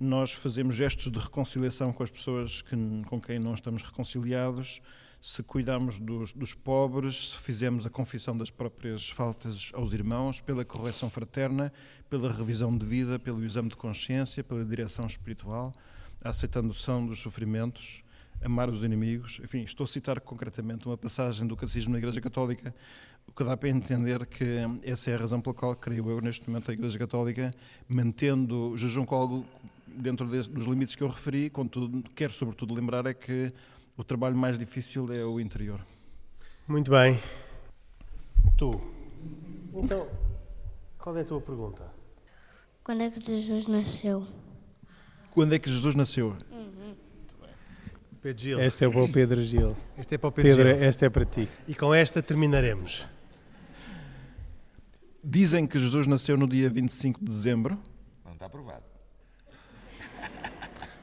nós 0.00 0.32
fazemos 0.32 0.74
gestos 0.74 1.12
de 1.12 1.18
reconciliação 1.18 1.92
com 1.92 2.02
as 2.02 2.08
pessoas 2.08 2.62
que, 2.62 2.74
com 3.08 3.20
quem 3.20 3.38
não 3.38 3.52
estamos 3.52 3.82
reconciliados, 3.82 4.80
se 5.26 5.42
cuidamos 5.42 5.98
dos, 5.98 6.32
dos, 6.32 6.54
pobres, 6.54 7.30
se 7.30 7.38
fizemos 7.38 7.84
a 7.84 7.90
confissão 7.90 8.36
das 8.36 8.48
próprias 8.48 9.10
faltas 9.10 9.72
aos 9.74 9.92
irmãos, 9.92 10.40
pela 10.40 10.64
correção 10.64 11.10
fraterna, 11.10 11.72
pela 12.08 12.32
revisão 12.32 12.70
de 12.70 12.86
vida, 12.86 13.18
pelo 13.18 13.44
exame 13.44 13.68
de 13.68 13.74
consciência, 13.74 14.44
pela 14.44 14.64
direção 14.64 15.04
espiritual, 15.04 15.72
a 16.22 16.28
aceitação 16.28 17.04
dos 17.04 17.18
sofrimentos, 17.18 18.04
amar 18.40 18.70
os 18.70 18.84
inimigos. 18.84 19.40
Enfim, 19.42 19.64
estou 19.64 19.82
a 19.82 19.88
citar 19.88 20.20
concretamente 20.20 20.86
uma 20.86 20.96
passagem 20.96 21.44
do 21.44 21.56
Catecismo 21.56 21.94
da 21.94 21.98
Igreja 21.98 22.20
Católica, 22.20 22.72
o 23.26 23.32
que 23.32 23.42
dá 23.42 23.56
para 23.56 23.68
entender 23.68 24.24
que 24.26 24.44
essa 24.84 25.10
é 25.10 25.16
a 25.16 25.18
razão 25.18 25.40
pela 25.40 25.56
qual, 25.56 25.74
creio 25.74 26.08
eu, 26.08 26.20
neste 26.20 26.48
momento, 26.48 26.70
a 26.70 26.74
Igreja 26.74 26.96
Católica, 26.96 27.52
mantendo 27.88 28.70
o 28.70 28.76
jejum 28.76 29.04
com 29.04 29.16
algo 29.16 29.46
dentro 29.88 30.24
dos 30.28 30.66
limites 30.66 30.94
que 30.94 31.02
eu 31.02 31.08
referi, 31.08 31.50
contudo, 31.50 32.08
quero 32.14 32.32
sobretudo 32.32 32.72
lembrar 32.72 33.06
é 33.06 33.14
que 33.14 33.52
o 33.96 34.04
trabalho 34.04 34.36
mais 34.36 34.58
difícil 34.58 35.12
é 35.12 35.24
o 35.24 35.40
interior. 35.40 35.80
Muito 36.68 36.90
bem. 36.90 37.18
Tu. 38.58 38.80
Então, 39.74 40.08
qual 40.98 41.16
é 41.16 41.22
a 41.22 41.24
tua 41.24 41.40
pergunta? 41.40 41.82
Quando 42.84 43.02
é 43.02 43.10
que 43.10 43.20
Jesus 43.20 43.66
nasceu? 43.66 44.26
Quando 45.30 45.54
é 45.54 45.58
que 45.58 45.70
Jesus 45.70 45.94
nasceu? 45.94 46.36
Uhum. 46.50 46.94
Pedro 48.20 48.42
Gil. 48.42 48.60
Este 48.60 48.84
é 48.84 48.90
para 48.90 49.02
o 49.02 49.12
Pedro 49.12 49.42
Gil. 49.42 49.76
Este 49.98 50.14
é 50.14 50.18
para 50.18 50.28
o 50.28 50.32
Pedro, 50.32 50.56
Pedro 50.56 50.74
Gil. 50.74 50.84
Este 50.84 51.04
é 51.04 51.10
para 51.10 51.24
ti. 51.24 51.48
E 51.68 51.74
com 51.74 51.94
esta 51.94 52.22
terminaremos. 52.22 53.06
Dizem 55.22 55.66
que 55.66 55.78
Jesus 55.78 56.06
nasceu 56.06 56.36
no 56.36 56.46
dia 56.46 56.68
25 56.68 57.20
de 57.20 57.26
dezembro. 57.26 57.78
Não 58.24 58.32
está 58.32 58.48
provado. 58.48 58.84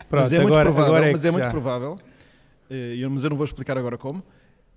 Pronto, 0.09 0.23
mas 0.23 0.33
é 0.33 0.39
agora, 0.39 0.69
muito 0.69 0.75
provável. 0.75 1.03
É 1.03 1.11
mas 1.11 1.25
é 1.25 1.31
muito 1.31 1.49
provável. 1.49 1.99
Eh, 2.73 3.07
mas 3.07 3.23
eu 3.23 3.29
não 3.29 3.37
vou 3.37 3.45
explicar 3.45 3.77
agora 3.77 3.99
como. 3.99 4.23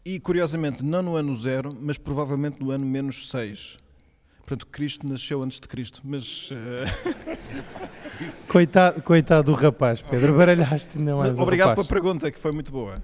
E 0.05 0.21
curiosamente, 0.21 0.85
não 0.85 1.01
no 1.03 1.17
ano 1.17 1.35
zero, 1.35 1.75
mas 1.81 1.97
provavelmente 1.97 2.61
no 2.61 2.71
ano 2.71 2.85
menos 2.85 3.31
seis. 3.31 3.79
Portanto, 4.39 4.67
Cristo 4.67 5.09
nasceu 5.09 5.43
antes 5.43 5.59
de 5.59 5.67
Cristo, 5.67 6.03
mas. 6.05 6.51
Uh... 8.17 8.49
coitado, 8.49 9.03
coitado 9.03 9.53
do 9.53 9.53
rapaz, 9.53 10.01
Pedro, 10.01 10.35
baralhaste 10.35 10.97
ainda 10.97 11.15
mais. 11.17 11.39
Obrigado 11.39 11.75
pela 11.75 11.87
pergunta, 11.87 12.31
que 12.31 12.39
foi 12.39 12.51
muito 12.51 12.73
boa. 12.73 13.03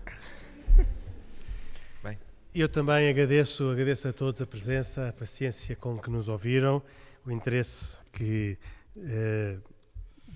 Bem. 2.02 2.16
Eu 2.54 2.66
também 2.66 3.10
agradeço, 3.10 3.68
agradeço 3.68 4.08
a 4.08 4.12
todos 4.12 4.40
a 4.40 4.46
presença, 4.46 5.10
a 5.10 5.12
paciência 5.12 5.76
com 5.76 5.98
que 5.98 6.08
nos 6.08 6.28
ouviram, 6.28 6.82
o 7.26 7.30
interesse 7.30 7.98
que, 8.10 8.56
uh, 8.96 9.60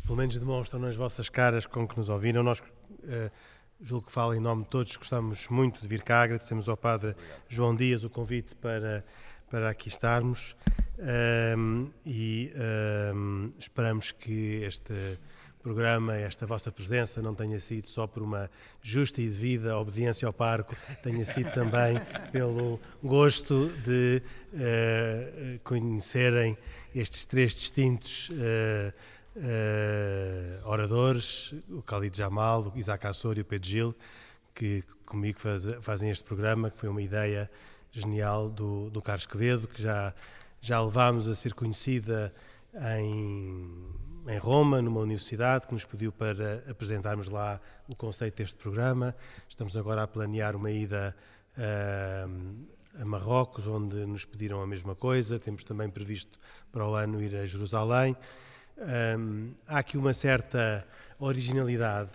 pelo 0.03 0.17
menos, 0.17 0.37
demonstram 0.37 0.79
nas 0.79 0.95
vossas 0.95 1.31
caras 1.31 1.65
com 1.65 1.89
que 1.89 1.97
nos 1.97 2.11
ouviram. 2.11 2.43
Nós. 2.43 2.61
Uh, 2.61 3.31
julgo 3.81 4.07
que 4.07 4.13
falo 4.13 4.35
em 4.35 4.41
nome 4.41 4.63
de 4.63 4.71
todos, 4.71 4.97
gostamos 4.97 5.49
muito 5.49 5.81
de 5.81 5.89
vir 5.89 6.03
cá, 6.03 6.23
agradecemos 6.23 6.69
ao 6.69 6.77
Padre. 6.77 7.15
João 7.49 7.75
Dias 7.75 8.05
o 8.05 8.11
convite 8.11 8.55
para, 8.57 9.05
para 9.51 9.69
aqui 9.69 9.89
estarmos 9.89 10.57
um, 11.59 11.91
e 12.05 12.53
um, 13.15 13.53
esperamos 13.59 14.13
que 14.13 14.63
este 14.63 14.95
programa, 15.63 16.17
esta 16.17 16.47
vossa 16.47 16.71
presença 16.71 17.21
não 17.21 17.35
tenha 17.35 17.59
sido 17.59 17.89
só 17.89 18.07
por 18.07 18.23
uma 18.23 18.49
justa 18.81 19.21
e 19.21 19.29
devida 19.29 19.77
obediência 19.77 20.27
ao 20.27 20.33
parco, 20.33 20.77
tenha 21.03 21.25
sido 21.25 21.51
também 21.51 22.01
pelo 22.31 22.81
gosto 23.03 23.69
de 23.85 24.23
uh, 24.55 25.59
conhecerem 25.65 26.57
estes 26.95 27.25
três 27.25 27.53
distintos 27.53 28.31
uh, 28.31 28.93
uh, 29.37 30.69
oradores, 30.69 31.55
o 31.69 31.81
Khalid 31.81 32.17
Jamal, 32.17 32.73
o 32.75 32.79
Isaac 32.79 33.07
Assor 33.07 33.39
e 33.39 33.43
o 33.43 33.45
Pedro 33.45 33.69
Gil, 33.69 33.95
que 34.55 34.83
comigo 35.05 35.39
faz, 35.39 35.65
fazem 35.83 36.11
este 36.11 36.25
programa, 36.25 36.71
que 36.71 36.79
foi 36.79 36.89
uma 36.89 37.03
ideia 37.03 37.51
genial 37.93 38.49
do, 38.49 38.91
do 38.91 39.01
Carlos 39.03 39.27
Quevedo, 39.27 39.69
que 39.69 39.83
já, 39.83 40.15
já 40.61 40.83
levámos 40.83 41.29
a 41.29 41.35
ser 41.35 41.55
conhecida 41.55 42.33
em, 42.99 43.71
em 44.29 44.39
Roma, 44.39 44.83
numa 44.83 45.01
universidade, 45.01 45.67
que 45.67 45.75
nos 45.75 45.85
pediu 45.85 46.13
para 46.13 46.65
apresentarmos 46.69 47.29
lá 47.29 47.61
o 47.89 47.95
conceito 47.95 48.37
deste 48.37 48.57
programa. 48.57 49.15
Estamos 49.49 49.77
agora 49.77 50.03
a 50.03 50.07
planear 50.07 50.57
uma 50.57 50.71
ida 50.71 51.15
uh, 51.57 52.67
a 53.01 53.05
Marrocos, 53.05 53.67
onde 53.67 53.97
nos 54.07 54.25
pediram 54.25 54.63
a 54.63 54.67
mesma 54.67 54.95
coisa. 54.95 55.39
Temos 55.39 55.65
também 55.65 55.89
previsto 55.89 56.39
para 56.73 56.87
o 56.87 56.95
ano 56.95 57.23
ir 57.23 57.37
a 57.37 57.47
Jerusalém. 57.47 58.17
Há 59.67 59.79
aqui 59.79 59.97
uma 59.97 60.13
certa 60.13 60.87
originalidade. 61.19 62.11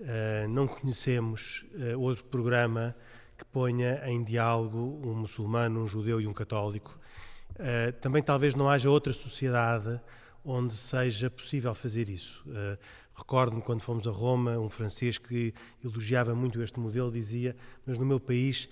Uh, 0.00 0.48
não 0.48 0.66
conhecemos 0.66 1.64
uh, 1.74 1.98
outro 2.00 2.24
programa 2.24 2.96
que 3.38 3.44
ponha 3.44 4.02
em 4.08 4.24
diálogo 4.24 5.00
um 5.04 5.14
muçulmano, 5.14 5.84
um 5.84 5.86
judeu 5.86 6.20
e 6.20 6.26
um 6.26 6.32
católico. 6.32 6.98
Uh, 7.52 7.92
também 8.00 8.20
talvez 8.20 8.56
não 8.56 8.68
haja 8.68 8.90
outra 8.90 9.12
sociedade 9.12 10.00
onde 10.44 10.74
seja 10.74 11.30
possível 11.30 11.74
fazer 11.74 12.10
isso. 12.10 12.44
Recordo-me 13.16 13.62
quando 13.62 13.80
fomos 13.80 14.06
a 14.06 14.10
Roma, 14.10 14.58
um 14.58 14.68
francês 14.68 15.16
que 15.16 15.54
elogiava 15.82 16.34
muito 16.34 16.62
este 16.62 16.78
modelo 16.78 17.10
dizia: 17.10 17.56
Mas 17.86 17.96
no 17.96 18.04
meu 18.04 18.20
país 18.20 18.68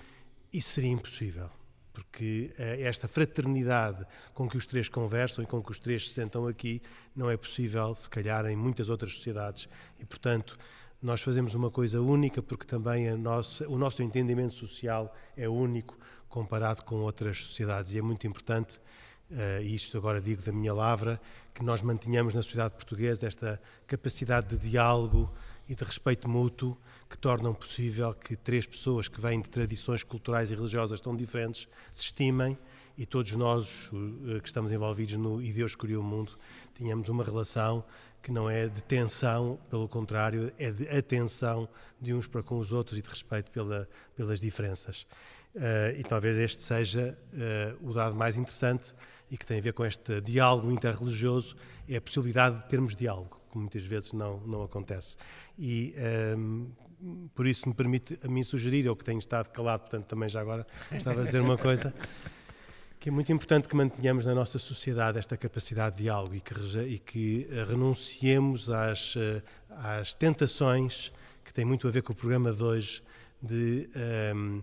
isso 0.53 0.69
seria 0.69 0.91
impossível 0.91 1.49
porque 1.93 2.53
eh, 2.59 2.83
esta 2.83 3.07
fraternidade 3.07 4.07
com 4.35 4.49
que 4.49 4.57
os 4.57 4.67
três 4.67 4.89
conversam 4.89 5.45
e 5.45 5.47
com 5.47 5.63
que 5.63 5.71
os 5.71 5.79
três 5.79 6.09
se 6.09 6.15
sentam 6.15 6.47
aqui 6.47 6.81
não 7.15 7.31
é 7.31 7.37
possível, 7.37 7.95
se 7.95 8.09
calhar, 8.09 8.47
em 8.47 8.57
muitas 8.57 8.89
outras 8.89 9.15
sociedades. 9.15 9.69
E, 9.99 10.05
portanto, 10.05 10.59
nós 11.03 11.21
fazemos 11.21 11.55
uma 11.55 11.71
coisa 11.71 12.01
única 12.01 12.41
porque 12.41 12.65
também 12.65 13.15
nossa, 13.17 13.69
o 13.69 13.77
nosso 13.77 14.03
entendimento 14.03 14.55
social 14.55 15.15
é 15.37 15.49
único 15.49 15.99
comparado 16.29 16.83
com 16.83 16.97
outras 16.97 17.45
sociedades. 17.45 17.93
E 17.93 17.99
é 17.99 18.03
muito 18.03 18.27
importante, 18.27 18.81
uh, 19.33 19.63
isto 19.63 19.97
agora 19.99 20.21
digo 20.21 20.43
da 20.43 20.53
minha 20.53 20.73
lavra, 20.73 21.21
que 21.55 21.65
nós 21.65 21.83
mantenhamos 21.83 22.35
na 22.35 22.43
sociedade 22.43 22.75
portuguesa 22.75 23.27
esta 23.27 23.61
capacidade 23.87 24.57
de 24.57 24.71
diálogo 24.71 25.33
e 25.69 25.75
de 25.75 25.85
respeito 25.85 26.29
mútuo 26.29 26.77
que 27.09 27.19
tornam 27.19 27.55
possível 27.55 28.15
que 28.15 28.37
três 28.37 28.67
pessoas 28.67 29.09
que 29.09 29.21
vêm 29.21 29.41
de 29.41 29.49
tradições 29.49 30.03
culturais 30.03 30.51
e 30.51 30.55
religiosas 30.55 31.01
tão 31.01 31.15
diferentes 31.15 31.69
se 31.93 32.03
estimem 32.03 32.59
e 32.97 33.07
todos 33.07 33.33
nós 33.33 33.91
eh, 33.93 34.41
que 34.41 34.49
estamos 34.49 34.71
envolvidos 34.71 35.17
no 35.17 35.43
E 35.43 35.53
Deus 35.53 35.75
Criou 35.75 36.03
o 36.03 36.07
Mundo 36.07 36.39
tínhamos 36.75 37.09
uma 37.09 37.25
relação 37.25 37.85
que 38.23 38.31
não 38.31 38.49
é 38.49 38.69
de 38.69 38.83
tensão, 38.85 39.59
pelo 39.69 39.89
contrário, 39.89 40.53
é 40.59 40.71
de 40.71 40.89
atenção 40.89 41.69
de 42.01 42.15
uns 42.15 42.27
para 42.27 42.43
com 42.43 42.59
os 42.59 42.71
outros 42.71 42.97
e 42.97 43.03
de 43.03 43.09
respeito 43.09 43.51
pela, 43.51 43.89
pelas 44.15 44.41
diferenças. 44.41 45.07
Uh, 45.55 45.99
e 45.99 46.05
talvez 46.05 46.37
este 46.39 46.63
seja 46.63 47.19
uh, 47.35 47.91
o 47.91 47.93
dado 47.93 48.15
mais 48.15 48.37
interessante 48.37 48.95
e 49.33 49.37
que 49.39 49.47
tem 49.47 49.59
a 49.59 49.63
ver 49.63 49.73
com 49.73 49.83
este 49.83 50.21
diálogo 50.21 50.71
interreligioso, 50.71 51.57
é 51.89 51.97
a 51.97 52.01
possibilidade 52.03 52.59
de 52.59 52.69
termos 52.69 52.95
diálogo, 52.95 53.41
que 53.51 53.57
muitas 53.57 53.83
vezes 53.83 54.13
não, 54.13 54.41
não 54.41 54.63
acontece. 54.63 55.17
E 55.59 55.95
um, 56.37 56.71
ehm, 57.01 57.29
por 57.35 57.47
isso 57.47 57.67
me 57.67 57.75
permite 57.75 58.19
a 58.23 58.29
mim 58.29 58.45
sugerir, 58.45 58.85
eu 58.85 58.95
que 58.95 59.03
tenho 59.03 59.19
estado 59.19 59.49
calado, 59.49 59.81
portanto 59.81 60.05
também 60.05 60.29
já 60.29 60.43
agora 60.43 60.67
estava 60.93 61.23
a 61.23 61.25
dizer 61.25 61.41
uma 61.41 61.57
coisa, 61.57 61.95
que 63.01 63.09
é 63.09 63.13
muito 63.13 63.33
importante 63.33 63.69
que 63.69 63.75
mantenhamos 63.75 64.27
na 64.27 64.35
nossa 64.35 64.59
sociedade 64.59 65.19
esta 65.19 65.35
capacidade 65.35 65.97
de 65.97 66.03
diálogo 66.03 66.35
e 66.35 66.41
que, 66.41 66.79
e 66.81 66.99
que 66.99 67.49
eh, 67.51 67.65
renunciemos 67.65 68.69
às, 68.69 69.15
às 69.71 70.15
tentações 70.15 71.11
que 71.43 71.55
têm 71.55 71.65
muito 71.65 71.89
a 71.89 71.91
ver 71.91 72.03
com 72.03 72.13
o 72.13 72.17
programa 72.17 72.53
de 72.53 72.63
hoje 72.63 73.03
de 73.43 73.89
um, 73.97 73.99
ehm, 73.99 74.63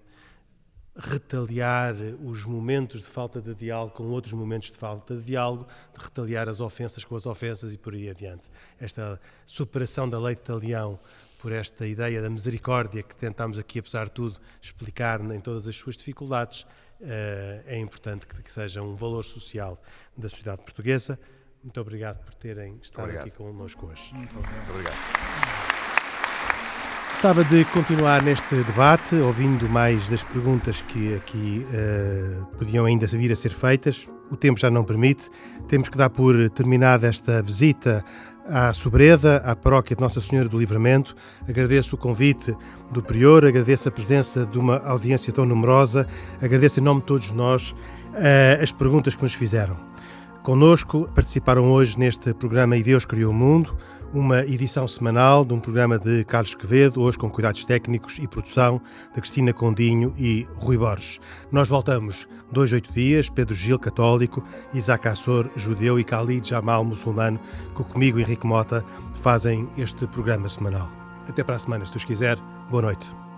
retaliar 0.95 1.95
os 2.23 2.43
momentos 2.43 3.01
de 3.01 3.07
falta 3.07 3.41
de 3.41 3.53
diálogo 3.55 3.93
com 3.93 4.03
outros 4.07 4.33
momentos 4.33 4.71
de 4.71 4.77
falta 4.77 5.15
de 5.15 5.23
diálogo, 5.23 5.67
de 5.97 6.03
retaliar 6.03 6.49
as 6.49 6.59
ofensas 6.59 7.05
com 7.05 7.15
as 7.15 7.25
ofensas 7.25 7.73
e 7.73 7.77
por 7.77 7.93
aí 7.93 8.09
adiante. 8.09 8.49
Esta 8.79 9.19
superação 9.45 10.09
da 10.09 10.19
lei 10.19 10.35
de 10.35 10.41
talião 10.41 10.99
por 11.39 11.51
esta 11.51 11.87
ideia 11.87 12.21
da 12.21 12.29
misericórdia 12.29 13.01
que 13.01 13.15
tentámos 13.15 13.57
aqui, 13.57 13.79
apesar 13.79 14.05
de 14.05 14.11
tudo, 14.11 14.39
explicar 14.61 15.21
em 15.21 15.39
todas 15.39 15.67
as 15.67 15.75
suas 15.75 15.95
dificuldades, 15.95 16.65
eh, 17.01 17.63
é 17.65 17.77
importante 17.77 18.27
que 18.27 18.51
seja 18.51 18.81
um 18.81 18.93
valor 18.93 19.23
social 19.23 19.81
da 20.17 20.27
sociedade 20.27 20.63
portuguesa. 20.63 21.17
Muito 21.63 21.79
obrigado 21.79 22.23
por 22.23 22.33
terem 22.33 22.77
estado 22.81 23.17
aqui 23.17 23.31
connosco 23.31 23.87
hoje. 23.87 24.13
Muito 24.13 24.37
obrigado. 24.37 25.68
Gostava 27.19 27.43
de 27.43 27.65
continuar 27.65 28.23
neste 28.23 28.55
debate, 28.63 29.13
ouvindo 29.15 29.67
mais 29.67 30.07
das 30.07 30.23
perguntas 30.23 30.81
que 30.81 31.15
aqui 31.15 31.65
uh, 31.67 32.45
podiam 32.57 32.85
ainda 32.85 33.05
vir 33.07 33.29
a 33.29 33.35
ser 33.35 33.49
feitas. 33.49 34.09
O 34.31 34.37
tempo 34.37 34.57
já 34.57 34.71
não 34.71 34.85
permite. 34.85 35.29
Temos 35.67 35.89
que 35.89 35.97
dar 35.97 36.09
por 36.09 36.49
terminada 36.51 37.07
esta 37.07 37.43
visita 37.43 38.05
à 38.47 38.71
Sobreda, 38.71 39.43
à 39.45 39.53
paróquia 39.53 39.97
de 39.97 40.01
Nossa 40.01 40.21
Senhora 40.21 40.47
do 40.47 40.57
Livramento. 40.57 41.13
Agradeço 41.45 41.97
o 41.97 41.99
convite 41.99 42.55
do 42.89 43.03
Prior, 43.03 43.43
agradeço 43.45 43.89
a 43.89 43.91
presença 43.91 44.45
de 44.45 44.57
uma 44.57 44.77
audiência 44.77 45.33
tão 45.33 45.45
numerosa, 45.45 46.07
agradeço 46.41 46.79
em 46.79 46.83
nome 46.83 47.01
de 47.01 47.07
todos 47.07 47.31
nós 47.31 47.71
uh, 47.71 48.63
as 48.63 48.71
perguntas 48.71 49.13
que 49.13 49.23
nos 49.23 49.33
fizeram. 49.33 49.75
Conosco 50.41 51.11
participaram 51.13 51.69
hoje 51.69 51.99
neste 51.99 52.33
programa 52.33 52.77
E 52.77 52.81
Deus 52.81 53.03
Criou 53.03 53.31
o 53.31 53.35
Mundo 53.35 53.75
uma 54.13 54.43
edição 54.45 54.87
semanal 54.87 55.45
de 55.45 55.53
um 55.53 55.59
programa 55.59 55.99
de 55.99 56.23
Carlos 56.23 56.55
Quevedo, 56.55 57.01
hoje 57.01 57.17
com 57.17 57.29
cuidados 57.29 57.63
técnicos 57.63 58.17
e 58.19 58.27
produção 58.27 58.81
de 59.13 59.21
Cristina 59.21 59.53
Condinho 59.53 60.13
e 60.17 60.47
Rui 60.55 60.77
Borges. 60.77 61.19
Nós 61.51 61.67
voltamos 61.67 62.27
dois, 62.51 62.73
oito 62.73 62.91
dias, 62.91 63.29
Pedro 63.29 63.53
Gil, 63.53 63.77
católico, 63.77 64.43
Isaac 64.73 65.07
Assor, 65.07 65.49
judeu 65.55 65.99
e 65.99 66.03
Khalid 66.03 66.47
Jamal, 66.47 66.83
muçulmano, 66.83 67.39
que 67.75 67.83
comigo, 67.83 68.19
Henrique 68.19 68.47
Mota, 68.47 68.83
fazem 69.15 69.69
este 69.77 70.07
programa 70.07 70.49
semanal. 70.49 70.89
Até 71.27 71.43
para 71.43 71.55
a 71.55 71.59
semana, 71.59 71.85
se 71.85 71.91
tu 71.91 71.99
quiser. 71.99 72.37
Boa 72.69 72.81
noite. 72.81 73.28